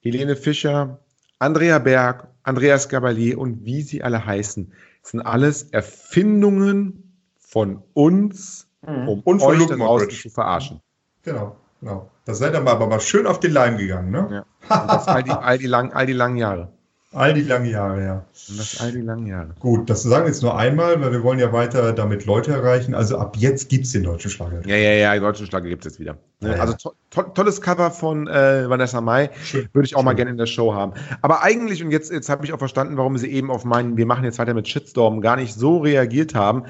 Helene 0.00 0.36
Fischer, 0.36 1.00
Andrea 1.38 1.78
Berg, 1.78 2.28
Andreas 2.44 2.88
Gabalier 2.88 3.38
und 3.38 3.64
wie 3.64 3.82
sie 3.82 4.02
alle 4.02 4.24
heißen, 4.24 4.72
sind 5.02 5.20
alles 5.20 5.64
Erfindungen 5.64 7.16
von 7.38 7.82
uns, 7.94 8.68
um 8.86 9.20
Und 9.20 9.42
euch 9.42 9.66
da 9.66 9.76
draußen 9.76 10.10
zu 10.10 10.30
verarschen. 10.30 10.80
Genau, 11.22 11.56
genau. 11.80 12.10
Da 12.24 12.34
seid 12.34 12.54
ihr 12.54 12.60
mal, 12.60 12.72
aber 12.72 12.86
mal 12.86 13.00
schön 13.00 13.26
auf 13.26 13.40
den 13.40 13.52
Leim 13.52 13.76
gegangen, 13.76 14.10
ne? 14.10 14.28
Ja. 14.30 14.80
Und 14.82 14.90
das 14.90 15.08
all 15.08 15.22
die, 15.22 15.30
all, 15.30 15.58
die 15.58 15.66
lang, 15.66 15.92
all 15.92 16.06
die 16.06 16.12
langen 16.12 16.36
Jahre. 16.36 16.72
All 17.12 17.34
die 17.34 17.42
langen 17.42 17.68
Jahre, 17.68 18.04
ja. 18.04 18.24
Das 18.56 18.80
all 18.80 18.92
die 18.92 19.00
langen 19.00 19.26
Jahre. 19.26 19.48
Gut, 19.58 19.90
das 19.90 20.04
sagen 20.04 20.26
wir 20.26 20.28
jetzt 20.28 20.42
nur 20.42 20.56
einmal, 20.56 21.00
weil 21.00 21.10
wir 21.10 21.24
wollen 21.24 21.40
ja 21.40 21.52
weiter 21.52 21.92
damit 21.92 22.24
Leute 22.24 22.52
erreichen. 22.52 22.94
Also 22.94 23.18
ab 23.18 23.36
jetzt 23.36 23.68
gibt 23.68 23.86
es 23.86 23.90
den 23.90 24.04
deutschen 24.04 24.30
Schlager. 24.30 24.64
Ja, 24.64 24.76
ja, 24.76 24.92
ja, 24.92 25.14
die 25.14 25.20
deutsche 25.20 25.44
Schlager 25.44 25.68
gibt 25.68 25.84
es 25.84 25.92
jetzt 25.92 26.00
wieder. 26.00 26.18
Ja. 26.40 26.52
Also 26.52 26.74
to 26.74 26.92
to 27.10 27.22
tolles 27.22 27.60
Cover 27.60 27.90
von 27.90 28.28
äh, 28.28 28.70
Vanessa 28.70 29.00
Mai. 29.00 29.30
Schön. 29.42 29.68
Würde 29.72 29.86
ich 29.86 29.96
auch 29.96 30.04
mal 30.04 30.12
Schön. 30.12 30.18
gerne 30.18 30.30
in 30.30 30.36
der 30.36 30.46
Show 30.46 30.72
haben. 30.72 30.92
Aber 31.20 31.42
eigentlich, 31.42 31.82
und 31.82 31.90
jetzt, 31.90 32.12
jetzt 32.12 32.28
habe 32.28 32.44
ich 32.44 32.52
auch 32.52 32.60
verstanden, 32.60 32.96
warum 32.96 33.18
Sie 33.18 33.28
eben 33.28 33.50
auf 33.50 33.64
meinen, 33.64 33.96
wir 33.96 34.06
machen 34.06 34.22
jetzt 34.22 34.38
weiter 34.38 34.54
mit 34.54 34.68
Shitstorm, 34.68 35.20
gar 35.20 35.34
nicht 35.34 35.54
so 35.54 35.78
reagiert 35.78 36.36
haben. 36.36 36.62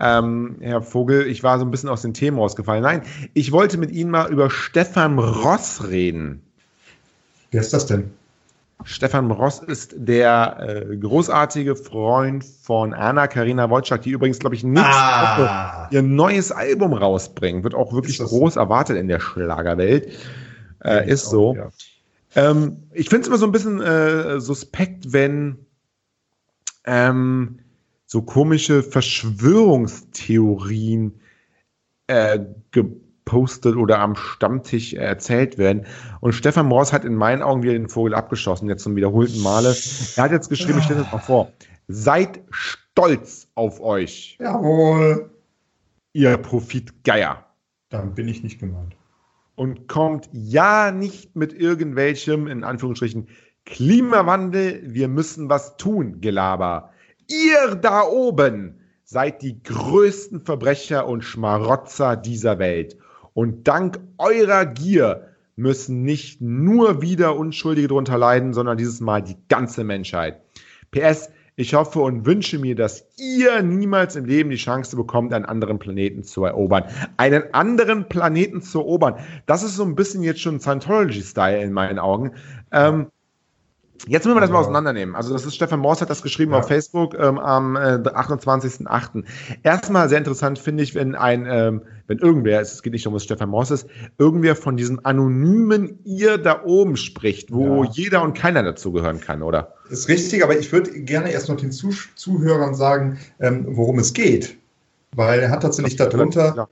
Ähm, 0.00 0.56
Herr 0.58 0.82
Vogel, 0.82 1.28
ich 1.28 1.44
war 1.44 1.60
so 1.60 1.64
ein 1.64 1.70
bisschen 1.70 1.88
aus 1.88 2.02
den 2.02 2.14
Themen 2.14 2.36
rausgefallen. 2.36 2.82
Nein, 2.82 3.02
ich 3.32 3.52
wollte 3.52 3.78
mit 3.78 3.92
Ihnen 3.92 4.10
mal 4.10 4.28
über 4.32 4.50
Stefan 4.50 5.20
Ross 5.20 5.88
reden. 5.88 6.42
Wer 7.52 7.60
ist 7.60 7.72
das 7.72 7.86
denn? 7.86 8.10
Stefan 8.82 9.30
Ross 9.30 9.60
ist 9.60 9.94
der 9.96 10.84
äh, 10.90 10.96
großartige 10.96 11.76
Freund 11.76 12.44
von 12.44 12.92
Anna 12.92 13.28
Karina 13.28 13.70
Wojcik, 13.70 14.02
die 14.02 14.10
übrigens, 14.10 14.40
glaube 14.40 14.56
ich, 14.56 14.64
nächste 14.64 14.90
Ah. 14.90 15.84
Woche 15.84 15.94
ihr 15.94 16.02
neues 16.02 16.52
Album 16.52 16.92
rausbringen. 16.92 17.64
Wird 17.64 17.74
auch 17.74 17.92
wirklich 17.92 18.18
groß 18.18 18.56
erwartet 18.56 18.96
in 18.96 19.08
der 19.08 19.20
Schlagerwelt. 19.20 20.12
Äh, 20.82 21.08
ist 21.08 21.30
so. 21.30 21.54
Ja. 21.54 21.70
Ähm, 22.36 22.88
ich 22.92 23.08
finde 23.08 23.22
es 23.22 23.28
immer 23.28 23.38
so 23.38 23.46
ein 23.46 23.52
bisschen 23.52 23.80
äh, 23.80 24.40
suspekt, 24.40 25.12
wenn 25.12 25.66
ähm, 26.84 27.60
so 28.06 28.22
komische 28.22 28.82
Verschwörungstheorien 28.82 31.20
äh, 32.06 32.38
gepostet 33.24 33.76
oder 33.76 33.98
am 34.00 34.16
Stammtisch 34.16 34.92
erzählt 34.94 35.56
werden. 35.58 35.86
Und 36.20 36.34
Stefan 36.34 36.70
Ross 36.70 36.92
hat 36.92 37.04
in 37.04 37.14
meinen 37.14 37.42
Augen 37.42 37.62
wieder 37.62 37.72
den 37.72 37.88
Vogel 37.88 38.14
abgeschossen, 38.14 38.68
jetzt 38.68 38.82
zum 38.82 38.96
wiederholten 38.96 39.40
Male. 39.42 39.74
Er 40.16 40.24
hat 40.24 40.32
jetzt 40.32 40.48
geschrieben, 40.48 40.78
ich 40.78 40.84
stelle 40.84 41.00
das 41.00 41.12
mal 41.12 41.18
vor. 41.18 41.50
Seid 41.88 42.40
stolz 42.50 43.48
auf 43.54 43.80
euch, 43.80 44.36
Jawohl. 44.40 45.30
ihr 46.12 46.36
Profitgeier. 46.38 47.44
Dann 47.90 48.14
bin 48.14 48.28
ich 48.28 48.42
nicht 48.42 48.58
gemeint. 48.60 48.96
und 49.54 49.86
kommt 49.88 50.28
ja 50.32 50.90
nicht 50.90 51.36
mit 51.36 51.52
irgendwelchem, 51.52 52.46
in 52.46 52.64
Anführungsstrichen, 52.64 53.28
Klimawandel, 53.66 54.82
wir 54.84 55.08
müssen 55.08 55.48
was 55.48 55.76
tun, 55.76 56.20
Gelaber. 56.20 56.90
Ihr 57.28 57.76
da 57.76 58.02
oben 58.02 58.80
seid 59.04 59.42
die 59.42 59.62
größten 59.62 60.42
Verbrecher 60.42 61.06
und 61.06 61.22
Schmarotzer 61.22 62.16
dieser 62.16 62.58
Welt. 62.58 62.98
Und 63.34 63.68
dank 63.68 64.00
eurer 64.18 64.64
Gier 64.64 65.28
müssen 65.56 66.02
nicht 66.02 66.40
nur 66.40 67.02
wieder 67.02 67.36
Unschuldige 67.36 67.88
drunter 67.88 68.18
leiden, 68.18 68.54
sondern 68.54 68.78
dieses 68.78 69.00
Mal 69.00 69.22
die 69.22 69.36
ganze 69.48 69.84
Menschheit. 69.84 70.40
PS, 70.90 71.30
ich 71.56 71.74
hoffe 71.74 72.00
und 72.00 72.26
wünsche 72.26 72.58
mir, 72.58 72.74
dass 72.74 73.06
ihr 73.16 73.62
niemals 73.62 74.16
im 74.16 74.24
Leben 74.24 74.50
die 74.50 74.56
Chance 74.56 74.96
bekommt, 74.96 75.32
einen 75.32 75.44
anderen 75.44 75.78
Planeten 75.78 76.24
zu 76.24 76.44
erobern. 76.44 76.84
Einen 77.16 77.54
anderen 77.54 78.08
Planeten 78.08 78.60
zu 78.60 78.80
erobern. 78.80 79.20
Das 79.46 79.62
ist 79.62 79.76
so 79.76 79.84
ein 79.84 79.94
bisschen 79.94 80.24
jetzt 80.24 80.40
schon 80.40 80.58
Scientology-Style 80.58 81.62
in 81.62 81.72
meinen 81.72 82.00
Augen. 82.00 82.32
Ähm, 82.72 83.06
Jetzt 84.06 84.24
müssen 84.26 84.36
wir 84.36 84.40
das 84.40 84.50
mal 84.50 84.56
Aber- 84.58 84.66
auseinandernehmen. 84.66 85.14
Also 85.14 85.32
das 85.32 85.46
ist 85.46 85.54
Stefan 85.54 85.80
Morse 85.80 86.02
hat 86.02 86.10
das 86.10 86.22
geschrieben 86.22 86.52
Ja. 86.52 86.58
auf 86.58 86.68
Facebook 86.68 87.14
ähm, 87.14 87.38
am 87.38 87.76
äh, 87.76 87.78
28.08. 88.02 89.24
Erstmal 89.62 90.08
sehr 90.08 90.18
interessant 90.18 90.58
finde 90.58 90.82
ich, 90.82 90.94
wenn 90.94 91.14
ein, 91.14 91.46
ähm, 91.48 91.82
wenn 92.06 92.18
irgendwer, 92.18 92.60
es 92.60 92.82
geht 92.82 92.92
nicht 92.92 93.06
um 93.06 93.14
was 93.14 93.24
Stefan 93.24 93.48
Morse 93.48 93.74
ist, 93.74 93.86
irgendwer 94.18 94.56
von 94.56 94.76
diesem 94.76 95.00
anonymen 95.04 96.00
ihr 96.04 96.38
da 96.38 96.64
oben 96.64 96.96
spricht, 96.96 97.52
wo 97.52 97.84
Ja. 97.84 97.90
jeder 97.92 98.22
und 98.22 98.34
keiner 98.34 98.62
dazugehören 98.62 99.20
kann, 99.20 99.42
oder? 99.42 99.74
Ist 99.88 100.08
richtig, 100.08 100.42
aber 100.44 100.58
ich 100.58 100.72
würde 100.72 100.90
gerne 101.02 101.30
erst 101.30 101.48
noch 101.48 101.56
den 101.56 101.72
Zuh 101.72 101.92
Zuhörern 102.14 102.74
sagen, 102.74 103.18
ähm, 103.40 103.64
worum 103.70 103.98
es 104.00 104.12
geht. 104.12 104.56
Weil 105.14 105.40
er 105.40 105.50
hat 105.50 105.62
tatsächlich 105.62 105.96
darunter, 105.96 106.68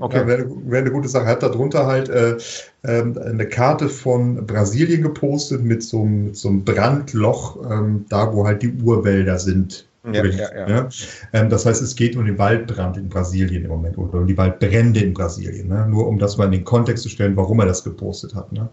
okay. 0.00 0.26
Wäre 0.26 0.46
wär 0.66 0.80
eine 0.80 0.90
gute 0.90 1.08
Sache, 1.08 1.26
er 1.26 1.32
hat 1.32 1.42
darunter 1.42 1.86
halt 1.86 2.08
äh, 2.08 2.36
ähm, 2.84 3.18
eine 3.18 3.46
Karte 3.48 3.88
von 3.88 4.46
Brasilien 4.46 5.02
gepostet 5.02 5.62
mit 5.62 5.82
so, 5.82 6.02
einem- 6.02 6.24
mit 6.26 6.36
so 6.36 6.48
einem 6.48 6.64
Brandloch, 6.64 7.58
ähm, 7.70 8.06
da 8.08 8.32
wo 8.32 8.46
halt 8.46 8.62
die 8.62 8.72
Urwälder 8.82 9.38
sind. 9.38 9.86
Ja, 10.12 10.22
ja, 10.38 10.68
ja. 10.68 10.88
Ähm, 11.32 11.50
das 11.50 11.66
heißt, 11.66 11.82
es 11.82 11.96
geht 11.96 12.16
um 12.16 12.24
den 12.24 12.38
Waldbrand 12.38 12.96
in 12.96 13.08
Brasilien 13.08 13.64
im 13.64 13.70
Moment 13.70 13.98
oder 13.98 14.20
um 14.20 14.26
die 14.26 14.36
Waldbrände 14.36 15.00
in 15.00 15.12
Brasilien. 15.12 15.68
Ne? 15.68 15.86
Nur 15.90 16.06
um 16.06 16.18
das 16.18 16.36
mal 16.36 16.44
in 16.44 16.52
den 16.52 16.64
Kontext 16.64 17.02
zu 17.02 17.08
stellen, 17.08 17.36
warum 17.36 17.58
er 17.60 17.66
das 17.66 17.82
gepostet 17.82 18.34
hat. 18.34 18.52
Ne? 18.52 18.68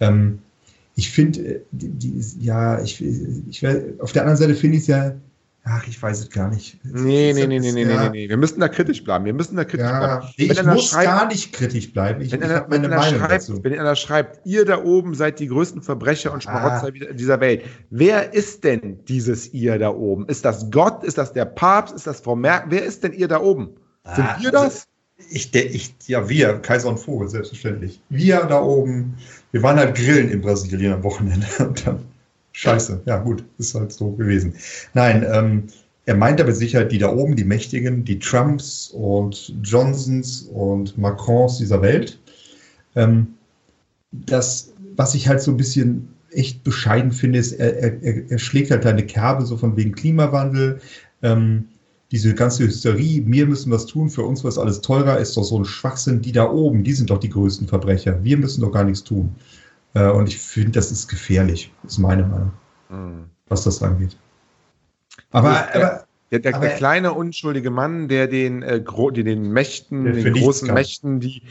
Ähm, 0.00 0.40
ich 0.96 1.10
finde, 1.10 1.40
äh, 1.40 1.60
ja, 2.40 2.80
ich, 2.82 3.02
ich, 3.02 3.66
auf 4.00 4.12
der 4.12 4.22
anderen 4.22 4.36
Seite 4.36 4.54
finde 4.54 4.76
ich 4.76 4.82
es 4.82 4.88
ja, 4.88 5.12
ach, 5.64 5.86
ich 5.86 6.00
weiß 6.02 6.20
es 6.20 6.30
gar 6.30 6.48
nicht. 6.48 6.78
Nee, 6.84 7.32
nee, 7.34 7.46
nee, 7.46 7.58
nee, 7.60 7.72
nee, 7.72 7.84
nee, 7.84 7.96
nee, 7.96 8.08
nee. 8.10 8.28
Wir 8.28 8.36
müssen 8.36 8.60
da 8.60 8.68
kritisch 8.68 9.04
bleiben. 9.04 9.24
Wir 9.24 9.34
müssen 9.34 9.56
da 9.56 9.64
kritisch 9.64 9.86
Ja, 9.86 9.98
bleiben. 10.18 10.26
nee, 10.36 10.48
Wenn 10.48 10.56
ich 10.56 10.64
muss 10.64 10.90
schreibt- 10.90 11.04
gar 11.06 11.26
nicht 11.28 11.52
kritisch 11.52 11.92
bleiben. 11.92 12.20
Ich, 12.22 12.32
Wenn 12.32 12.40
ich 12.40 12.44
einer, 12.46 12.66
wenn, 12.68 12.82
meine 12.82 12.96
Meinung 12.96 13.20
schreibt, 13.20 13.32
dazu. 13.32 13.62
wenn 13.64 13.78
einer 13.78 13.96
schreibt, 13.96 14.46
ihr 14.46 14.64
da 14.64 14.82
oben 14.82 15.14
seid 15.14 15.38
die 15.38 15.46
größten 15.48 15.82
Verbrecher 15.82 16.32
und 16.32 16.42
Schmarotzer 16.42 16.88
Ah. 16.88 17.12
dieser 17.12 17.40
Welt. 17.40 17.64
Wer 17.90 18.32
ist 18.34 18.64
denn 18.64 19.04
dieses 19.06 19.52
ihr 19.52 19.78
da 19.78 19.90
oben? 19.90 20.26
Ist 20.28 20.44
das 20.44 20.70
Gott? 20.70 21.04
Ist 21.04 21.18
das 21.18 21.32
der 21.32 21.44
Papst? 21.44 21.94
Ist 21.94 22.06
das 22.06 22.20
Frau 22.20 22.36
Merkel? 22.36 22.70
Wer 22.72 22.84
ist 22.84 23.02
denn 23.04 23.12
ihr 23.12 23.28
da 23.28 23.40
oben? 23.40 23.70
Sind 24.14 24.24
Ah, 24.24 24.36
wir 24.40 24.50
das? 24.50 24.86
Ich, 25.30 25.50
der, 25.50 25.66
ich, 25.72 25.94
ja, 26.06 26.26
wir, 26.30 26.54
Kaiser 26.60 26.88
und 26.88 26.98
Vogel, 26.98 27.28
selbstverständlich. 27.28 28.00
Wir 28.08 28.40
da 28.46 28.62
oben, 28.62 29.14
wir 29.52 29.62
waren 29.62 29.76
halt 29.76 29.94
grillen 29.94 30.30
in 30.30 30.40
Brasilien 30.40 30.94
am 30.94 31.02
Wochenende. 31.04 31.46
Und 31.58 31.86
dann, 31.86 31.98
scheiße, 32.60 33.02
ja 33.06 33.18
gut, 33.18 33.44
ist 33.58 33.74
halt 33.74 33.92
so 33.92 34.12
gewesen. 34.12 34.54
Nein, 34.94 35.24
ähm, 35.30 35.64
er 36.06 36.16
meint 36.16 36.40
aber 36.40 36.52
sicher 36.52 36.84
die 36.84 36.98
da 36.98 37.12
oben, 37.14 37.36
die 37.36 37.44
Mächtigen, 37.44 38.04
die 38.04 38.18
Trumps 38.18 38.88
und 38.88 39.54
Johnsons 39.62 40.42
und 40.52 40.96
Macrons 40.98 41.58
dieser 41.58 41.82
Welt. 41.82 42.18
Ähm, 42.96 43.28
das, 44.12 44.72
was 44.96 45.14
ich 45.14 45.28
halt 45.28 45.40
so 45.40 45.50
ein 45.52 45.56
bisschen 45.56 46.08
echt 46.32 46.64
bescheiden 46.64 47.12
finde, 47.12 47.38
ist, 47.38 47.52
er, 47.52 47.76
er, 47.76 48.30
er- 48.30 48.38
schlägt 48.38 48.70
halt 48.70 48.86
eine 48.86 49.04
Kerbe 49.06 49.44
so 49.46 49.56
von 49.56 49.76
wegen 49.76 49.92
Klimawandel. 49.92 50.80
Ähm, 51.22 51.66
diese 52.12 52.34
ganze 52.34 52.64
Hysterie, 52.64 53.22
wir 53.26 53.46
müssen 53.46 53.70
was 53.70 53.86
tun, 53.86 54.10
für 54.10 54.22
uns 54.22 54.42
wird 54.42 54.58
alles 54.58 54.80
teurer, 54.80 55.18
ist 55.18 55.36
doch 55.36 55.44
so 55.44 55.58
ein 55.58 55.64
Schwachsinn. 55.64 56.20
Die 56.22 56.32
da 56.32 56.50
oben, 56.50 56.82
die 56.84 56.92
sind 56.92 57.10
doch 57.10 57.18
die 57.20 57.28
größten 57.30 57.68
Verbrecher. 57.68 58.22
Wir 58.24 58.36
müssen 58.36 58.62
doch 58.62 58.72
gar 58.72 58.84
nichts 58.84 59.04
tun. 59.04 59.34
Äh, 59.94 60.08
und 60.08 60.28
ich 60.28 60.38
finde, 60.38 60.72
das 60.72 60.90
ist 60.90 61.08
gefährlich, 61.08 61.72
ist 61.84 61.98
meine 61.98 62.24
Meinung, 62.24 62.52
Hm. 62.88 63.24
was 63.48 63.64
das 63.64 63.82
angeht. 63.82 64.16
Aber, 65.30 65.74
aber 65.74 66.04
Der, 66.30 66.38
der, 66.38 66.58
der 66.58 66.76
kleine 66.76 67.12
unschuldige 67.12 67.70
Mann, 67.70 68.08
der 68.08 68.28
den, 68.28 68.62
äh, 68.62 68.82
die 69.12 69.24
den 69.24 69.50
Mächten, 69.52 70.04
den 70.04 70.34
großen. 70.34 70.72
Mächten, 70.72 71.18
die, 71.18 71.42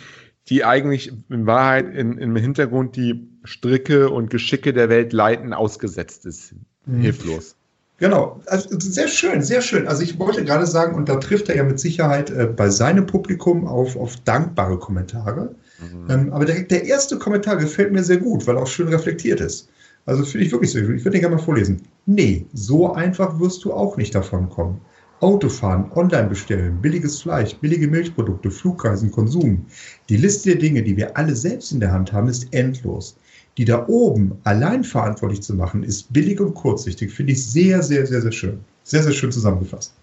die 0.48 0.64
eigentlich 0.64 1.12
in 1.30 1.46
Wahrheit 1.46 1.94
in, 1.94 2.18
im 2.18 2.36
Hintergrund 2.36 2.96
die 2.96 3.28
Stricke 3.44 4.10
und 4.10 4.30
Geschicke 4.30 4.74
der 4.74 4.90
Welt 4.90 5.12
leiten, 5.14 5.54
ausgesetzt 5.54 6.26
ist. 6.26 6.54
Mhm. 6.86 7.02
Hilflos. 7.02 7.56
Genau, 7.98 8.40
also 8.46 8.80
sehr 8.80 9.10
schön, 9.10 9.42
sehr 9.42 9.62
schön. 9.62 9.86
Also 9.86 10.04
ich 10.04 10.18
wollte 10.18 10.46
gerade 10.46 10.66
sagen, 10.66 10.96
und 10.96 11.10
da 11.10 11.18
trifft 11.18 11.50
er 11.50 11.58
ja 11.58 11.64
mit 11.64 11.82
Sicherheit 11.82 12.30
äh, 12.30 12.46
bei 12.46 12.70
seinem 12.70 13.06
Publikum 13.06 13.68
auf, 13.68 13.98
auf 13.98 14.16
dankbare 14.24 14.80
Kommentare. 14.80 15.54
Mhm. 15.82 16.10
Ähm, 16.10 16.34
aber 16.34 16.46
direkt 16.46 16.72
der 16.72 16.84
erste 16.84 17.18
Kommentar 17.18 17.58
gefällt 17.58 17.92
mir 17.92 18.04
sehr 18.04 18.18
gut, 18.18 18.46
weil 18.48 18.56
er 18.56 18.64
auch 18.64 18.68
schön 18.68 18.88
reflektiert 18.90 19.40
ist. 19.40 19.70
Also 20.06 20.24
finde 20.24 20.46
ich 20.46 20.52
wirklich 20.52 20.74
gut. 20.74 20.96
Ich 20.96 21.06
würde 21.06 21.12
den 21.12 21.22
gerne 21.22 21.36
mal 21.36 21.42
vorlesen. 21.42 21.82
Nee, 22.06 22.46
so 22.54 22.94
einfach 22.94 23.40
wirst 23.40 23.64
du 23.64 23.74
auch 23.74 23.98
nicht 23.98 24.16
davon 24.16 24.50
kommen. 24.50 24.82
Autofahren, 25.22 25.92
online 25.96 26.30
bestellen, 26.30 26.82
billiges 26.82 27.22
Fleisch, 27.22 27.54
billige 27.56 27.88
Milchprodukte, 27.88 28.50
Flugreisen, 28.50 29.12
Konsum. 29.12 29.66
Die 30.08 30.16
Liste 30.16 30.52
der 30.52 30.60
Dinge, 30.60 30.82
die 30.82 30.96
wir 30.96 31.18
alle 31.18 31.36
selbst 31.36 31.74
in 31.74 31.82
der 31.82 31.92
Hand 31.92 32.14
haben, 32.14 32.30
ist 32.30 32.48
endlos. 32.54 33.18
Die 33.58 33.66
da 33.66 33.86
oben 33.88 34.38
allein 34.46 34.86
verantwortlich 34.86 35.42
zu 35.42 35.54
machen, 35.54 35.84
ist 35.84 36.12
billig 36.14 36.40
und 36.40 36.54
kurzsichtig. 36.54 37.12
Finde 37.12 37.34
ich 37.34 37.46
sehr, 37.46 37.84
sehr, 37.84 38.08
sehr, 38.08 38.22
sehr 38.22 38.32
schön. 38.32 38.60
Sehr, 38.86 39.04
sehr 39.04 39.12
schön 39.12 39.32
zusammengefasst. 39.32 39.94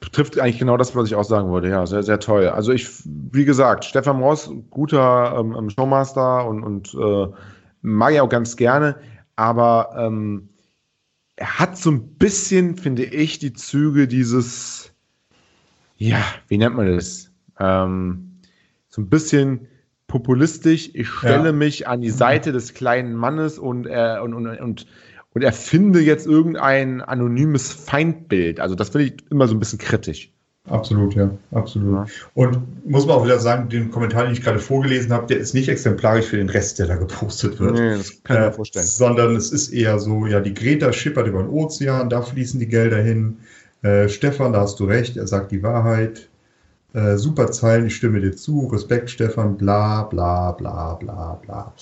Trifft 0.00 0.38
eigentlich 0.38 0.58
genau 0.58 0.76
das, 0.76 0.94
was 0.94 1.08
ich 1.08 1.14
auch 1.14 1.24
sagen 1.24 1.48
wollte. 1.50 1.68
Ja, 1.68 1.84
sehr, 1.86 2.02
sehr 2.02 2.20
toll. 2.20 2.48
Also 2.48 2.72
ich, 2.72 2.88
wie 3.04 3.44
gesagt, 3.44 3.84
Stefan 3.84 4.18
Moss, 4.18 4.50
guter 4.70 5.36
ähm, 5.38 5.70
Showmaster 5.70 6.46
und, 6.46 6.62
und 6.62 6.94
äh, 6.94 7.26
mag 7.82 8.12
ich 8.14 8.20
auch 8.20 8.28
ganz 8.28 8.56
gerne, 8.56 8.96
aber 9.36 9.90
ähm, 9.96 10.48
er 11.36 11.58
hat 11.58 11.76
so 11.76 11.90
ein 11.90 12.14
bisschen, 12.14 12.76
finde 12.76 13.04
ich, 13.04 13.38
die 13.38 13.52
Züge 13.52 14.08
dieses, 14.08 14.92
ja, 15.96 16.22
wie 16.48 16.58
nennt 16.58 16.76
man 16.76 16.94
das? 16.94 17.30
Ähm, 17.60 18.40
so 18.88 19.02
ein 19.02 19.08
bisschen 19.08 19.66
populistisch. 20.06 20.90
Ich 20.94 21.08
stelle 21.08 21.46
Ja. 21.46 21.52
mich 21.52 21.86
an 21.86 22.00
die 22.00 22.10
Seite 22.10 22.52
des 22.52 22.74
kleinen 22.74 23.14
Mannes 23.14 23.58
und, 23.58 23.86
äh, 23.86 24.18
und, 24.22 24.34
und, 24.34 24.46
und 24.60 24.86
und 25.34 25.42
erfinde 25.42 26.00
jetzt 26.00 26.26
irgendein 26.26 27.00
anonymes 27.00 27.72
Feindbild. 27.72 28.60
Also 28.60 28.74
das 28.74 28.90
finde 28.90 29.06
ich 29.06 29.30
immer 29.30 29.46
so 29.48 29.54
ein 29.54 29.58
bisschen 29.60 29.78
kritisch. 29.78 30.32
Absolut, 30.64 31.14
ja, 31.14 31.30
absolut. 31.52 31.94
Ja. 31.94 32.06
Und 32.34 32.86
muss 32.86 33.06
man 33.06 33.16
auch 33.16 33.24
wieder 33.24 33.38
sagen, 33.38 33.70
den 33.70 33.90
Kommentar, 33.90 34.24
den 34.24 34.34
ich 34.34 34.42
gerade 34.42 34.58
vorgelesen 34.58 35.12
habe, 35.12 35.26
der 35.26 35.38
ist 35.38 35.54
nicht 35.54 35.68
exemplarisch 35.68 36.26
für 36.26 36.36
den 36.36 36.50
Rest, 36.50 36.78
der 36.78 36.86
da 36.88 36.96
gepostet 36.96 37.58
wird. 37.58 37.74
Nee, 37.74 37.96
das 37.96 38.22
kann 38.22 38.36
ich 38.36 38.42
mir 38.42 38.48
Äh, 38.48 38.52
vorstellen. 38.52 38.86
Sondern 38.86 39.34
es 39.36 39.50
ist 39.50 39.70
eher 39.70 39.98
so, 39.98 40.26
ja, 40.26 40.40
die 40.40 40.52
Greta 40.52 40.92
schippert 40.92 41.26
über 41.26 41.42
den 41.42 41.48
Ozean, 41.48 42.10
da 42.10 42.20
fließen 42.20 42.60
die 42.60 42.68
Gelder 42.68 42.98
hin. 43.00 43.38
Äh, 43.82 44.08
Stefan, 44.10 44.52
da 44.52 44.60
hast 44.60 44.78
du 44.80 44.84
recht, 44.84 45.16
er 45.16 45.26
sagt 45.26 45.52
die 45.52 45.62
Wahrheit. 45.62 46.28
Äh, 46.92 47.16
super 47.16 47.50
Zeilen, 47.50 47.86
ich 47.86 47.96
stimme 47.96 48.20
dir 48.20 48.34
zu. 48.36 48.66
Respekt, 48.66 49.08
Stefan, 49.10 49.56
bla, 49.56 50.02
bla, 50.02 50.52
bla, 50.52 50.94
bla, 50.94 51.34
bla. 51.42 51.72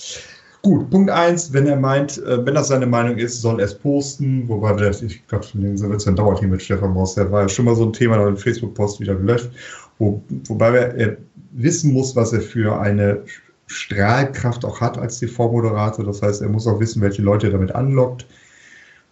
Gut, 0.67 0.91
Punkt 0.91 1.11
eins, 1.11 1.53
wenn 1.53 1.69
er 1.69 1.77
meint, 1.77 2.19
äh, 2.25 2.45
wenn 2.45 2.57
das 2.57 2.67
seine 2.67 2.87
Meinung 2.87 3.19
ist, 3.19 3.41
soll 3.41 3.61
er 3.61 3.67
es 3.67 3.75
posten. 3.79 4.49
Wobei, 4.49 4.73
der, 4.73 4.91
ich 5.01 5.25
glaube, 5.29 5.45
so 5.45 5.89
wird 5.89 6.01
es 6.01 6.09
ein 6.09 6.17
Dauerthema 6.17 6.55
mit 6.55 6.63
Stefan 6.63 6.91
Moss. 6.91 7.15
Der 7.15 7.31
war 7.31 7.43
ja 7.43 7.49
schon 7.49 7.67
mal 7.67 7.77
so 7.77 7.85
ein 7.85 7.93
Thema, 7.93 8.17
da 8.17 8.25
hat 8.25 8.41
Facebook-Post 8.41 8.99
wieder 8.99 9.15
gelöscht. 9.15 9.49
Wo, 10.01 10.21
wobei 10.49 10.77
er, 10.77 10.95
er 10.97 11.17
wissen 11.53 11.93
muss, 11.93 12.17
was 12.17 12.33
er 12.33 12.41
für 12.41 12.81
eine 12.81 13.23
Strahlkraft 13.69 14.65
auch 14.65 14.81
hat 14.81 14.99
als 14.99 15.21
TV-Moderator. 15.21 16.05
Das 16.05 16.21
heißt, 16.21 16.43
er 16.43 16.49
muss 16.49 16.67
auch 16.67 16.81
wissen, 16.81 17.01
welche 17.01 17.23
Leute 17.23 17.47
er 17.47 17.53
damit 17.53 17.73
anlockt. 17.73 18.27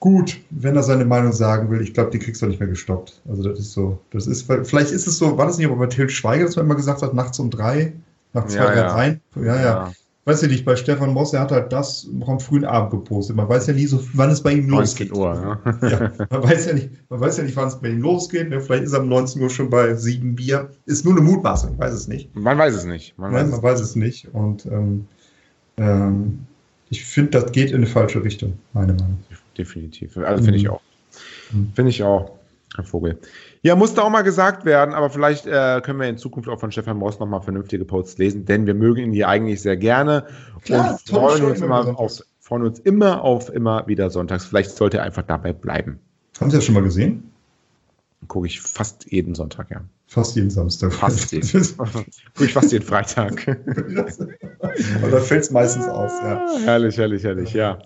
Gut, 0.01 0.41
wenn 0.51 0.75
er 0.75 0.83
seine 0.83 1.05
Meinung 1.05 1.31
sagen 1.31 1.71
will, 1.71 1.83
ich 1.83 1.95
glaube, 1.95 2.11
die 2.11 2.19
kriegst 2.19 2.43
du 2.43 2.47
nicht 2.47 2.59
mehr 2.59 2.69
gestoppt. 2.69 3.23
Also 3.29 3.45
das 3.45 3.61
ist 3.61 3.75
so, 3.75 4.01
das 4.11 4.27
ist, 4.27 4.51
vielleicht 4.65 4.91
ist 4.91 5.07
es 5.07 5.19
so, 5.19 5.39
war 5.39 5.47
das 5.47 5.59
nicht 5.59 5.69
aber 5.69 5.77
bei 5.77 5.87
Til 5.87 6.09
Schweiger, 6.09 6.47
dass 6.47 6.57
man 6.57 6.65
immer 6.65 6.75
gesagt 6.75 7.03
hat, 7.03 7.15
nachts 7.15 7.39
um 7.39 7.49
drei, 7.49 7.93
nach 8.33 8.49
zwei, 8.49 8.59
Ja, 8.59 8.67
drei 8.67 8.77
ja. 8.77 8.89
rein? 8.89 9.21
Ja, 9.37 9.63
ja. 9.63 9.93
Weiß 10.27 10.41
ja 10.41 10.49
nicht, 10.49 10.65
bei 10.65 10.75
Stefan 10.75 11.13
Moss, 11.13 11.35
er 11.35 11.41
hat 11.41 11.53
halt 11.53 11.71
das 11.71 12.09
noch 12.11 12.29
am 12.31 12.41
frühen 12.41 12.65
Abend 12.65 12.91
gepostet. 12.93 13.37
Man 13.37 13.47
weiß 13.49 13.67
ja 13.67 13.75
nie 13.75 13.85
so, 13.87 14.03
wann 14.15 14.31
es 14.31 14.43
bei 14.43 14.53
ihm 14.53 14.67
19 14.67 15.09
losgeht. 15.09 15.13
Uhr, 15.13 15.61
ja. 15.83 15.89
Ja, 15.89 16.13
man 16.31 16.43
weiß 16.43 16.67
ja 16.67 16.73
nicht, 16.73 16.91
man 17.11 17.21
weiß 17.21 17.37
ja 17.37 17.43
nicht, 17.45 17.57
wann 17.57 17.69
es 17.69 17.79
bei 17.79 17.89
ihm 17.91 18.01
losgeht. 18.01 18.49
Ne? 18.49 18.61
Vielleicht 18.61 18.85
ist 18.85 18.95
er 18.95 19.03
um 19.03 19.09
19 19.11 19.43
Uhr 19.43 19.51
schon 19.51 19.69
bei 19.69 19.95
sieben 19.95 20.35
Bier. 20.35 20.71
Ist 20.87 21.05
nur 21.05 21.15
eine 21.15 21.23
Mutmaßung, 21.23 21.79
weiß 21.79 21.93
es 21.93 22.09
nicht. 22.09 22.35
Man 22.35 22.57
weiß 22.57 22.75
es 22.75 22.85
nicht. 22.87 23.19
Man 23.19 23.33
Nein, 23.33 23.45
weiß 23.45 23.51
man 23.51 23.59
es 23.59 23.63
weiß 23.65 23.81
es 23.81 23.97
nicht. 23.97 24.29
Und 24.33 24.65
ähm, 24.67 25.07
ähm, 25.77 26.39
ich 26.89 27.05
finde, 27.05 27.33
das 27.33 27.53
geht 27.53 27.71
in 27.71 27.77
eine 27.77 27.87
falsche 27.87 28.25
Richtung, 28.25 28.55
meine 28.73 28.95
Meinung. 28.95 29.19
Definitiv. 29.59 30.17
Also 30.17 30.43
finde 30.43 30.59
ich 30.59 30.65
Mhm. 30.65 30.71
auch. 30.71 30.81
Finde 31.75 31.91
ich 31.91 32.03
auch, 32.03 32.31
Herr 32.77 32.85
Vogel. 32.85 33.19
Ja, 33.65 33.75
musste 33.77 34.05
auch 34.05 34.11
mal 34.11 34.21
gesagt 34.21 34.67
werden, 34.67 34.95
aber 34.95 35.09
vielleicht 35.09 35.47
äh, 35.47 35.81
können 35.83 35.99
wir 35.99 36.07
in 36.07 36.19
Zukunft 36.19 36.51
auch 36.51 36.61
von 36.61 36.71
Stefan 36.71 36.99
Moss 36.99 37.19
nochmal 37.19 37.41
vernünftige 37.41 37.87
Posts 37.87 38.19
lesen, 38.19 38.45
denn 38.45 38.67
wir 38.67 38.75
mögen 38.75 39.05
ihn 39.05 39.13
hier 39.13 39.27
eigentlich 39.27 39.63
sehr 39.63 39.79
gerne 39.79 40.27
Klar, 40.65 40.91
und 40.91 41.01
freuen 41.09 41.45
uns, 41.45 41.63
immer 41.63 41.99
auf, 41.99 42.21
freuen 42.41 42.65
uns 42.65 42.79
immer 42.81 43.23
auf 43.23 43.49
immer 43.49 43.87
wieder 43.87 44.11
sonntags. 44.11 44.45
Vielleicht 44.45 44.73
sollte 44.73 44.99
er 44.99 45.05
einfach 45.05 45.23
dabei 45.23 45.55
bleiben. 45.55 45.99
Haben 46.39 46.51
Sie 46.51 46.59
das 46.59 46.67
schon 46.67 46.75
mal 46.75 46.83
gesehen? 46.83 47.31
Gucke 48.29 48.49
ich 48.49 48.61
fast 48.61 49.11
jeden 49.11 49.35
Sonntag, 49.35 49.71
ja. 49.71 49.81
Fast 50.09 50.37
jeden 50.37 50.51
Samstag. 50.51 50.93
Fast 50.93 51.33
jeden. 51.33 51.49
Gucke 51.79 52.45
ich 52.45 52.53
fast 52.53 52.71
jeden 52.71 52.85
Freitag. 52.85 53.49
Aber 54.59 55.11
da 55.11 55.21
fällt 55.21 55.43
es 55.43 55.51
meistens 55.51 55.87
aus, 55.87 56.13
ja. 56.23 56.47
herrlich, 56.65 56.99
herrlich, 56.99 57.25
herrlich, 57.25 57.55
ja. 57.55 57.79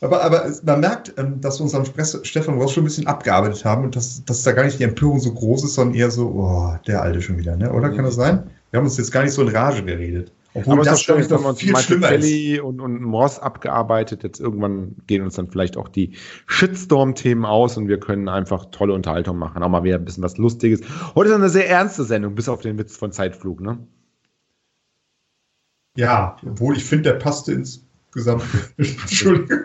Aber, 0.00 0.22
aber 0.22 0.50
man 0.64 0.80
merkt, 0.80 1.14
ähm, 1.16 1.40
dass 1.40 1.58
wir 1.58 1.64
uns 1.64 1.74
am 1.74 1.84
Stefan 2.22 2.58
Ross 2.58 2.72
schon 2.72 2.82
ein 2.82 2.86
bisschen 2.86 3.06
abgearbeitet 3.06 3.64
haben 3.64 3.84
und 3.84 3.96
dass, 3.96 4.24
dass 4.24 4.42
da 4.42 4.52
gar 4.52 4.64
nicht 4.64 4.78
die 4.78 4.84
Empörung 4.84 5.20
so 5.20 5.32
groß 5.32 5.64
ist, 5.64 5.74
sondern 5.74 5.94
eher 5.94 6.10
so, 6.10 6.28
oh, 6.28 6.76
der 6.86 7.02
Alte 7.02 7.22
schon 7.22 7.38
wieder, 7.38 7.56
ne? 7.56 7.72
Oder 7.72 7.90
kann 7.90 8.04
das 8.04 8.14
sein? 8.14 8.50
Wir 8.70 8.78
haben 8.78 8.84
uns 8.84 8.98
jetzt 8.98 9.10
gar 9.10 9.22
nicht 9.22 9.32
so 9.32 9.42
in 9.42 9.48
Rage 9.48 9.82
geredet. 9.84 10.32
Obwohl 10.52 10.74
Aber 10.74 10.82
ist 10.82 10.90
das, 10.90 11.04
glaube 11.04 11.20
ich, 11.20 11.30
wir 11.30 11.36
noch 11.38 11.44
uns 11.44 11.60
viel 11.60 11.72
Michael 11.72 11.84
schlimmer 11.84 12.12
ist. 12.12 12.22
Kelly 12.22 12.60
und, 12.60 12.80
und 12.80 13.02
Moss 13.02 13.38
abgearbeitet. 13.38 14.22
Jetzt 14.22 14.40
irgendwann 14.40 14.96
gehen 15.06 15.22
uns 15.22 15.34
dann 15.34 15.48
vielleicht 15.48 15.76
auch 15.76 15.88
die 15.88 16.12
Shitstorm-Themen 16.46 17.44
aus 17.44 17.76
und 17.76 17.88
wir 17.88 18.00
können 18.00 18.28
einfach 18.30 18.66
tolle 18.70 18.94
Unterhaltung 18.94 19.38
machen. 19.38 19.62
Auch 19.62 19.68
mal 19.68 19.84
wieder 19.84 19.96
ein 19.96 20.04
bisschen 20.04 20.22
was 20.22 20.38
Lustiges. 20.38 20.80
Heute 21.14 21.28
ist 21.28 21.34
eine 21.34 21.50
sehr 21.50 21.68
ernste 21.68 22.04
Sendung, 22.04 22.34
bis 22.34 22.48
auf 22.48 22.62
den 22.62 22.78
Witz 22.78 22.96
von 22.96 23.12
Zeitflug, 23.12 23.60
ne? 23.60 23.78
Ja, 25.94 26.36
obwohl 26.46 26.76
ich 26.76 26.84
finde, 26.84 27.12
der 27.12 27.18
passte 27.18 27.52
insgesamt. 28.16 28.42
Entschuldigung. 28.76 29.58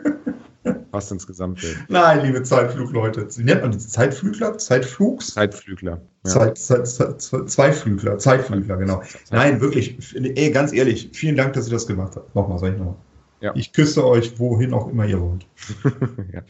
Passt 0.92 1.12
ins 1.12 1.26
Gesamtbild. 1.26 1.86
Nein, 1.88 2.24
liebe 2.26 2.44
Zeitflugleute. 2.44 3.28
Wie 3.36 3.44
nennt 3.44 3.62
man 3.62 3.72
die 3.72 3.80
Zeitflügler? 3.80 4.58
Zeitflugs? 4.58 5.34
Zeitflügler. 5.34 6.02
Ja. 6.26 6.32
Zeit, 6.32 6.58
Zeit, 6.58 6.88
Zeit, 6.88 7.50
Zweiflügler, 7.50 8.20
Zeitflügler, 8.20 8.78
genau. 8.78 9.02
Nein, 9.32 9.60
wirklich, 9.62 9.98
ey, 10.14 10.52
ganz 10.52 10.72
ehrlich, 10.74 11.10
vielen 11.14 11.36
Dank, 11.36 11.54
dass 11.54 11.68
ihr 11.68 11.74
das 11.74 11.88
gemacht 11.88 12.16
habt. 12.16 12.36
Nochmal, 12.36 12.60
sag 12.60 12.74
ich 12.74 12.78
nochmal. 12.78 12.96
Ja. 13.40 13.54
Ich 13.56 13.74
küsse 13.74 14.06
euch, 14.06 14.38
wohin 14.38 14.74
auch 14.74 14.88
immer 14.88 15.06
ihr 15.06 15.20
wollt. 15.20 15.48
ja. 16.32 16.42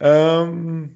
Ähm, 0.00 0.94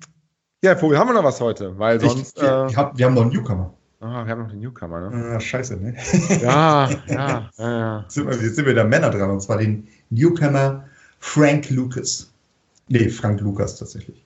ja, 0.64 0.74
Vogel, 0.74 0.98
haben 0.98 1.09
wir 1.09 1.14
noch 1.14 1.24
was 1.24 1.40
heute? 1.40 1.78
Weil 1.78 2.00
sonst. 2.00 2.38
ich, 2.38 2.42
äh, 2.42 2.46
wir, 2.46 2.76
hab, 2.76 2.96
wir 2.96 3.04
haben 3.04 3.14
noch 3.14 3.22
einen 3.22 3.32
Newcomer. 3.32 3.74
ah, 4.00 4.24
wir 4.24 4.32
haben 4.32 4.42
noch 4.42 4.50
den 4.50 4.61
Newcomer, 4.61 5.11
ne? 5.11 5.34
Ah, 5.34 5.40
scheiße, 5.40 5.76
ne? 5.76 5.94
Ja, 6.40 6.88
ja, 7.09 7.50
ja, 7.59 7.70
ja. 7.70 8.00
Jetzt 8.00 8.14
sind, 8.14 8.26
wir, 8.26 8.36
jetzt 8.36 8.57
sind 8.57 8.64
wir 8.64 8.74
da 8.74 8.84
Männer 8.84 9.11
dran, 9.11 9.30
und 9.30 9.40
zwar 9.40 9.59
den 9.59 9.86
Newcomer 10.11 10.84
Frank 11.20 11.70
Lucas. 11.70 12.30
Nee, 12.88 13.09
Frank 13.09 13.40
Lucas 13.40 13.78
tatsächlich. 13.78 14.22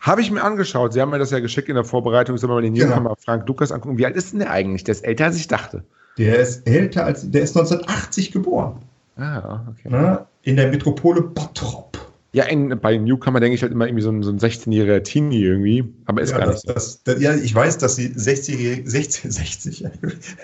Habe 0.00 0.20
ich 0.20 0.30
mir 0.30 0.42
angeschaut. 0.42 0.92
Sie 0.92 1.00
haben 1.00 1.10
mir 1.10 1.18
das 1.18 1.30
ja 1.30 1.40
geschickt 1.40 1.68
in 1.68 1.74
der 1.74 1.84
Vorbereitung. 1.84 2.36
Ich 2.36 2.40
soll 2.40 2.50
mal 2.50 2.62
den 2.62 2.74
Genau. 2.74 2.88
Newcomer 2.90 3.16
Frank 3.16 3.48
Lukas 3.48 3.72
angucken. 3.72 3.98
Wie 3.98 4.06
alt 4.06 4.14
ist 4.14 4.32
denn 4.32 4.38
der 4.40 4.50
eigentlich? 4.50 4.84
Der 4.84 4.92
ist 4.92 5.04
älter, 5.04 5.24
als 5.24 5.36
ich 5.36 5.48
dachte. 5.48 5.82
Der 6.18 6.38
ist 6.38 6.66
älter 6.66 7.04
als, 7.04 7.28
der 7.30 7.42
ist 7.42 7.56
1980 7.56 8.30
geboren. 8.30 8.80
Ah, 9.16 9.62
okay. 9.68 9.88
Ne? 9.88 10.26
In 10.42 10.56
der 10.56 10.68
Metropole 10.68 11.22
Bottrop. 11.22 11.98
Ja, 12.32 12.44
in, 12.44 12.68
bei 12.80 12.96
Newcomer 12.98 13.40
denke 13.40 13.54
ich 13.54 13.62
halt 13.62 13.72
immer 13.72 13.86
irgendwie 13.86 14.02
so 14.02 14.10
ein, 14.10 14.22
so 14.22 14.30
ein 14.30 14.38
16-jähriger 14.38 15.02
Teenie 15.02 15.42
irgendwie. 15.42 15.84
Aber 16.04 16.20
ist 16.20 16.32
Ja, 16.32 16.38
gar 16.38 16.46
das, 16.48 16.64
nicht 16.64 16.76
das, 16.76 17.02
das, 17.02 17.20
ja, 17.20 17.34
ich 17.34 17.54
weiß, 17.54 17.78
dass 17.78 17.96
sie 17.96 18.08
60-jährige 18.08 18.88
16, 18.88 19.30
60, 19.30 19.86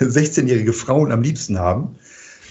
16-jährige 0.00 0.72
Frauen 0.72 1.12
am 1.12 1.22
liebsten 1.22 1.58
haben. 1.58 1.96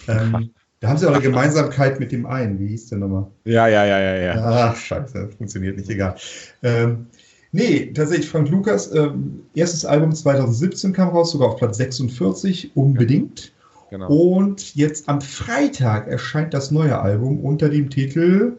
Ähm, 0.08 0.52
da 0.82 0.90
haben 0.90 0.98
sie 0.98 1.08
auch 1.08 1.14
eine 1.14 1.22
Gemeinsamkeit 1.22 2.00
mit 2.00 2.12
dem 2.12 2.26
einen. 2.26 2.60
Wie 2.60 2.70
hieß 2.70 2.90
der 2.90 2.98
nochmal? 2.98 3.28
Ja, 3.46 3.68
ja, 3.68 3.86
ja, 3.86 4.00
ja, 4.00 4.16
ja. 4.16 4.34
Ach, 4.44 4.76
scheiße, 4.76 5.30
funktioniert 5.38 5.78
nicht, 5.78 5.90
egal. 5.92 6.16
Ähm, 6.64 7.06
nee, 7.52 7.92
tatsächlich, 7.94 8.28
Frank 8.28 8.50
Lukas, 8.50 8.92
ähm, 8.94 9.44
erstes 9.54 9.86
Album 9.86 10.12
2017 10.12 10.92
kam 10.92 11.10
raus, 11.10 11.32
sogar 11.32 11.50
auf 11.50 11.58
Platz 11.58 11.78
46, 11.78 12.72
unbedingt. 12.76 13.54
Genau. 13.92 14.08
Und 14.08 14.74
jetzt 14.76 15.08
am 15.08 15.22
Freitag 15.22 16.08
erscheint 16.08 16.54
das 16.56 16.72
neue 16.72 17.00
Album 17.00 17.42
unter 17.42 17.70
dem 17.70 17.92
Titel 17.92 18.58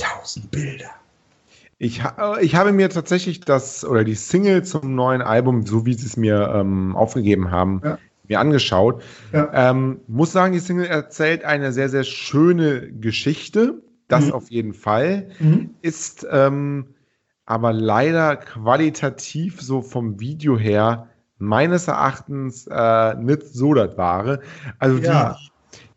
1000 0.00 0.50
Bilder. 0.50 0.90
Ich, 1.78 2.02
ich 2.40 2.54
habe 2.54 2.72
mir 2.72 2.88
tatsächlich 2.88 3.40
das 3.40 3.84
oder 3.84 4.02
die 4.02 4.14
Single 4.14 4.64
zum 4.64 4.94
neuen 4.94 5.20
Album, 5.20 5.66
so 5.66 5.84
wie 5.84 5.92
sie 5.92 6.06
es 6.06 6.16
mir 6.16 6.50
ähm, 6.54 6.96
aufgegeben 6.96 7.50
haben, 7.50 7.82
Ja. 7.84 7.98
Mir 8.28 8.40
angeschaut. 8.40 9.02
Ja. 9.32 9.70
Ähm, 9.70 10.00
muss 10.06 10.32
sagen, 10.32 10.52
die 10.52 10.58
Single 10.60 10.86
erzählt 10.86 11.44
eine 11.44 11.72
sehr, 11.72 11.88
sehr 11.88 12.04
schöne 12.04 12.92
Geschichte. 12.92 13.82
Das 14.08 14.26
Mhm. 14.26 14.32
auf 14.32 14.50
jeden 14.50 14.72
Fall. 14.74 15.28
Ist 15.82 16.26
ähm, 16.30 16.94
aber 17.44 17.72
leider 17.72 18.36
qualitativ 18.36 19.60
so 19.60 19.82
vom 19.82 20.20
Video 20.20 20.56
her 20.58 21.08
meines 21.38 21.88
Erachtens 21.88 22.66
äh, 22.70 23.14
nicht 23.16 23.42
so 23.42 23.74
das 23.74 23.96
Wahre. 23.96 24.40
Also 24.78 24.98
Ja. 24.98 25.36
die, 25.38 25.50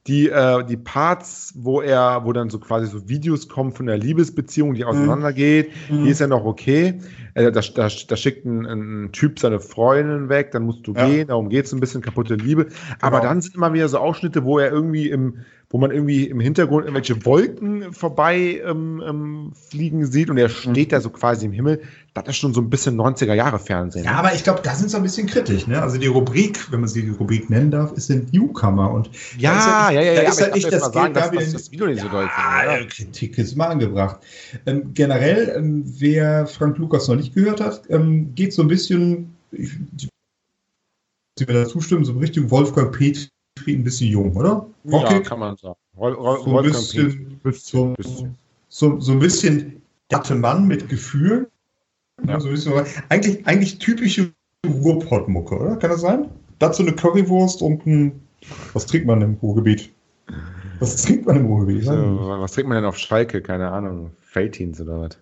die, 0.08 0.30
äh, 0.30 0.64
die 0.66 0.78
Parts, 0.78 1.54
wo 1.56 1.82
er, 1.82 2.26
wo 2.26 2.34
dann 2.34 2.50
so 2.50 2.60
quasi 2.60 2.88
so 2.88 3.08
Videos 3.10 3.48
kommen 3.50 3.72
von 3.74 3.86
der 3.86 3.98
Liebesbeziehung, 3.98 4.74
die 4.74 4.86
auseinandergeht, 4.86 5.72
Mhm. 5.90 6.04
die 6.04 6.10
ist 6.10 6.20
ja 6.20 6.28
noch 6.28 6.46
okay. 6.46 7.00
Äh, 7.36 7.52
da, 7.52 7.62
da, 7.62 7.90
da 8.08 8.16
schickt 8.16 8.46
ein, 8.46 8.66
ein 8.66 9.12
Typ 9.12 9.40
seine 9.40 9.60
Freundin 9.60 10.30
weg, 10.30 10.52
dann 10.52 10.64
musst 10.64 10.88
du 10.88 10.94
Ja. 10.94 11.06
gehen, 11.06 11.28
darum 11.28 11.50
geht 11.50 11.66
es 11.66 11.74
ein 11.74 11.80
bisschen 11.80 12.02
kaputte 12.02 12.36
Liebe. 12.36 12.68
Aber 13.02 13.18
Genau. 13.20 13.30
dann 13.30 13.42
sind 13.42 13.56
immer 13.56 13.74
wieder 13.74 13.88
so 13.90 14.00
Ausschnitte, 14.00 14.44
wo 14.46 14.58
er 14.58 14.72
irgendwie 14.72 15.10
im, 15.10 15.40
wo 15.72 15.78
man 15.78 15.92
irgendwie 15.92 16.24
im 16.26 16.40
Hintergrund 16.40 16.86
irgendwelche 16.86 17.24
Wolken 17.26 17.94
vorbei 17.94 18.60
ähm, 18.66 19.04
ähm, 19.06 19.52
fliegen 19.70 20.04
sieht 20.08 20.32
und 20.32 20.38
er 20.40 20.50
steht 20.50 20.92
da 20.92 21.00
so 21.00 21.12
quasi 21.12 21.46
im 21.46 21.52
Himmel. 21.52 21.82
Das 22.16 22.28
ist 22.28 22.38
schon 22.38 22.56
so 22.56 22.62
ein 22.62 22.72
bisschen 22.72 23.00
90er 23.00 23.36
Jahre 23.36 23.60
Fernsehen. 23.60 24.04
Ja, 24.04 24.14
aber 24.14 24.34
ich 24.34 24.44
glaube, 24.44 24.62
da 24.64 24.74
sind 24.74 24.90
sie 24.90 24.98
ein 24.98 25.04
bisschen 25.04 25.28
kritisch. 25.28 25.68
Ne? 25.68 25.80
Also 25.80 26.00
die 26.00 26.08
Rubrik, 26.08 26.72
wenn 26.72 26.80
man 26.80 26.90
sie 26.90 27.04
die 27.04 27.12
Rubrik 27.12 27.52
nennen 27.52 27.70
darf, 27.70 27.92
ist 27.92 28.10
ein 28.10 28.28
Newcomer. 28.32 28.90
Und 28.92 29.12
Ja, 29.38 29.54
da 29.54 29.90
ist 29.90 29.94
ja, 29.94 30.02
ja, 30.02 30.16
da 30.16 30.24
ja, 30.24 30.30
ist 30.30 30.42
halt 30.42 30.56
ich 30.56 30.64
nicht 30.64 30.74
darf 30.74 30.82
das 30.82 30.82
jetzt 30.82 30.96
mal 30.96 31.02
sagen, 31.02 31.14
Geld 31.14 31.16
da 31.16 31.20
dass- 31.22 31.32
wieder. 31.32 31.42
dass 31.44 31.52
das 31.54 31.72
Video 31.72 31.86
nicht 31.88 32.02
so 32.02 32.08
doll 32.10 32.24
ja? 32.26 32.86
Kritik 32.86 33.38
ist 33.38 33.56
mal 33.56 33.68
angebracht. 33.68 34.20
Ähm, 34.66 34.92
generell, 34.96 35.54
ähm, 35.56 35.84
wer 36.00 36.48
Frank 36.48 36.80
Lukas 36.80 37.08
noch 37.08 37.16
nicht 37.16 37.36
gehört 37.36 37.62
hat, 37.62 37.84
ähm, 37.90 38.34
geht 38.34 38.54
so 38.54 38.64
ein 38.64 38.68
bisschen, 38.68 39.36
ich, 39.52 39.70
Sie 41.38 41.46
mir 41.46 41.54
da 41.54 41.66
zustimmen, 41.68 42.04
so 42.06 42.12
in 42.14 42.18
Richtung 42.18 42.50
Wolfgang 42.52 42.92
Petri 42.92 43.30
ein 43.68 43.84
bisschen 43.84 44.10
jung, 44.10 44.36
oder? 44.36 44.66
Ja, 44.84 44.98
Rockig, 44.98 45.26
kann 45.26 45.40
man 45.40 45.58
sagen. 45.58 45.76
Roll, 45.98 46.14
Roll, 46.14 46.40
so 46.44 46.58
ein 46.58 46.64
bisschen, 46.64 47.40
so, 47.52 47.96
so, 48.70 49.00
so 49.00 49.12
ein 49.12 49.20
bisschen 49.20 49.82
datte 50.08 50.36
Mann 50.36 50.68
mit 50.68 50.90
Gefühl. 50.90 51.50
Ja. 52.26 52.40
So 52.40 52.50
bisschen, 52.50 52.74
eigentlich, 53.10 53.46
eigentlich 53.48 53.80
typische 53.80 54.32
Ruhrpott-Mucke, 54.66 55.58
oder? 55.58 55.76
Kann 55.78 55.92
das 55.92 56.02
sein? 56.02 56.30
Dazu 56.60 56.84
eine 56.84 56.94
Currywurst 56.94 57.62
und 57.62 57.86
ein. 57.86 58.22
Was 58.74 58.86
trinkt 58.86 59.08
man 59.08 59.22
im 59.22 59.36
Ruhrgebiet? 59.42 59.92
Was 60.80 61.04
trinkt 61.04 61.26
man 61.26 61.38
im 61.38 61.46
Ruhrgebiet? 61.46 61.86
Was 61.88 62.54
trinkt 62.54 62.70
man 62.70 62.78
denn 62.78 62.86
auf 62.86 62.98
Schalke? 62.98 63.42
Keine 63.42 63.70
Ahnung. 63.72 64.12
Feltins 64.22 64.80
oder 64.80 65.02
was? 65.02 65.18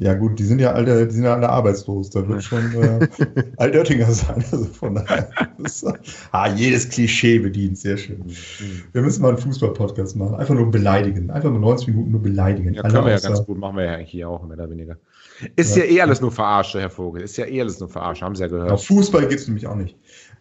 Ja, 0.00 0.14
gut, 0.14 0.38
die 0.38 0.44
sind 0.44 0.60
ja 0.60 0.72
alle, 0.72 1.06
die 1.06 1.12
sind 1.12 1.24
ja 1.24 1.34
alle 1.34 1.50
arbeitslos. 1.50 2.08
Da 2.08 2.26
wird 2.26 2.42
schon 2.42 2.72
äh, 2.72 3.06
Altöttinger 3.58 4.10
sein. 4.10 4.42
Also 4.50 4.64
von 4.64 4.94
daher. 4.94 5.28
Ah, 6.32 6.48
jedes 6.48 6.88
Klischee 6.88 7.38
bedient, 7.38 7.76
sehr 7.76 7.98
schön. 7.98 8.24
Wir 8.92 9.02
müssen 9.02 9.20
mal 9.20 9.28
einen 9.28 9.36
Fußball-Podcast 9.36 10.16
machen. 10.16 10.36
Einfach 10.36 10.54
nur 10.54 10.70
beleidigen. 10.70 11.30
Einfach 11.30 11.50
mal 11.50 11.58
90 11.58 11.88
Minuten 11.88 12.12
nur 12.12 12.22
beleidigen. 12.22 12.72
Ja, 12.72 12.82
Alle 12.82 12.94
können 12.94 13.04
wir 13.04 13.12
ja 13.12 13.18
ganz 13.18 13.44
gut, 13.44 13.58
machen 13.58 13.76
wir 13.76 13.84
ja 13.84 13.96
hier 13.98 14.30
auch, 14.30 14.42
mehr 14.42 14.56
oder 14.56 14.70
weniger. 14.70 14.96
Ist 15.56 15.76
Ja. 15.76 15.84
ja, 15.84 15.90
eh 15.90 16.00
alles 16.00 16.22
nur 16.22 16.32
Verarsche, 16.32 16.80
Herr 16.80 16.88
Vogel. 16.88 17.20
Ist 17.20 17.36
ja 17.36 17.44
eh 17.44 17.60
alles 17.60 17.78
nur 17.78 17.90
Verarsche, 17.90 18.24
haben 18.24 18.34
Sie 18.34 18.42
ja 18.42 18.48
gehört. 18.48 18.70
Auf 18.70 18.86
Fußball 18.86 19.28
geht 19.28 19.38
es 19.38 19.48
nämlich 19.48 19.66
auch 19.66 19.76
nicht. 19.76 19.98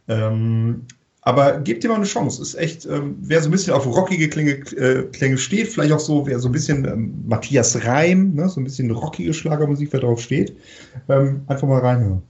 Ähm, 0.07 0.83
aber 1.21 1.59
gebt 1.59 1.83
dir 1.83 1.89
mal 1.89 1.95
eine 1.95 2.05
Chance. 2.05 2.41
Ist 2.41 2.55
echt, 2.55 2.85
ähm, 2.85 3.15
wer 3.21 3.41
so 3.41 3.49
ein 3.49 3.51
bisschen 3.51 3.73
auf 3.73 3.85
rockige 3.85 4.29
Klänge, 4.29 4.51
äh, 4.77 5.03
Klänge 5.11 5.37
steht, 5.37 5.67
vielleicht 5.67 5.91
auch 5.91 5.99
so, 5.99 6.25
wer 6.25 6.39
so 6.39 6.49
ein 6.49 6.51
bisschen 6.51 6.85
ähm, 6.85 7.23
Matthias 7.27 7.85
Reim, 7.85 8.33
ne, 8.33 8.47
so 8.49 8.61
ein 8.61 8.63
bisschen 8.63 8.89
rockige 8.91 9.33
Schlagermusik, 9.33 9.91
wer 9.91 9.99
drauf 9.99 10.21
steht, 10.21 10.55
ähm, 11.09 11.41
einfach 11.47 11.67
mal 11.67 11.79
reinhören. 11.79 12.21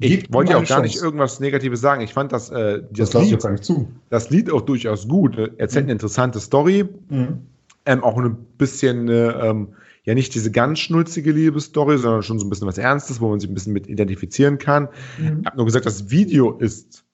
Ich 0.00 0.10
Gebt 0.10 0.32
wollte 0.32 0.52
ihm 0.52 0.58
ja 0.58 0.62
auch 0.62 0.68
gar 0.68 0.82
nicht 0.82 1.00
irgendwas 1.00 1.40
Negatives 1.40 1.80
sagen. 1.80 2.02
Ich 2.02 2.12
fand 2.12 2.32
das, 2.32 2.50
äh, 2.50 2.82
Das 2.92 3.10
das, 3.10 3.24
ich 3.24 3.30
Lied, 3.30 3.82
das 4.10 4.30
Lied 4.30 4.50
auch 4.52 4.60
durchaus 4.60 5.08
gut. 5.08 5.36
Erzählt 5.58 5.84
eine 5.84 5.92
interessante 5.92 6.38
Story. 6.38 6.84
Mhm. 7.08 7.40
Ähm, 7.84 8.04
auch 8.04 8.16
ein 8.16 8.36
bisschen, 8.58 9.08
äh, 9.08 9.30
ähm, 9.30 9.68
ja 10.04 10.14
nicht 10.14 10.34
diese 10.34 10.50
ganz 10.50 10.78
schnulzige 10.78 11.32
Liebesstory, 11.32 11.98
sondern 11.98 12.22
schon 12.22 12.38
so 12.38 12.46
ein 12.46 12.50
bisschen 12.50 12.68
was 12.68 12.78
Ernstes, 12.78 13.20
wo 13.20 13.28
man 13.28 13.40
sich 13.40 13.50
ein 13.50 13.54
bisschen 13.54 13.72
mit 13.72 13.88
identifizieren 13.88 14.58
kann. 14.58 14.88
Mhm. 15.18 15.40
Ich 15.40 15.46
habe 15.46 15.56
nur 15.56 15.66
gesagt, 15.66 15.84
das 15.84 16.10
Video 16.10 16.52
ist 16.52 17.04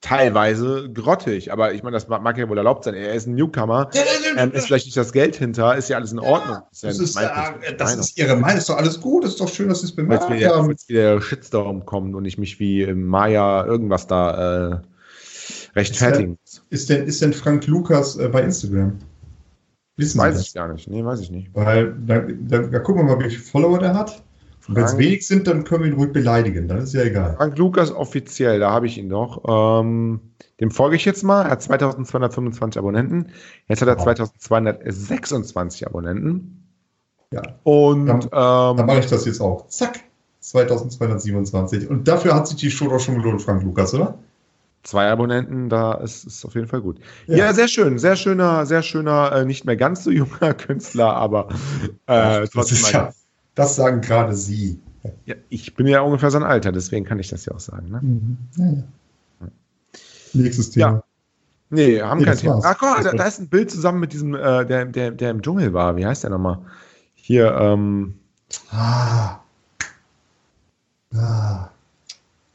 teilweise 0.00 0.90
grottig, 0.92 1.52
aber 1.52 1.74
ich 1.74 1.82
meine, 1.82 1.94
das 1.94 2.08
mag 2.08 2.38
ja 2.38 2.48
wohl 2.48 2.58
erlaubt 2.58 2.84
sein. 2.84 2.94
Er 2.94 3.14
ist 3.14 3.26
ein 3.26 3.34
Newcomer, 3.34 3.90
ähm, 4.36 4.52
ist 4.52 4.66
vielleicht 4.66 4.86
nicht 4.86 4.96
das 4.96 5.12
Geld 5.12 5.36
hinter, 5.36 5.76
ist 5.76 5.88
ja 5.88 5.96
alles 5.96 6.12
in 6.12 6.20
Ordnung. 6.20 6.58
Ist 6.70 6.82
ja 6.82 6.90
Das, 6.90 6.98
ist, 7.00 7.14
mein 7.16 7.26
äh, 7.62 7.76
das 7.76 7.96
ist 7.96 8.18
ihre 8.18 8.36
Meinung. 8.36 8.58
Ist 8.58 8.68
doch 8.68 8.76
alles 8.76 9.00
gut. 9.00 9.24
Ist 9.24 9.40
doch 9.40 9.48
schön, 9.48 9.68
dass 9.68 9.80
sie 9.80 9.86
es 9.86 9.94
bemerkt 9.94 10.30
jetzt 10.30 10.40
wieder, 10.40 10.56
haben. 10.56 10.70
jetzt 10.70 10.88
wieder 10.88 11.14
der 11.14 11.20
Shitstorm 11.20 11.84
kommt 11.84 12.14
und 12.14 12.24
ich 12.24 12.38
mich 12.38 12.60
wie 12.60 12.86
Maya 12.92 13.64
irgendwas 13.64 14.06
da 14.06 14.76
äh, 14.76 14.80
rechtfertigen 15.74 16.38
muss. 16.40 16.64
Ist 16.70 16.90
denn, 16.90 17.06
ist 17.06 17.20
denn 17.20 17.32
Frank 17.32 17.66
Lukas 17.66 18.16
äh, 18.16 18.28
bei 18.28 18.42
Instagram? 18.42 18.98
Wissen 19.96 20.18
Weiß 20.20 20.40
ich 20.40 20.54
gar 20.54 20.72
nicht. 20.72 20.88
Nee, 20.88 21.04
weiß 21.04 21.20
ich 21.20 21.32
nicht. 21.32 21.50
Weil 21.54 21.92
da, 22.06 22.20
da, 22.20 22.58
da 22.58 22.78
gucken 22.78 23.04
wir 23.04 23.16
mal, 23.16 23.24
wie 23.24 23.30
viele 23.30 23.42
Follower 23.42 23.80
der 23.80 23.94
hat. 23.94 24.22
Wenn 24.68 24.84
es 24.84 24.98
wenig 24.98 25.26
sind, 25.26 25.46
dann 25.46 25.64
können 25.64 25.84
wir 25.84 25.90
ihn 25.90 25.96
ruhig 25.96 26.12
beleidigen. 26.12 26.68
Dann 26.68 26.78
ist 26.78 26.92
ja 26.94 27.02
egal. 27.02 27.34
Frank 27.36 27.56
Lukas 27.58 27.90
offiziell, 27.90 28.60
da 28.60 28.70
habe 28.70 28.86
ich 28.86 28.98
ihn 28.98 29.08
noch. 29.08 29.42
Ähm, 29.82 30.20
dem 30.60 30.70
folge 30.70 30.96
ich 30.96 31.04
jetzt 31.04 31.22
mal. 31.24 31.42
Er 31.44 31.50
hat 31.52 31.62
2225 31.62 32.78
Abonnenten. 32.78 33.30
Jetzt 33.66 33.80
hat 33.80 33.88
er 33.88 33.96
Wow. 33.98 34.04
2226 34.38 35.86
Abonnenten. 35.86 36.64
Ja. 37.32 37.42
Und 37.62 38.06
Dann- 38.06 38.20
Dann 38.30 38.78
ähm, 38.80 38.86
mache 38.86 38.98
ich 39.00 39.06
das 39.06 39.24
jetzt 39.26 39.40
auch. 39.40 39.66
Zack. 39.68 40.00
2227. 40.40 41.88
Und 41.90 42.08
dafür 42.08 42.34
hat 42.34 42.46
sich 42.48 42.56
die 42.56 42.70
Show 42.70 42.88
doch 42.88 43.00
schon 43.00 43.16
gelohnt, 43.16 43.42
Frank 43.42 43.62
Lukas, 43.62 43.94
oder? 43.94 44.18
zwei 44.84 45.10
Abonnenten, 45.10 45.68
da 45.68 45.92
ist 45.94 46.24
es 46.26 46.44
auf 46.46 46.54
jeden 46.54 46.66
Fall 46.68 46.80
gut. 46.80 46.98
Ja. 47.26 47.36
Ja. 47.36 47.52
sehr 47.52 47.68
schön. 47.68 47.98
Sehr 47.98 48.16
schöner, 48.16 48.64
sehr 48.64 48.80
schöner, 48.82 49.32
äh, 49.32 49.44
nicht 49.44 49.66
mehr 49.66 49.76
ganz 49.76 50.04
so 50.04 50.10
junger 50.10 50.54
Künstler, 50.54 51.12
aber 51.14 51.48
äh, 52.06 52.40
das, 52.40 52.50
trotzdem. 52.50 53.08
Das 53.58 53.76
sagen 53.76 54.00
gerade 54.00 54.34
Sie. 54.34 54.80
ja, 55.26 55.34
ich 55.48 55.74
bin 55.74 55.86
ja 55.86 56.00
ungefähr 56.00 56.30
sein 56.30 56.42
Alter, 56.42 56.72
deswegen 56.72 57.04
kann 57.04 57.18
ich 57.18 57.28
das 57.28 57.44
ja 57.46 57.54
auch 57.54 57.60
sagen. 57.60 57.88
Ne? 57.90 58.00
Ja, 58.56 58.72
ja. 58.72 59.48
Nächstes 60.34 60.70
Thema. 60.70 60.86
Ja. 60.86 61.02
Nee, 61.70 62.00
haben 62.00 62.18
Nee, 62.20 62.24
kein 62.24 62.36
Thema. 62.38 62.54
war's. 62.62 62.76
Ach, 62.80 62.96
Das 62.96 63.04
da, 63.04 63.12
da 63.12 63.24
ist 63.24 63.40
ein 63.40 63.48
Bild 63.48 63.70
zusammen 63.70 64.00
mit 64.00 64.12
diesem, 64.12 64.34
äh, 64.34 64.64
der, 64.64 64.86
der, 64.86 65.10
der 65.10 65.30
im 65.30 65.42
Dschungel 65.42 65.72
war. 65.74 65.96
Wie 65.96 66.06
heißt 66.06 66.22
der 66.24 66.30
nochmal? 66.30 66.58
Hier, 67.14 67.52
ähm, 67.60 68.14
Ah. 68.70 69.40
Ah. 71.14 71.68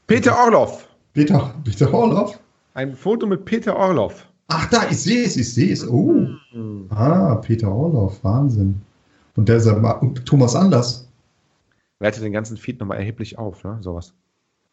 Peter 0.08 0.36
Orloff. 0.38 0.88
Peter, 1.14 1.54
Peter 1.64 1.94
Orloff? 1.94 2.40
Ein 2.74 2.96
Foto 2.96 3.28
mit 3.28 3.46
Peter 3.46 3.76
Orloff. 3.76 4.26
Ach, 4.48 4.68
da, 4.70 4.84
ich 4.90 5.00
sehe 5.02 5.26
es, 5.26 5.38
ich 5.38 5.54
sehe 5.54 5.72
es. 5.74 5.88
Oh. 5.88 6.26
Ah, 6.90 7.36
Peter 7.36 7.72
Orloff, 7.72 8.24
Wahnsinn. 8.24 8.82
Und 9.36 9.50
der 9.50 10.02
und 10.02 10.26
Thomas 10.26 10.56
Anders, 10.56 11.08
Wertet 12.00 12.24
den 12.24 12.34
ganzen 12.34 12.58
Feed 12.58 12.80
nochmal 12.80 12.98
erheblich 12.98 13.38
auf, 13.38 13.64
ne? 13.64 13.78
Sowas. 13.82 14.14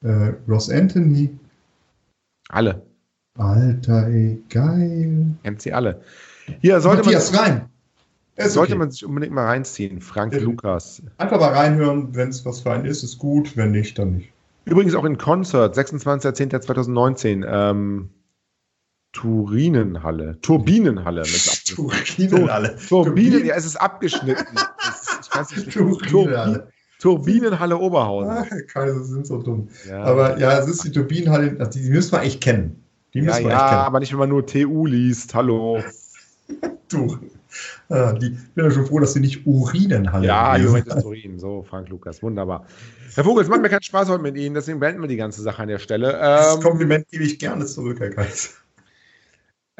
äh, 0.02 0.32
Ross 0.48 0.68
Anthony. 0.68 1.30
Alle. 2.48 2.82
Alter, 3.38 4.08
ey, 4.08 4.42
geil. 4.50 5.26
Kennt 5.44 5.62
sie 5.62 5.72
alle. 5.72 6.00
Hier 6.60 6.80
sollte 6.80 7.04
man, 7.04 7.12
Matthias 7.14 7.38
Reim. 7.38 7.62
Ist 8.34 8.54
sollte 8.54 8.72
okay. 8.72 8.78
man 8.78 8.90
sich 8.90 9.04
unbedingt 9.04 9.32
mal 9.32 9.46
reinziehen. 9.46 10.00
Frank 10.00 10.32
Ja. 10.32 10.40
Lukas. 10.40 11.02
Einfach 11.18 11.38
mal 11.38 11.52
reinhören, 11.52 12.14
wenn 12.14 12.30
es 12.30 12.44
was 12.44 12.60
für 12.60 12.72
einen 12.72 12.84
ist, 12.84 13.02
ist 13.04 13.18
gut, 13.18 13.56
wenn 13.56 13.70
nicht, 13.70 13.98
dann 13.98 14.16
nicht. 14.16 14.32
Übrigens 14.64 14.94
auch 14.94 15.04
in 15.04 15.16
Konzert, 15.16 15.76
26.10.2019. 15.76 17.44
Ähm, 17.46 18.10
Turinenhalle. 19.12 20.38
Turbinenhalle. 20.40 21.22
Mit 21.22 21.66
Turbinen 22.88 23.44
ja, 23.46 23.54
es 23.56 23.64
ist 23.66 23.76
abgeschnitten. 23.76 24.46
Ich 25.22 25.28
kann's 25.30 25.54
nicht 25.56 25.70
Turbinen 25.72 26.34
alle. 26.34 26.68
Turbinenhalle 26.98 27.76
Oberhausen. 27.78 28.30
Ah, 28.30 28.46
Kaiser 28.72 29.04
sind 29.04 29.26
so 29.26 29.40
dumm. 29.40 29.68
Ja. 29.88 30.02
Aber 30.02 30.38
ja, 30.38 30.58
es 30.58 30.66
ist 30.66 30.82
die 30.84 30.90
Turbinenhalle, 30.90 31.56
also 31.58 31.78
die, 31.78 31.84
die 31.84 31.90
müssen 31.90 32.12
wir 32.12 32.22
echt 32.22 32.40
kennen. 32.40 32.82
Die 33.14 33.18
Ja, 33.20 33.24
müssen 33.26 33.44
wir 33.44 33.50
ja, 33.50 33.56
echt 33.58 33.68
kennen. 33.68 33.80
aber 33.82 34.00
nicht, 34.00 34.10
wenn 34.12 34.18
man 34.18 34.28
nur 34.28 34.44
TU 34.46 34.86
liest. 34.86 35.34
Hallo. 35.34 35.80
Du. 36.88 37.16
Ah, 37.88 38.12
die, 38.12 38.26
ich 38.32 38.50
bin 38.54 38.64
ja 38.64 38.70
schon 38.72 38.84
froh, 38.86 38.98
dass 38.98 39.12
sie 39.12 39.20
nicht 39.20 39.46
Urinenhalle 39.46 40.26
Ja, 40.26 40.56
Juventus 40.56 41.00
Turin. 41.04 41.38
So, 41.38 41.62
Frank 41.62 41.88
Lukas. 41.88 42.20
Wunderbar. 42.20 42.66
Herr 43.14 43.22
Vogel, 43.22 43.44
es 43.44 43.48
macht 43.48 43.62
mir 43.62 43.68
keinen 43.68 43.82
Spaß 43.82 44.08
heute 44.08 44.22
mit 44.22 44.36
Ihnen, 44.36 44.56
deswegen 44.56 44.80
beenden 44.80 45.00
wir 45.00 45.06
die 45.08 45.14
ganze 45.16 45.40
Sache 45.42 45.62
an 45.62 45.68
der 45.68 45.78
Stelle. 45.78 46.12
Das 46.12 46.56
Ähm, 46.56 46.62
Kompliment 46.62 47.06
gebe 47.08 47.22
ich 47.22 47.38
gerne 47.38 47.64
zurück, 47.66 48.00
Herr 48.00 48.10
Kaiser. 48.10 48.48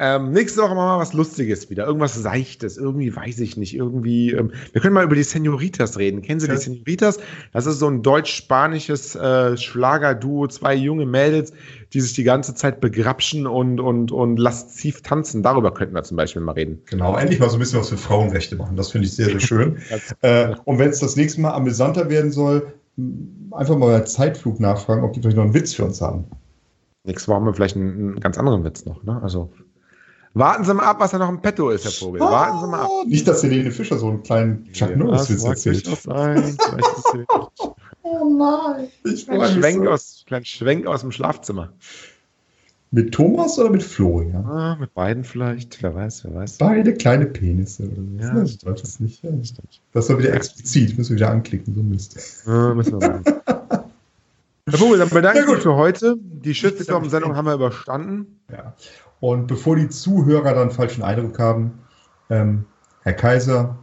Ähm, 0.01 0.31
nächste 0.31 0.61
Woche 0.61 0.73
machen 0.73 0.87
wir 0.87 0.97
mal 0.97 0.99
was 0.99 1.13
Lustiges 1.13 1.69
wieder. 1.69 1.85
Irgendwas 1.85 2.15
Seichtes. 2.15 2.77
Irgendwie, 2.77 3.15
weiß 3.15 3.39
ich 3.39 3.55
nicht. 3.55 3.75
Irgendwie. 3.75 4.31
Ähm, 4.31 4.51
wir 4.71 4.81
können 4.81 4.95
mal 4.95 5.03
über 5.03 5.13
die 5.13 5.21
Senoritas 5.21 5.99
reden. 5.99 6.23
Kennen 6.23 6.39
Sie 6.39 6.47
die 6.47 6.53
Ja. 6.53 6.59
Senoritas? 6.59 7.19
Das 7.53 7.67
ist 7.67 7.77
so 7.77 7.87
ein 7.87 8.01
deutsch-spanisches 8.01 9.15
äh, 9.15 9.55
Schlagerduo. 9.57 10.47
Zwei 10.47 10.73
junge 10.73 11.05
Mädels, 11.05 11.53
die 11.93 12.01
sich 12.01 12.13
die 12.13 12.23
ganze 12.23 12.55
Zeit 12.55 12.81
begrapschen 12.81 13.45
und, 13.45 13.79
und, 13.79 14.11
und 14.11 14.37
lasziv 14.37 15.03
tanzen. 15.03 15.43
Darüber 15.43 15.71
könnten 15.71 15.93
wir 15.93 16.01
zum 16.01 16.17
Beispiel 16.17 16.41
mal 16.41 16.53
reden. 16.53 16.81
Genau, 16.87 17.15
endlich 17.15 17.39
mal 17.39 17.51
so 17.51 17.57
ein 17.57 17.59
bisschen 17.59 17.79
was 17.79 17.89
für 17.89 17.97
Frauenrechte 17.97 18.55
machen. 18.55 18.75
Das 18.75 18.89
finde 18.89 19.05
ich 19.05 19.13
sehr, 19.13 19.27
sehr 19.27 19.39
schön. 19.39 19.77
äh, 20.21 20.55
und 20.65 20.79
wenn 20.79 20.89
es 20.89 20.99
das 20.99 21.15
nächste 21.15 21.41
Mal 21.41 21.51
amüsanter 21.51 22.09
werden 22.09 22.31
soll, 22.31 22.73
einfach 23.51 23.77
mal 23.77 23.99
bei 23.99 24.05
Zeitflug 24.05 24.59
nachfragen, 24.59 25.03
ob 25.03 25.13
die 25.13 25.21
vielleicht 25.21 25.37
noch 25.37 25.43
einen 25.43 25.53
Witz 25.53 25.75
für 25.75 25.85
uns 25.85 26.01
haben. 26.01 26.25
Nächste 27.03 27.27
Woche 27.27 27.35
haben 27.35 27.45
wir 27.45 27.53
vielleicht 27.53 27.75
einen, 27.75 27.91
einen 27.91 28.19
ganz 28.19 28.39
anderen 28.39 28.63
Witz 28.63 28.85
noch. 28.85 29.03
Ne? 29.03 29.21
Also 29.21 29.51
warten 30.33 30.63
Sie 30.63 30.73
mal 30.73 30.83
ab, 30.85 30.99
was 30.99 31.11
da 31.11 31.17
noch 31.17 31.29
im 31.29 31.41
Petto 31.41 31.69
ist, 31.69 31.83
Herr 31.85 31.91
Vogel. 31.91 32.21
Warten 32.21 32.59
Sie 32.61 32.67
mal 32.67 32.81
ab. 32.83 32.89
Nicht, 33.05 33.27
dass 33.27 33.43
Helene 33.43 33.71
Fischer 33.71 33.97
so 33.97 34.09
einen 34.09 34.23
kleinen 34.23 34.71
Chuck 34.71 34.95
Norris-Witz 34.95 35.43
mag 35.43 35.51
erzählt. 35.51 35.85
durchaus 35.85 36.03
sein. 36.03 36.37
Ein 36.37 37.25
Oh 38.03 38.27
nein. 38.37 38.87
Ich 39.05 39.27
mich 39.27 39.47
Schwenk, 39.51 39.85
so. 39.85 39.91
aus, 39.91 40.23
kleinen 40.27 40.45
Schwenk 40.45 40.87
aus 40.87 41.01
dem 41.01 41.11
Schlafzimmer. 41.11 41.71
Mit 42.93 43.13
Thomas 43.13 43.57
oder 43.57 43.69
mit 43.69 43.83
Florian? 43.83 44.43
Ah, 44.45 44.75
mit 44.77 44.93
beiden 44.93 45.23
vielleicht. 45.23 45.81
Wer 45.81 45.95
weiß, 45.95 46.25
wer 46.25 46.35
weiß. 46.35 46.57
Beide 46.57 46.93
kleine 46.93 47.25
Penisse 47.27 47.83
oder 47.83 47.95
so. 47.95 48.01
Ja, 48.19 48.33
das 48.33 48.51
stimmt 48.53 48.81
das 48.81 48.99
nicht. 48.99 49.23
Ja. 49.23 49.29
Das 49.93 50.09
war 50.09 50.19
wieder 50.19 50.33
explizit. 50.33 50.97
Müssen 50.97 51.11
wir 51.11 51.15
wieder 51.17 51.29
anklicken, 51.29 51.73
so 51.73 51.81
Mist. 51.83 52.17
Ah, 52.45 52.73
müssen 52.73 52.99
wir 52.99 53.07
machen. 53.09 53.23
Herr 54.67 54.77
Vogel, 54.77 54.99
dann 54.99 55.09
bedanke 55.09 55.39
Ja, 55.39 55.45
ich 55.45 55.51
mich 55.53 55.61
für 55.63 55.75
heute. 55.75 56.17
Die 56.19 56.53
Shitstorm-Sendung 56.53 57.35
haben 57.35 57.45
wir 57.45 57.53
überstanden. 57.53 58.39
Ja. 58.51 58.73
Und 59.21 59.47
bevor 59.47 59.77
die 59.77 59.87
Zuhörer 59.87 60.53
dann 60.53 60.71
falschen 60.71 61.03
Eindruck 61.03 61.39
haben, 61.39 61.79
ähm, 62.29 62.65
Herr 63.03 63.13
Kaiser, 63.13 63.77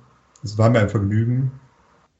es 0.45 0.59
war 0.59 0.69
mir 0.69 0.81
ein 0.81 0.91
Vergnügen. 0.91 1.51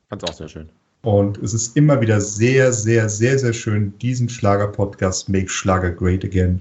Fand's 0.09 0.25
auch 0.25 0.33
sehr 0.33 0.49
schön. 0.49 0.71
Und 1.03 1.39
es 1.39 1.53
ist 1.53 1.77
immer 1.77 2.01
wieder 2.01 2.21
sehr, 2.21 2.73
sehr, 2.73 3.09
sehr, 3.09 3.39
sehr 3.39 3.53
schön, 3.53 3.97
diesen 3.99 4.29
Schlager-Podcast 4.29 5.29
Make 5.29 5.49
Schlager 5.49 5.91
Great 5.91 6.25
Again 6.25 6.61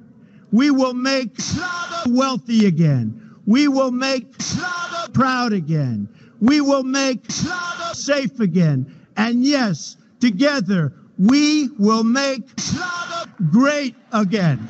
We 0.52 0.72
will 0.72 0.94
make 0.94 1.40
Schlager 1.42 2.10
wealthy 2.10 2.68
again. 2.68 3.20
We 3.46 3.68
will 3.68 3.92
make 3.92 4.28
Schlager 4.42 5.12
proud 5.12 5.52
again. 5.52 6.08
We 6.40 6.62
will 6.62 6.84
make 6.84 7.30
Schlager 7.30 7.94
safe 7.94 8.40
again. 8.40 8.86
And 9.18 9.44
yes, 9.44 9.98
together, 10.20 10.94
we 11.18 11.70
will 11.78 12.04
make 12.04 12.48
Schlager 12.60 13.32
great 13.52 13.96
again. 14.12 14.70